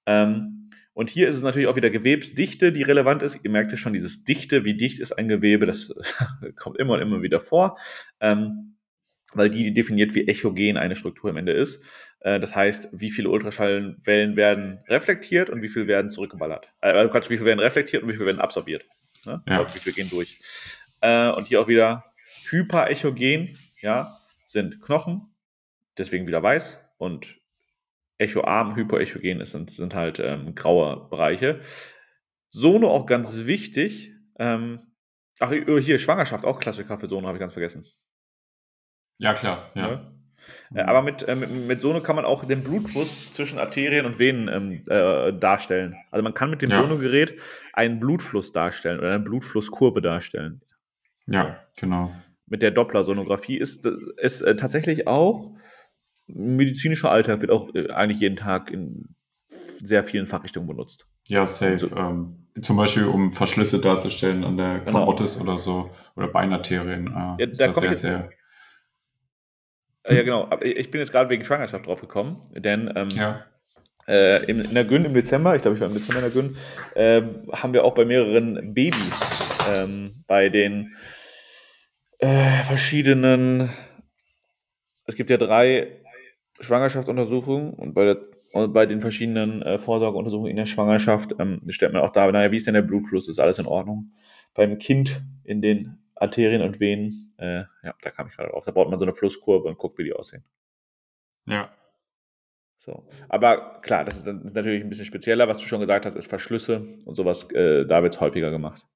Ähm, 0.07 0.71
und 0.93 1.11
hier 1.11 1.27
ist 1.27 1.35
es 1.35 1.43
natürlich 1.43 1.67
auch 1.67 1.75
wieder 1.75 1.91
Gewebsdichte, 1.91 2.71
die 2.71 2.81
relevant 2.81 3.21
ist. 3.21 3.39
Ihr 3.43 3.51
merkt 3.51 3.71
ja 3.71 3.77
schon, 3.77 3.93
dieses 3.93 4.23
Dichte, 4.23 4.65
wie 4.65 4.73
dicht 4.73 4.99
ist 4.99 5.11
ein 5.11 5.27
Gewebe, 5.27 5.67
das 5.67 5.93
kommt 6.55 6.79
immer 6.79 6.93
und 6.93 7.01
immer 7.01 7.21
wieder 7.21 7.39
vor. 7.39 7.77
Ähm, 8.19 8.77
weil 9.33 9.49
die 9.49 9.73
definiert, 9.73 10.15
wie 10.15 10.27
echogen 10.27 10.77
eine 10.77 10.95
Struktur 10.95 11.29
am 11.29 11.37
Ende 11.37 11.51
ist. 11.51 11.83
Äh, 12.21 12.39
das 12.39 12.55
heißt, 12.55 12.89
wie 12.93 13.11
viele 13.11 13.29
Ultraschallwellen 13.29 14.35
werden 14.35 14.79
reflektiert 14.87 15.49
und 15.49 15.61
wie 15.61 15.69
viel 15.69 15.85
werden 15.85 16.09
zurückgeballert. 16.09 16.73
Äh, 16.81 16.91
also 16.91 17.11
Quatsch, 17.11 17.29
wie 17.29 17.37
viel 17.37 17.45
werden 17.45 17.59
reflektiert 17.59 18.01
und 18.01 18.09
wie 18.09 18.15
viel 18.15 18.25
werden 18.25 18.39
absorbiert. 18.39 18.85
Ne? 19.25 19.43
Ja. 19.47 19.67
Wie 19.71 19.79
viel 19.79 19.93
gehen 19.93 20.09
durch. 20.09 20.39
Äh, 21.01 21.29
und 21.29 21.45
hier 21.47 21.61
auch 21.61 21.67
wieder 21.67 22.05
hyperechogen, 22.49 23.57
ja, 23.81 24.17
sind 24.45 24.81
Knochen, 24.81 25.33
deswegen 25.97 26.25
wieder 26.25 26.41
weiß 26.41 26.79
und 26.97 27.37
echoarm, 28.17 28.75
hyperechogen 28.75 29.43
sind, 29.45 29.71
sind 29.71 29.95
halt 29.95 30.19
ähm, 30.19 30.55
graue 30.55 31.07
Bereiche. 31.09 31.59
Sono 32.49 32.89
auch 32.89 33.05
ganz 33.05 33.45
wichtig. 33.45 34.11
Ähm, 34.39 34.79
ach, 35.39 35.51
hier, 35.51 35.99
Schwangerschaft, 35.99 36.45
auch 36.45 36.59
Klassiker 36.59 36.97
für 36.97 37.09
Sono, 37.09 37.27
habe 37.27 37.37
ich 37.37 37.41
ganz 37.41 37.53
vergessen. 37.53 37.85
Ja, 39.19 39.33
klar, 39.33 39.71
ja. 39.75 39.89
ja. 39.89 40.11
Äh, 40.73 40.81
aber 40.81 41.01
mit, 41.01 41.23
äh, 41.23 41.35
mit, 41.35 41.51
mit 41.51 41.81
Sono 41.81 42.01
kann 42.01 42.15
man 42.15 42.25
auch 42.25 42.45
den 42.45 42.63
Blutfluss 42.63 43.31
zwischen 43.31 43.59
Arterien 43.59 44.05
und 44.05 44.19
Venen 44.19 44.47
ähm, 44.47 44.83
äh, 44.87 45.33
darstellen. 45.33 45.95
Also 46.11 46.23
man 46.23 46.33
kann 46.33 46.49
mit 46.49 46.61
dem 46.61 46.69
ja. 46.69 46.81
Sono-Gerät 46.81 47.39
einen 47.73 47.99
Blutfluss 47.99 48.51
darstellen 48.51 48.99
oder 48.99 49.09
eine 49.09 49.19
Blutflusskurve 49.19 50.01
darstellen. 50.01 50.61
Ja, 51.25 51.59
genau. 51.75 52.13
Mit 52.45 52.61
der 52.61 52.71
Doppler-Sonographie 52.71 53.57
ist, 53.57 53.85
ist 53.85 54.41
äh, 54.41 54.55
tatsächlich 54.55 55.07
auch 55.07 55.57
medizinischer 56.27 57.11
Alltag, 57.11 57.41
wird 57.41 57.51
auch 57.51 57.73
äh, 57.73 57.89
eigentlich 57.91 58.19
jeden 58.19 58.35
Tag 58.35 58.71
in 58.71 59.15
sehr 59.81 60.03
vielen 60.03 60.27
Fachrichtungen 60.27 60.67
benutzt. 60.67 61.07
Ja, 61.25 61.45
safe. 61.45 61.79
So. 61.79 61.95
Ähm, 61.95 62.47
zum 62.61 62.77
Beispiel, 62.77 63.05
um 63.05 63.31
Verschlüsse 63.31 63.79
darzustellen 63.79 64.43
an 64.43 64.57
der 64.57 64.79
genau. 64.79 64.99
Karotis 64.99 65.39
oder 65.39 65.57
so 65.57 65.91
oder 66.15 66.27
Beinarterien. 66.27 67.07
Äh, 67.07 67.43
ja, 67.43 67.47
ist 67.47 67.61
da 67.61 67.73
sehr, 67.73 67.95
sehr 67.95 68.29
äh, 70.07 70.15
ja, 70.15 70.23
genau. 70.23 70.49
Ich 70.61 70.89
bin 70.89 71.01
jetzt 71.01 71.11
gerade 71.11 71.29
wegen 71.29 71.43
Schwangerschaft 71.43 71.85
drauf 71.85 72.01
gekommen, 72.01 72.41
denn 72.53 72.91
ähm, 72.95 73.09
ja. 73.09 73.45
äh, 74.07 74.43
in, 74.45 74.61
in 74.61 74.73
der 74.73 74.85
Gün 74.85 75.05
im 75.05 75.13
Dezember, 75.13 75.55
ich 75.55 75.61
glaube, 75.61 75.75
ich 75.75 75.81
war 75.81 75.89
im 75.89 75.93
Dezember 75.93 76.25
in 76.25 76.33
der 76.33 76.41
Gün, 76.41 76.57
äh, 76.95 77.21
haben 77.53 77.73
wir 77.73 77.83
auch 77.83 77.93
bei 77.93 78.05
mehreren 78.05 78.73
Babys 78.73 78.95
ähm, 79.69 80.09
bei 80.27 80.49
den 80.49 80.95
äh, 82.19 82.63
verschiedenen, 82.63 83.69
es 85.05 85.15
gibt 85.15 85.29
ja 85.29 85.37
drei 85.37 86.01
Schwangerschaftsuntersuchungen 86.59 87.73
und 87.73 87.93
bei 87.93 88.05
der 88.05 88.17
und 88.53 88.73
bei 88.73 88.85
den 88.85 89.01
verschiedenen 89.01 89.61
äh, 89.61 89.77
Vorsorgeuntersuchungen 89.77 90.49
in 90.49 90.57
der 90.57 90.65
Schwangerschaft 90.65 91.35
ähm, 91.39 91.61
stellt 91.67 91.93
man 91.93 92.01
auch 92.01 92.11
da, 92.11 92.31
naja, 92.31 92.51
wie 92.51 92.57
ist 92.57 92.65
denn 92.65 92.73
der 92.73 92.81
Blutfluss? 92.81 93.27
Ist 93.27 93.39
alles 93.39 93.59
in 93.59 93.67
Ordnung? 93.67 94.11
Beim 94.53 94.77
Kind 94.77 95.21
in 95.43 95.61
den 95.61 95.99
Arterien 96.15 96.61
und 96.61 96.79
Venen. 96.79 97.33
Äh, 97.37 97.65
ja, 97.83 97.93
da 98.01 98.11
kam 98.11 98.27
ich 98.27 98.35
gerade 98.35 98.49
drauf. 98.49 98.65
Da 98.65 98.71
baut 98.71 98.89
man 98.89 98.99
so 98.99 99.05
eine 99.05 99.13
Flusskurve 99.13 99.67
und 99.67 99.77
guckt, 99.77 99.97
wie 99.97 100.05
die 100.05 100.13
aussehen. 100.13 100.43
Ja. 101.45 101.69
So. 102.79 103.07
Aber 103.27 103.81
klar, 103.81 104.05
das 104.05 104.17
ist, 104.17 104.25
natürlich 104.25 104.83
ein 104.83 104.89
bisschen 104.89 105.05
spezieller. 105.05 105.47
Was 105.47 105.57
du 105.57 105.65
schon 105.65 105.81
gesagt 105.81 106.05
hast, 106.05 106.15
ist 106.15 106.27
Verschlüsse 106.27 106.87
und 107.05 107.15
sowas. 107.15 107.51
Äh, 107.51 107.85
da 107.85 108.01
wird 108.01 108.15
es 108.15 108.21
häufiger 108.21 108.49
gemacht. 108.49 108.87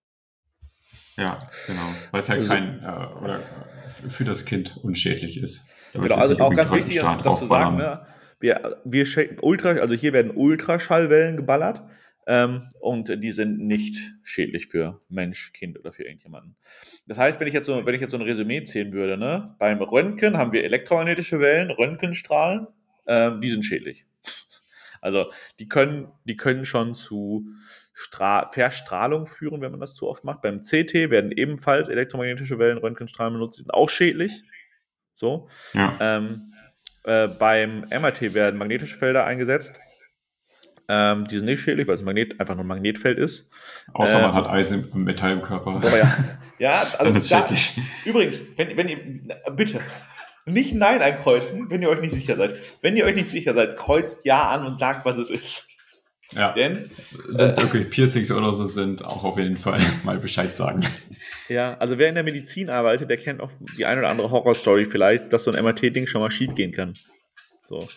Ja, 1.22 1.38
genau. 1.68 1.82
Weil 2.12 2.22
es 2.22 2.30
halt 2.30 2.40
also, 2.40 2.52
kein, 2.52 2.84
äh, 2.84 3.18
oder 3.22 3.40
für 4.10 4.24
das 4.24 4.46
Kind 4.46 4.78
unschädlich 4.84 5.42
ist. 5.42 5.76
Genau, 5.94 6.16
also 6.16 6.40
auch 6.40 6.54
ganz 6.54 6.72
wichtig, 6.72 7.00
das 7.00 7.40
zu 7.40 7.48
sagen, 7.48 7.78
ne? 7.78 8.06
wir, 8.40 8.78
wir 8.84 9.06
Ultra, 9.42 9.70
also 9.72 9.94
hier 9.94 10.14
werden 10.14 10.32
Ultraschallwellen 10.32 11.38
geballert. 11.38 11.84
Ähm, 12.28 12.70
und 12.80 13.24
die 13.24 13.32
sind 13.32 13.60
nicht 13.60 13.98
schädlich 14.24 14.68
für 14.68 15.02
Mensch, 15.10 15.54
Kind 15.54 15.80
oder 15.80 15.92
für 15.92 16.04
irgendjemanden. 16.04 16.56
Das 17.08 17.18
heißt, 17.18 17.40
wenn 17.40 17.48
ich 17.48 17.54
jetzt 17.54 17.66
so, 17.66 17.84
wenn 17.86 17.96
ich 17.96 18.02
jetzt 18.02 18.12
so 18.12 18.18
ein 18.18 18.24
Resümee 18.24 18.64
ziehen 18.64 18.94
würde, 18.94 19.18
ne, 19.18 19.56
beim 19.58 19.82
Röntgen 19.82 20.38
haben 20.38 20.52
wir 20.52 20.64
elektromagnetische 20.64 21.40
Wellen, 21.40 21.72
Röntgenstrahlen, 21.72 22.68
ähm, 23.08 23.42
die 23.42 23.50
sind 23.50 23.66
schädlich. 23.66 24.06
Also 25.02 25.32
die 25.58 25.68
können, 25.68 26.10
die 26.26 26.38
können 26.38 26.64
schon 26.64 26.94
zu 26.94 27.48
Stra 28.02 28.50
Verstrahlung 28.52 29.28
führen, 29.28 29.62
wenn 29.62 29.72
man 29.72 29.80
das 29.80 29.94
zu 29.94 30.08
oft 30.08 30.24
macht. 30.24 30.42
Beim 30.42 30.62
CT 30.62 31.12
werden 31.12 31.32
ebenfalls 31.32 31.88
elektromagnetische 31.88 32.58
Wellen, 32.58 32.80
Röntgenstrahlen 32.80 33.34
benutzt, 33.34 33.60
die 33.60 33.64
sind 33.64 33.74
auch 33.74 33.90
schädlich. 33.90 34.44
So. 35.16 35.48
Ja. 35.74 35.98
Ähm, 36.00 36.52
äh, 37.04 37.28
beim 37.28 37.86
MRT 37.90 38.34
werden 38.34 38.58
magnetische 38.58 38.98
Felder 38.98 39.26
eingesetzt. 39.26 39.80
Ähm, 40.88 41.28
die 41.28 41.38
sind 41.38 41.46
nicht 41.46 41.62
schädlich, 41.62 41.88
weil 41.88 41.96
es 41.96 42.02
ein 42.02 42.06
Magnet, 42.06 42.40
einfach 42.40 42.56
nur 42.56 42.64
ein 42.64 42.68
Magnetfeld 42.68 43.20
ist. 43.20 43.48
Außer 43.94 44.16
ähm, 44.16 44.24
man 44.24 44.34
hat 44.34 44.48
Eisen 44.48 44.90
im 44.94 45.04
Metall 45.04 45.34
im 45.34 45.42
Körper. 45.42 45.76
Aber 45.76 45.98
ja, 45.98 46.18
ja 46.58 46.84
also 46.98 47.14
ist 47.14 47.32
da, 47.32 47.48
übrigens, 48.04 48.42
wenn, 48.58 48.76
wenn 48.76 48.90
ihr, 48.90 48.98
bitte, 49.56 49.80
nicht 50.46 50.74
Nein 50.74 51.02
einkreuzen, 51.02 51.70
wenn 51.70 51.82
ihr 51.82 51.90
euch 51.90 52.02
nicht 52.02 52.16
sicher 52.16 52.36
seid. 52.36 52.56
Wenn 52.82 52.98
ihr 52.98 53.06
euch 53.06 53.16
nicht 53.16 53.30
sicher 53.30 53.54
seid, 53.54 53.78
kreuzt 53.78 54.26
Ja 54.26 54.50
an 54.50 54.66
und 54.66 54.80
sagt, 54.80 55.06
was 55.06 55.18
es 55.18 55.30
ist. 55.30 55.71
Ja. 56.36 56.54
Denn, 56.54 56.92
wenn 57.30 57.50
es 57.50 57.58
äh, 57.58 57.64
wirklich 57.64 57.90
Piercings 57.90 58.32
oder 58.32 58.54
so 58.54 58.66
sind, 58.66 59.04
auch 59.04 59.24
auf 59.24 59.38
jeden 59.38 59.58
Fall 59.58 59.82
mal 60.04 60.18
Bescheid 60.18 60.56
sagen. 60.56 60.82
Ja, 61.50 61.78
also 61.78 61.98
wer 61.98 62.10
in 62.10 62.16
der 62.16 62.24
Medizin 62.24 62.70
arbeitet, 62.70 63.10
der 63.10 63.18
kennt 63.18 63.42
auch 63.42 63.52
die 63.78 63.86
eine 63.86 64.00
oder 64.00 64.10
andere 64.10 64.32
Horrorstory 64.32 64.86
vielleicht, 64.86 65.34
dass 65.34 65.44
so 65.44 65.52
ein 65.52 65.64
MRT-Ding 65.64 66.08
schon 66.08 66.22
mal 66.22 66.32
schief 66.32 66.56
gehen 66.56 66.72
kann. 66.72 66.94
So. 67.68 67.88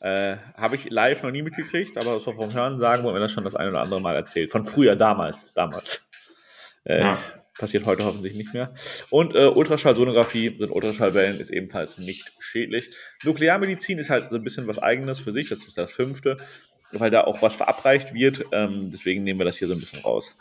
Äh, 0.00 0.36
Habe 0.56 0.76
ich 0.76 0.90
live 0.90 1.22
noch 1.22 1.30
nie 1.30 1.42
mitgekriegt, 1.42 1.96
aber 1.98 2.20
so 2.20 2.32
vom 2.32 2.52
Hören 2.52 2.78
sagen 2.78 3.02
wurde 3.02 3.14
mir 3.14 3.20
das 3.20 3.32
schon 3.32 3.44
das 3.44 3.56
ein 3.56 3.68
oder 3.68 3.80
andere 3.80 4.00
Mal 4.00 4.14
erzählt. 4.14 4.52
Von 4.52 4.64
früher, 4.64 4.96
damals. 4.96 5.52
Damals. 5.54 6.08
Äh, 6.84 7.00
ja. 7.00 7.18
Passiert 7.58 7.86
heute 7.86 8.04
hoffentlich 8.04 8.34
nicht 8.34 8.52
mehr. 8.52 8.72
Und 9.08 9.34
äh, 9.34 9.46
Ultraschallsonographie 9.46 10.56
sind 10.58 10.70
Ultraschallwellen, 10.70 11.40
ist 11.40 11.50
ebenfalls 11.50 11.96
nicht 11.96 12.30
schädlich. 12.38 12.90
Nuklearmedizin 13.24 13.98
ist 13.98 14.10
halt 14.10 14.30
so 14.30 14.36
ein 14.36 14.44
bisschen 14.44 14.66
was 14.66 14.78
Eigenes 14.78 15.18
für 15.18 15.32
sich, 15.32 15.48
das 15.48 15.60
ist 15.60 15.78
das 15.78 15.90
fünfte, 15.90 16.36
weil 16.92 17.10
da 17.10 17.22
auch 17.24 17.42
was 17.42 17.56
verabreicht 17.56 18.14
wird. 18.14 18.44
Ähm, 18.52 18.90
deswegen 18.92 19.24
nehmen 19.24 19.40
wir 19.40 19.46
das 19.46 19.56
hier 19.56 19.68
so 19.68 19.74
ein 19.74 19.80
bisschen 19.80 20.00
raus. 20.00 20.36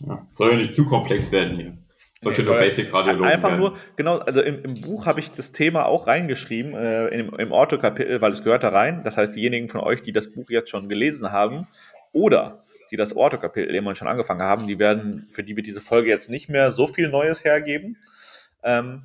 Ja. 0.00 0.26
Soll 0.32 0.50
ja 0.52 0.56
nicht 0.56 0.74
zu 0.74 0.86
komplex 0.86 1.32
werden 1.32 1.56
hier. 1.56 1.78
Sollte 2.20 2.42
nee, 2.42 2.48
nur 2.48 2.58
Basic 2.58 2.92
Radiologen 2.92 3.26
Einfach 3.26 3.48
werden. 3.48 3.60
nur, 3.60 3.76
genau, 3.96 4.18
also 4.18 4.40
im, 4.40 4.64
im 4.64 4.74
Buch 4.74 5.06
habe 5.06 5.18
ich 5.18 5.32
das 5.32 5.50
Thema 5.50 5.86
auch 5.86 6.06
reingeschrieben, 6.06 6.74
äh, 6.74 7.08
im, 7.08 7.34
im 7.34 7.50
Ortho-Kapitel, 7.50 8.20
weil 8.20 8.30
es 8.30 8.44
gehört 8.44 8.62
da 8.62 8.68
rein. 8.68 9.02
Das 9.02 9.16
heißt, 9.16 9.34
diejenigen 9.34 9.68
von 9.68 9.80
euch, 9.80 10.02
die 10.02 10.12
das 10.12 10.30
Buch 10.30 10.48
jetzt 10.48 10.70
schon 10.70 10.88
gelesen 10.88 11.32
haben 11.32 11.66
oder 12.12 12.62
die 12.92 12.96
das 12.96 13.16
Ortho-Kapitel 13.16 13.74
jemand 13.74 13.98
schon 13.98 14.06
angefangen 14.06 14.42
haben, 14.42 14.68
die 14.68 14.78
werden, 14.78 15.26
für 15.32 15.42
die 15.42 15.56
wird 15.56 15.66
diese 15.66 15.80
Folge 15.80 16.10
jetzt 16.10 16.30
nicht 16.30 16.48
mehr 16.48 16.70
so 16.70 16.86
viel 16.86 17.08
Neues 17.08 17.42
hergeben. 17.42 17.96
Ähm, 18.62 19.02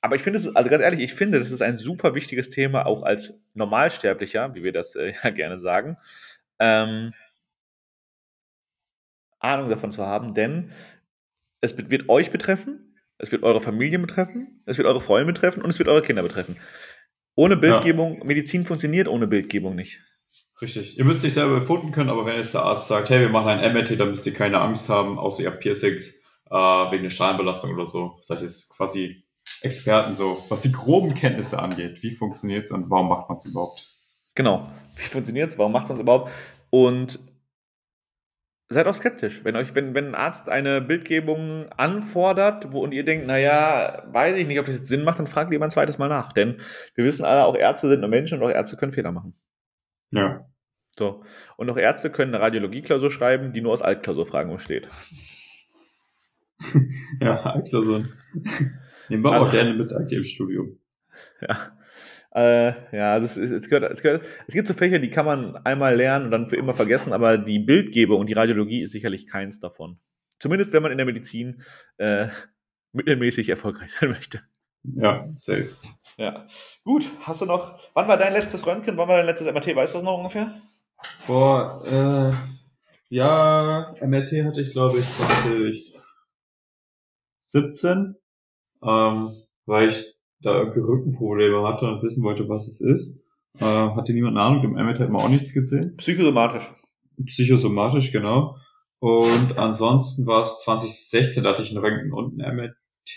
aber 0.00 0.16
ich 0.16 0.22
finde 0.22 0.38
es, 0.38 0.54
also 0.54 0.70
ganz 0.70 0.82
ehrlich, 0.82 1.00
ich 1.00 1.14
finde, 1.14 1.38
das 1.38 1.50
ist 1.50 1.62
ein 1.62 1.78
super 1.78 2.14
wichtiges 2.14 2.50
Thema, 2.50 2.86
auch 2.86 3.02
als 3.02 3.34
Normalsterblicher, 3.54 4.54
wie 4.54 4.62
wir 4.62 4.72
das 4.72 4.94
äh, 4.94 5.12
ja 5.24 5.30
gerne 5.30 5.60
sagen, 5.60 5.96
ähm, 6.58 7.12
Ahnung 9.40 9.70
davon 9.70 9.92
zu 9.92 10.04
haben, 10.04 10.34
denn 10.34 10.72
es 11.60 11.76
wird 11.76 12.08
euch 12.08 12.30
betreffen, 12.30 12.96
es 13.18 13.32
wird 13.32 13.42
eure 13.42 13.60
Familie 13.60 13.98
betreffen, 13.98 14.62
es 14.66 14.78
wird 14.78 14.86
eure 14.86 15.00
Freunde 15.00 15.32
betreffen 15.32 15.62
und 15.62 15.70
es 15.70 15.78
wird 15.78 15.88
eure 15.88 16.02
Kinder 16.02 16.22
betreffen. 16.22 16.56
Ohne 17.34 17.56
Bildgebung, 17.56 18.18
ja. 18.18 18.24
Medizin 18.24 18.66
funktioniert 18.66 19.06
ohne 19.06 19.28
Bildgebung 19.28 19.76
nicht. 19.76 20.00
Richtig. 20.60 20.98
Ihr 20.98 21.04
müsst 21.04 21.20
sich 21.20 21.34
selber 21.34 21.60
befunden 21.60 21.92
können, 21.92 22.10
aber 22.10 22.26
wenn 22.26 22.36
jetzt 22.36 22.54
der 22.54 22.62
Arzt 22.62 22.88
sagt, 22.88 23.10
hey, 23.10 23.20
wir 23.20 23.28
machen 23.28 23.48
ein 23.48 23.72
MRT, 23.72 23.98
dann 23.98 24.10
müsst 24.10 24.26
ihr 24.26 24.34
keine 24.34 24.60
Angst 24.60 24.88
haben, 24.88 25.18
außer 25.18 25.44
ihr 25.44 25.50
habt 25.50 25.60
Piercings 25.60 26.24
äh, 26.50 26.54
wegen 26.54 27.04
der 27.04 27.10
Strahlenbelastung 27.10 27.74
oder 27.74 27.86
so. 27.86 28.16
Seid 28.20 28.40
jetzt 28.40 28.70
quasi 28.70 29.24
Experten 29.62 30.14
so, 30.14 30.44
was 30.48 30.62
die 30.62 30.72
groben 30.72 31.14
Kenntnisse 31.14 31.58
angeht. 31.60 32.02
Wie 32.02 32.12
funktioniert 32.12 32.66
es 32.66 32.72
und 32.72 32.90
warum 32.90 33.08
macht 33.08 33.28
man 33.28 33.38
es 33.38 33.46
überhaupt? 33.46 33.84
Genau. 34.34 34.70
Wie 34.96 35.02
funktioniert 35.02 35.50
es? 35.50 35.58
Warum 35.58 35.72
macht 35.72 35.88
man 35.88 35.96
es 35.96 36.02
überhaupt? 36.02 36.30
Und 36.70 37.18
seid 38.68 38.86
auch 38.86 38.94
skeptisch. 38.94 39.44
Wenn 39.44 39.56
euch, 39.56 39.74
wenn, 39.74 39.94
wenn 39.94 40.08
ein 40.08 40.14
Arzt 40.14 40.48
eine 40.48 40.80
Bildgebung 40.80 41.68
anfordert, 41.72 42.72
wo 42.72 42.80
und 42.80 42.92
ihr 42.92 43.04
denkt, 43.04 43.26
naja, 43.26 44.04
weiß 44.12 44.36
ich 44.36 44.46
nicht, 44.46 44.60
ob 44.60 44.66
das 44.66 44.76
jetzt 44.76 44.88
Sinn 44.88 45.04
macht, 45.04 45.18
dann 45.18 45.26
fragt 45.26 45.50
lieber 45.50 45.64
ein 45.64 45.70
zweites 45.70 45.98
Mal 45.98 46.08
nach. 46.08 46.32
Denn 46.32 46.58
wir 46.94 47.04
wissen 47.04 47.24
alle, 47.24 47.44
auch 47.44 47.56
Ärzte 47.56 47.88
sind 47.88 48.00
nur 48.00 48.10
Menschen 48.10 48.38
und 48.38 48.46
auch 48.46 48.54
Ärzte 48.54 48.76
können 48.76 48.92
Fehler 48.92 49.12
machen. 49.12 49.34
Ja. 50.10 50.46
So. 50.96 51.22
Und 51.56 51.70
auch 51.70 51.76
Ärzte 51.76 52.10
können 52.10 52.34
eine 52.34 52.44
Radiologieklausur 52.44 53.10
schreiben, 53.10 53.52
die 53.52 53.60
nur 53.60 53.72
aus 53.72 53.82
Altklausurfragen 53.82 54.52
besteht. 54.52 54.88
ja, 57.20 57.40
Altklausuren. 57.42 58.12
Nehmen 59.08 59.24
wir 59.24 59.32
also, 59.32 59.46
auch 59.46 59.52
gerne 59.52 59.74
mit 59.74 59.92
im 60.12 60.24
Studium. 60.24 60.78
Ja. 61.40 61.72
Äh, 62.34 62.96
ja, 62.96 63.12
also 63.14 63.26
es, 63.26 63.50
es, 63.50 63.68
gehört, 63.68 63.90
es, 63.92 64.02
gehört, 64.02 64.24
es 64.46 64.54
gibt 64.54 64.68
so 64.68 64.74
Fächer, 64.74 64.98
die 64.98 65.10
kann 65.10 65.24
man 65.24 65.56
einmal 65.56 65.96
lernen 65.96 66.26
und 66.26 66.30
dann 66.30 66.48
für 66.48 66.56
immer 66.56 66.74
vergessen, 66.74 67.12
aber 67.12 67.38
die 67.38 67.58
Bildgebung 67.58 68.20
und 68.20 68.28
die 68.28 68.34
Radiologie 68.34 68.82
ist 68.82 68.92
sicherlich 68.92 69.26
keins 69.26 69.60
davon. 69.60 69.98
Zumindest 70.38 70.72
wenn 70.72 70.82
man 70.82 70.92
in 70.92 70.98
der 70.98 71.06
Medizin 71.06 71.62
äh, 71.96 72.28
mittelmäßig 72.92 73.48
erfolgreich 73.48 73.92
sein 73.92 74.10
möchte. 74.10 74.42
Ja, 74.84 75.28
safe. 75.34 75.70
Ja. 76.16 76.46
Gut, 76.84 77.10
hast 77.20 77.40
du 77.40 77.46
noch. 77.46 77.80
Wann 77.94 78.08
war 78.08 78.16
dein 78.16 78.32
letztes 78.32 78.66
Röntgen? 78.66 78.96
Wann 78.96 79.08
war 79.08 79.16
dein 79.16 79.26
letztes 79.26 79.52
MRT? 79.52 79.74
Weißt 79.74 79.94
du 79.94 79.98
das 79.98 80.04
noch 80.04 80.18
ungefähr? 80.18 80.60
Boah, 81.26 81.82
äh, 81.86 82.32
ja, 83.08 83.94
MRT 84.00 84.44
hatte 84.44 84.60
ich 84.60 84.72
glaube 84.72 84.98
ich 84.98 85.06
2017, 87.38 88.16
ähm, 88.82 89.42
weil 89.66 89.88
ich 89.88 90.14
da 90.40 90.58
irgendwie 90.58 90.80
Rückenprobleme 90.80 91.66
hatte 91.66 91.86
und 91.86 92.02
wissen 92.02 92.24
wollte, 92.24 92.48
was 92.48 92.68
es 92.68 92.80
ist. 92.80 93.26
Äh, 93.60 93.64
hatte 93.64 94.12
niemand 94.12 94.36
eine 94.36 94.46
Ahnung, 94.46 94.64
im 94.64 94.72
MRT 94.72 95.00
hat 95.00 95.10
man 95.10 95.22
auch 95.22 95.28
nichts 95.28 95.52
gesehen. 95.52 95.96
Psychosomatisch. 95.96 96.72
Psychosomatisch, 97.24 98.12
genau. 98.12 98.56
Und 99.00 99.58
ansonsten 99.58 100.26
war 100.26 100.42
es 100.42 100.62
2016, 100.62 101.44
da 101.44 101.50
hatte 101.50 101.62
ich 101.62 101.70
einen 101.70 101.84
Röntgen 101.84 102.12
und 102.12 102.38
ein 102.38 102.56
MRT 102.56 103.16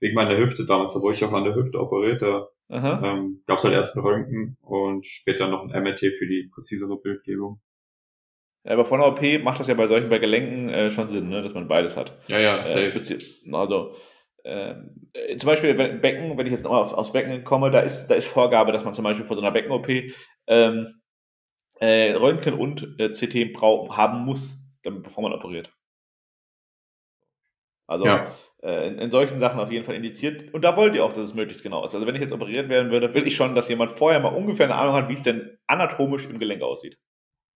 wegen 0.00 0.14
meiner 0.14 0.36
Hüfte 0.36 0.64
damals, 0.64 0.94
da 0.94 1.00
wurde 1.00 1.16
ich 1.16 1.24
auch 1.24 1.32
an 1.32 1.44
der 1.44 1.54
Hüfte 1.54 1.78
operiert, 1.78 2.22
da 2.22 2.48
ähm, 2.70 3.42
gab 3.46 3.58
es 3.58 3.64
halt 3.64 3.74
erst 3.74 3.96
einen 3.96 4.06
Röntgen 4.06 4.56
und 4.60 5.06
später 5.06 5.48
noch 5.48 5.62
ein 5.62 5.82
MRT 5.82 6.00
für 6.00 6.26
die 6.26 6.50
präzisere 6.52 7.00
Bildgebung. 7.00 7.60
Ja, 8.64 8.72
aber 8.72 8.84
von 8.84 9.00
der 9.00 9.08
OP 9.08 9.42
macht 9.42 9.60
das 9.60 9.68
ja 9.68 9.74
bei 9.74 9.86
solchen, 9.86 10.10
bei 10.10 10.18
Gelenken 10.18 10.68
äh, 10.68 10.90
schon 10.90 11.10
Sinn, 11.10 11.28
ne, 11.28 11.42
dass 11.42 11.54
man 11.54 11.68
beides 11.68 11.96
hat. 11.96 12.18
Ja, 12.28 12.38
ja, 12.38 12.62
safe. 12.62 12.98
Äh, 12.98 13.54
also, 13.54 13.94
äh, 14.48 15.36
zum 15.36 15.46
Beispiel 15.46 15.76
wenn, 15.76 16.00
Becken, 16.00 16.36
wenn 16.36 16.46
ich 16.46 16.52
jetzt 16.52 16.64
nochmal 16.64 16.80
aufs, 16.80 16.94
aufs 16.94 17.12
Becken 17.12 17.44
komme, 17.44 17.70
da 17.70 17.80
ist, 17.80 18.06
da 18.06 18.14
ist 18.14 18.28
Vorgabe, 18.28 18.72
dass 18.72 18.84
man 18.84 18.94
zum 18.94 19.04
Beispiel 19.04 19.26
vor 19.26 19.36
so 19.36 19.42
einer 19.42 19.50
Becken-OP 19.50 19.88
ähm, 20.46 21.00
äh, 21.80 22.12
Röntgen 22.12 22.54
und 22.54 22.98
äh, 22.98 23.08
CT 23.08 23.52
brauch, 23.52 23.96
haben 23.96 24.24
muss, 24.24 24.56
damit, 24.82 25.02
bevor 25.02 25.22
man 25.22 25.32
operiert. 25.32 25.72
Also 27.86 28.04
ja. 28.04 28.26
äh, 28.62 28.88
in, 28.88 28.98
in, 28.98 29.10
solchen 29.10 29.38
Sachen 29.38 29.60
auf 29.60 29.72
jeden 29.72 29.84
Fall 29.84 29.94
indiziert. 29.94 30.52
Und 30.52 30.62
da 30.62 30.76
wollt 30.76 30.94
ihr 30.94 31.04
auch, 31.04 31.12
dass 31.12 31.28
es 31.28 31.34
möglichst 31.34 31.62
genau 31.62 31.84
ist. 31.84 31.94
Also 31.94 32.06
wenn 32.06 32.14
ich 32.14 32.20
jetzt 32.20 32.32
operiert 32.32 32.68
werden 32.68 32.90
würde, 32.90 33.14
will 33.14 33.26
ich 33.26 33.34
schon, 33.34 33.54
dass 33.54 33.68
jemand 33.68 33.92
vorher 33.92 34.20
mal 34.20 34.28
ungefähr 34.28 34.66
eine 34.66 34.74
Ahnung 34.74 34.94
hat, 34.94 35.08
wie 35.08 35.14
es 35.14 35.22
denn 35.22 35.58
anatomisch 35.66 36.26
im 36.26 36.38
Gelenk 36.38 36.62
aussieht. 36.62 36.98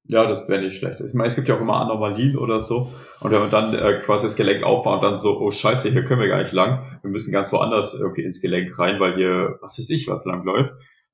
Ja, 0.05 0.27
das 0.27 0.49
wäre 0.49 0.63
nicht 0.63 0.79
schlecht. 0.79 1.01
Ich 1.01 1.15
meine, 1.15 1.29
es 1.29 1.37
gibt 1.37 1.49
ja 1.49 1.57
auch 1.57 1.61
immer 1.61 1.81
Anomalien 1.81 2.37
oder 2.37 2.59
so. 2.59 2.93
Und 3.21 3.31
wenn 3.31 3.39
man 3.39 3.51
dann 3.51 3.73
äh, 3.75 4.01
quasi 4.05 4.27
das 4.27 4.37
Gelenk 4.37 4.65
aufbaut 4.65 4.97
und 4.97 5.03
dann 5.03 5.17
so, 5.17 5.41
oh 5.41 5.51
scheiße, 5.51 5.91
hier 5.91 6.05
können 6.05 6.21
wir 6.21 6.29
gar 6.29 6.43
nicht 6.43 6.53
lang. 6.53 6.99
Wir 7.03 7.11
müssen 7.11 7.33
ganz 7.33 7.53
woanders 7.53 7.99
irgendwie 8.01 8.23
ins 8.23 8.41
Gelenk 8.41 8.77
rein, 8.79 8.99
weil 8.99 9.15
hier, 9.15 9.59
was 9.61 9.79
weiß 9.79 9.91
ich, 9.91 10.09
was 10.09 10.25
lang 10.25 10.45
läuft. 10.45 10.73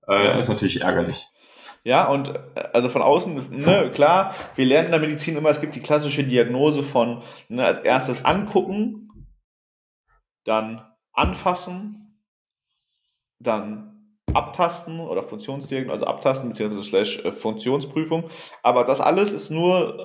Äh, 0.08 0.24
ja. 0.24 0.38
ist 0.38 0.48
natürlich 0.48 0.80
ärgerlich. 0.80 1.26
Ja, 1.84 2.08
und 2.08 2.34
äh, 2.54 2.68
also 2.72 2.88
von 2.88 3.02
außen, 3.02 3.50
ne, 3.50 3.90
klar, 3.94 4.34
wir 4.56 4.64
lernen 4.64 4.86
in 4.86 4.92
der 4.92 5.00
Medizin 5.00 5.36
immer, 5.36 5.50
es 5.50 5.60
gibt 5.60 5.74
die 5.74 5.80
klassische 5.80 6.24
Diagnose 6.24 6.82
von 6.82 7.22
ne, 7.48 7.64
als 7.64 7.80
erstes 7.80 8.24
angucken, 8.24 9.10
dann 10.44 10.82
anfassen, 11.12 12.18
dann 13.38 13.97
abtasten 14.34 15.00
oder 15.00 15.22
Funktionsdiagnose, 15.22 15.92
also 15.92 16.06
abtasten 16.06 16.50
bzw. 16.50 16.82
slash 16.82 17.24
äh, 17.24 17.32
Funktionsprüfung. 17.32 18.28
Aber 18.62 18.84
das 18.84 19.00
alles 19.00 19.32
ist 19.32 19.50
nur, 19.50 19.98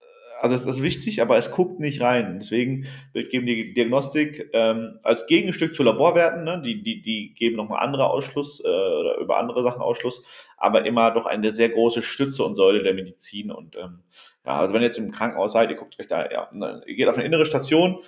äh, 0.00 0.02
also 0.40 0.54
es 0.56 0.66
ist 0.66 0.82
wichtig, 0.82 1.22
aber 1.22 1.36
es 1.38 1.50
guckt 1.50 1.80
nicht 1.80 2.00
rein. 2.00 2.38
Deswegen 2.40 2.86
geben 3.12 3.46
die 3.46 3.74
Diagnostik 3.74 4.50
ähm, 4.52 4.98
als 5.02 5.26
Gegenstück 5.26 5.74
zu 5.74 5.82
Laborwerten, 5.82 6.44
ne, 6.44 6.62
die, 6.64 6.82
die, 6.82 7.02
die 7.02 7.34
geben 7.34 7.56
nochmal 7.56 7.84
andere 7.84 8.10
Ausschluss 8.10 8.60
äh, 8.64 8.68
oder 8.68 9.18
über 9.18 9.38
andere 9.38 9.62
Sachen 9.62 9.82
Ausschluss, 9.82 10.22
aber 10.56 10.84
immer 10.86 11.10
doch 11.10 11.26
eine 11.26 11.52
sehr 11.52 11.70
große 11.70 12.02
Stütze 12.02 12.44
und 12.44 12.56
Säule 12.56 12.82
der 12.82 12.94
Medizin. 12.94 13.50
Und 13.50 13.76
ähm, 13.76 14.02
ja, 14.44 14.60
also 14.60 14.74
wenn 14.74 14.82
ihr 14.82 14.86
jetzt 14.86 14.98
im 14.98 15.10
Krankenhaus 15.10 15.52
seid, 15.52 15.70
ihr 15.70 15.76
guckt 15.76 15.98
euch 15.98 16.06
da, 16.06 16.30
ja, 16.30 16.48
ne, 16.52 16.82
ihr 16.86 16.94
geht 16.94 17.08
auf 17.08 17.16
eine 17.16 17.26
innere 17.26 17.46
Station, 17.46 18.00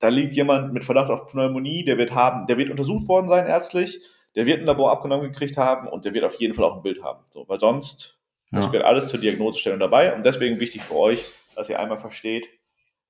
da 0.00 0.08
liegt 0.08 0.34
jemand 0.34 0.72
mit 0.72 0.84
Verdacht 0.84 1.10
auf 1.10 1.28
Pneumonie, 1.28 1.84
der 1.84 1.98
wird 1.98 2.12
haben, 2.12 2.46
der 2.46 2.58
wird 2.58 2.70
untersucht 2.70 3.08
worden 3.08 3.28
sein 3.28 3.46
ärztlich, 3.46 4.00
der 4.34 4.46
wird 4.46 4.60
ein 4.60 4.66
Labor 4.66 4.90
abgenommen 4.90 5.30
gekriegt 5.30 5.56
haben 5.56 5.88
und 5.88 6.04
der 6.04 6.14
wird 6.14 6.24
auf 6.24 6.34
jeden 6.36 6.54
Fall 6.54 6.64
auch 6.64 6.76
ein 6.76 6.82
Bild 6.82 7.02
haben. 7.02 7.24
So, 7.30 7.48
weil 7.48 7.60
sonst 7.60 8.18
ja. 8.50 8.58
das 8.58 8.70
gehört 8.70 8.86
alles 8.86 9.08
zur 9.08 9.20
Diagnosestellung 9.20 9.80
dabei 9.80 10.14
und 10.14 10.24
deswegen 10.24 10.60
wichtig 10.60 10.82
für 10.82 10.96
euch, 10.96 11.24
dass 11.54 11.68
ihr 11.68 11.78
einmal 11.78 11.98
versteht, 11.98 12.48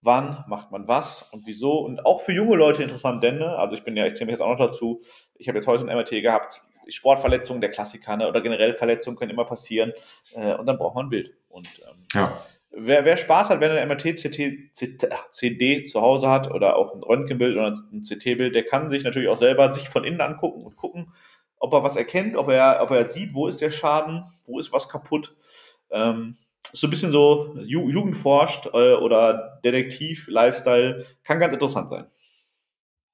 wann 0.03 0.45
macht 0.49 0.71
man 0.71 0.87
was 0.87 1.23
und 1.33 1.47
wieso 1.47 1.79
und 1.79 2.05
auch 2.05 2.21
für 2.21 2.33
junge 2.33 2.57
Leute 2.57 2.83
interessant, 2.83 3.23
denn, 3.23 3.39
ne, 3.39 3.57
also 3.57 3.75
ich 3.75 3.85
bin 3.85 3.97
ja, 3.97 4.07
ich 4.07 4.15
zähle 4.15 4.27
mich 4.27 4.35
jetzt 4.35 4.43
auch 4.43 4.51
noch 4.51 4.67
dazu, 4.67 5.01
ich 5.37 5.49
habe 5.49 5.59
jetzt 5.59 5.67
heute 5.67 5.83
ein 5.89 5.97
MRT 5.97 6.11
gehabt, 6.23 6.63
Sportverletzungen, 6.89 7.63
der 7.63 7.71
Klassiker, 7.71 8.17
ne, 8.17 8.29
oder 8.29 8.43
generell 8.43 8.75
Verletzungen 8.75 9.17
können 9.17 9.31
immer 9.31 9.47
passieren 9.47 9.93
äh, 10.35 10.55
und 10.55 10.67
dann 10.67 10.77
braucht 10.77 10.95
man 10.95 11.07
ein 11.07 11.11
Bild. 11.11 11.35
Und 11.49 11.69
ähm, 11.89 12.05
ja. 12.13 12.39
Wer, 12.77 13.05
wer 13.05 13.17
Spaß 13.17 13.51
hat, 13.51 13.61
wenn 13.61 13.71
er 13.71 13.81
ein 13.81 13.89
MRT-CD 13.89 15.85
zu 15.85 16.01
Hause 16.01 16.29
hat 16.29 16.51
oder 16.51 16.77
auch 16.77 16.95
ein 16.95 17.03
Röntgenbild 17.03 17.57
oder 17.57 17.75
ein 17.93 18.03
CT-Bild, 18.03 18.55
der 18.55 18.65
kann 18.65 18.91
sich 18.91 19.05
natürlich 19.05 19.29
auch 19.29 19.37
selber 19.37 19.73
sich 19.73 19.89
von 19.89 20.05
innen 20.05 20.21
angucken 20.21 20.63
und 20.63 20.77
gucken, 20.77 21.13
ob 21.59 21.73
er 21.73 21.83
was 21.83 21.97
erkennt, 21.97 22.37
ob 22.37 22.49
er, 22.49 22.81
ob 22.83 22.91
er 22.91 23.07
sieht, 23.07 23.35
wo 23.35 23.47
ist 23.47 23.61
der 23.61 23.71
Schaden, 23.71 24.25
wo 24.45 24.59
ist 24.59 24.73
was 24.73 24.89
kaputt. 24.89 25.37
Ähm, 25.91 26.37
so 26.73 26.87
ein 26.87 26.91
bisschen 26.91 27.13
so 27.13 27.57
Ju 27.61 27.89
Jugend 27.89 28.17
forscht 28.17 28.67
äh, 28.67 28.95
oder 28.95 29.61
Detektiv, 29.65 30.27
Lifestyle, 30.29 31.07
kann 31.23 31.39
ganz 31.39 31.55
interessant 31.55 31.91
sein. 31.91 32.07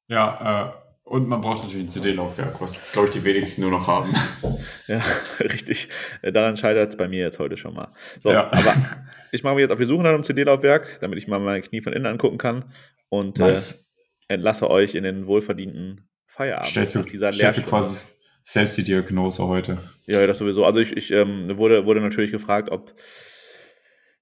Ja, 0.09 0.69
äh, 0.69 0.80
und 1.11 1.27
man 1.27 1.41
braucht 1.41 1.65
natürlich 1.65 1.87
ein 1.87 1.89
CD-Laufwerk, 1.89 2.61
was, 2.61 2.93
glaube 2.93 3.09
ich, 3.09 3.15
die 3.15 3.25
wenigsten 3.25 3.63
nur 3.63 3.73
noch 3.73 3.89
haben. 3.89 4.15
ja, 4.87 5.03
richtig. 5.41 5.89
Daran 6.23 6.57
scheitert 6.57 6.91
es 6.91 6.97
bei 6.97 7.09
mir 7.09 7.19
jetzt 7.19 7.41
heute 7.41 7.57
schon 7.57 7.75
mal. 7.75 7.89
So, 8.23 8.31
ja. 8.31 8.45
aber 8.53 8.77
ich 9.33 9.43
mache 9.43 9.57
mich 9.57 9.63
jetzt 9.63 9.73
auf 9.73 9.79
die 9.81 9.87
Suche 9.87 10.05
nach 10.05 10.11
einem 10.11 10.23
CD-Laufwerk, 10.23 10.99
damit 11.01 11.19
ich 11.19 11.27
mal 11.27 11.41
meine 11.41 11.63
Knie 11.63 11.81
von 11.81 11.93
innen 11.95 12.07
angucken 12.07 12.39
kann 12.39 12.73
und 13.09 13.41
äh, 13.41 13.43
nice. 13.43 13.97
äh, 14.29 14.35
entlasse 14.35 14.71
euch 14.71 14.95
in 14.95 15.03
den 15.03 15.27
wohlverdienten 15.27 16.09
Feierabend. 16.27 16.69
Stellst 16.69 16.95
du, 16.95 17.03
dieser 17.03 17.33
stellst 17.33 17.59
du 17.59 17.63
quasi 17.63 18.07
selbst 18.45 18.79
die 18.79 18.85
Diagnose 18.85 19.49
heute? 19.49 19.79
Ja, 20.07 20.25
das 20.29 20.39
sowieso. 20.39 20.65
Also 20.65 20.79
ich, 20.79 20.97
ich 20.97 21.11
ähm, 21.11 21.59
wurde, 21.59 21.87
wurde 21.87 22.01
natürlich 22.03 22.31
gefragt, 22.31 22.71
ob 22.71 22.95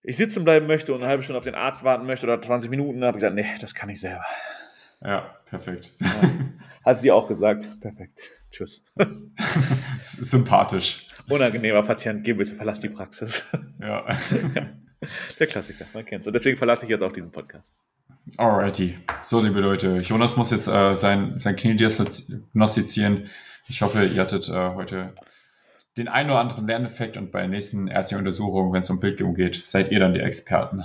ich 0.03 0.17
sitzen 0.17 0.43
bleiben 0.43 0.67
möchte 0.67 0.95
und 0.95 1.03
eine 1.03 1.11
halbe 1.11 1.23
Stunde 1.23 1.37
auf 1.37 1.45
den 1.45 1.55
Arzt 1.55 1.85
warten 1.85 2.07
möchte 2.07 2.25
oder 2.25 2.41
20 2.41 2.71
Minuten. 2.71 3.03
Da 3.03 3.09
habe 3.09 3.19
ich 3.19 3.21
gesagt, 3.21 3.35
nee, 3.35 3.45
das 3.61 3.75
kann 3.75 3.91
ich 3.91 4.01
selber. 4.01 4.25
Ja, 5.03 5.37
perfekt. 5.51 5.93
Ja. 6.01 6.09
Hat 6.89 7.03
sie 7.03 7.13
auch 7.13 7.29
gesagt. 7.29 7.69
Perfekt. 7.83 8.19
Tschüss. 8.51 8.83
Sympathisch. 10.01 11.09
Unangenehmer 11.29 11.83
Patient, 11.83 12.25
geh 12.25 12.33
bitte, 12.33 12.55
verlass 12.55 12.81
die 12.81 12.89
Praxis. 12.89 13.45
Ja. 13.79 14.07
ja. 14.55 14.69
Der 15.39 15.47
Klassiker, 15.47 15.85
man 15.93 16.07
kennt 16.07 16.23
es. 16.23 16.27
Und 16.27 16.33
deswegen 16.33 16.57
verlasse 16.57 16.85
ich 16.85 16.91
jetzt 16.91 17.03
auch 17.03 17.13
diesen 17.13 17.31
Podcast. 17.31 17.75
Alrighty. 18.39 18.97
So, 19.21 19.39
liebe 19.43 19.61
Leute, 19.61 19.99
Jonas 19.99 20.39
muss 20.39 20.51
jetzt 20.51 20.67
äh, 20.67 20.97
sein, 20.97 21.39
sein 21.39 21.57
Knie 21.57 21.77
diagnostizieren. 21.77 23.29
Ich 23.69 23.83
hoffe, 23.83 24.07
ihr 24.07 24.23
hattet 24.23 24.49
äh, 24.49 24.71
heute 24.75 25.13
den 25.99 26.09
einen 26.09 26.31
oder 26.31 26.41
anderen 26.41 26.67
Lerneffekt 26.67 27.19
und 27.19 27.31
bei 27.31 27.41
der 27.41 27.49
nächsten 27.49 27.89
ärztlichen 27.89 28.21
Untersuchung, 28.21 28.73
wenn 28.73 28.81
es 28.81 28.89
um 28.89 28.99
Bildgebung 28.99 29.35
geht, 29.35 29.67
seid 29.67 29.93
ihr 29.93 30.01
dann 30.01 30.15
die 30.15 30.21
Experten. 30.21 30.85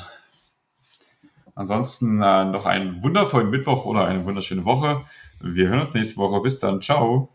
Ansonsten 1.55 2.21
äh, 2.21 2.45
noch 2.45 2.65
einen 2.65 3.03
wundervollen 3.03 3.49
Mittwoch 3.49 3.85
oder 3.85 4.05
eine 4.05 4.25
wunderschöne 4.25 4.65
Woche. 4.65 5.05
Wir 5.39 5.67
hören 5.67 5.81
uns 5.81 5.93
nächste 5.93 6.17
Woche. 6.17 6.41
Bis 6.41 6.59
dann. 6.59 6.81
Ciao. 6.81 7.29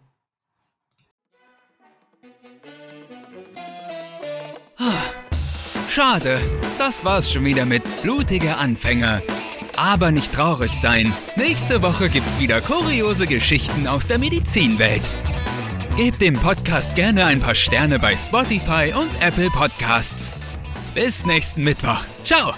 Schade, 5.89 6.41
das 6.79 7.05
war's 7.05 7.29
schon 7.29 7.45
wieder 7.45 7.64
mit 7.64 7.83
Blutige 8.03 8.57
Anfänger 8.57 9.21
Aber 9.77 10.12
nicht 10.12 10.33
traurig 10.33 10.73
sein. 10.73 11.12
Nächste 11.35 11.83
Woche 11.83 12.09
gibt's 12.09 12.39
wieder 12.39 12.61
kuriose 12.61 13.27
Geschichten 13.27 13.87
aus 13.89 14.07
der 14.07 14.19
Medizinwelt. 14.19 15.03
Gebt 15.97 16.21
dem 16.21 16.35
Podcast 16.35 16.95
gerne 16.95 17.25
ein 17.27 17.41
paar 17.41 17.57
Sterne 17.57 17.99
bei 17.99 18.16
Spotify 18.16 18.93
und 18.97 19.11
Apple 19.21 19.51
Podcasts. 19.51 20.31
Bis 20.95 21.27
nächsten 21.27 21.64
Mittwoch. 21.64 22.05
Ciao! 22.25 22.55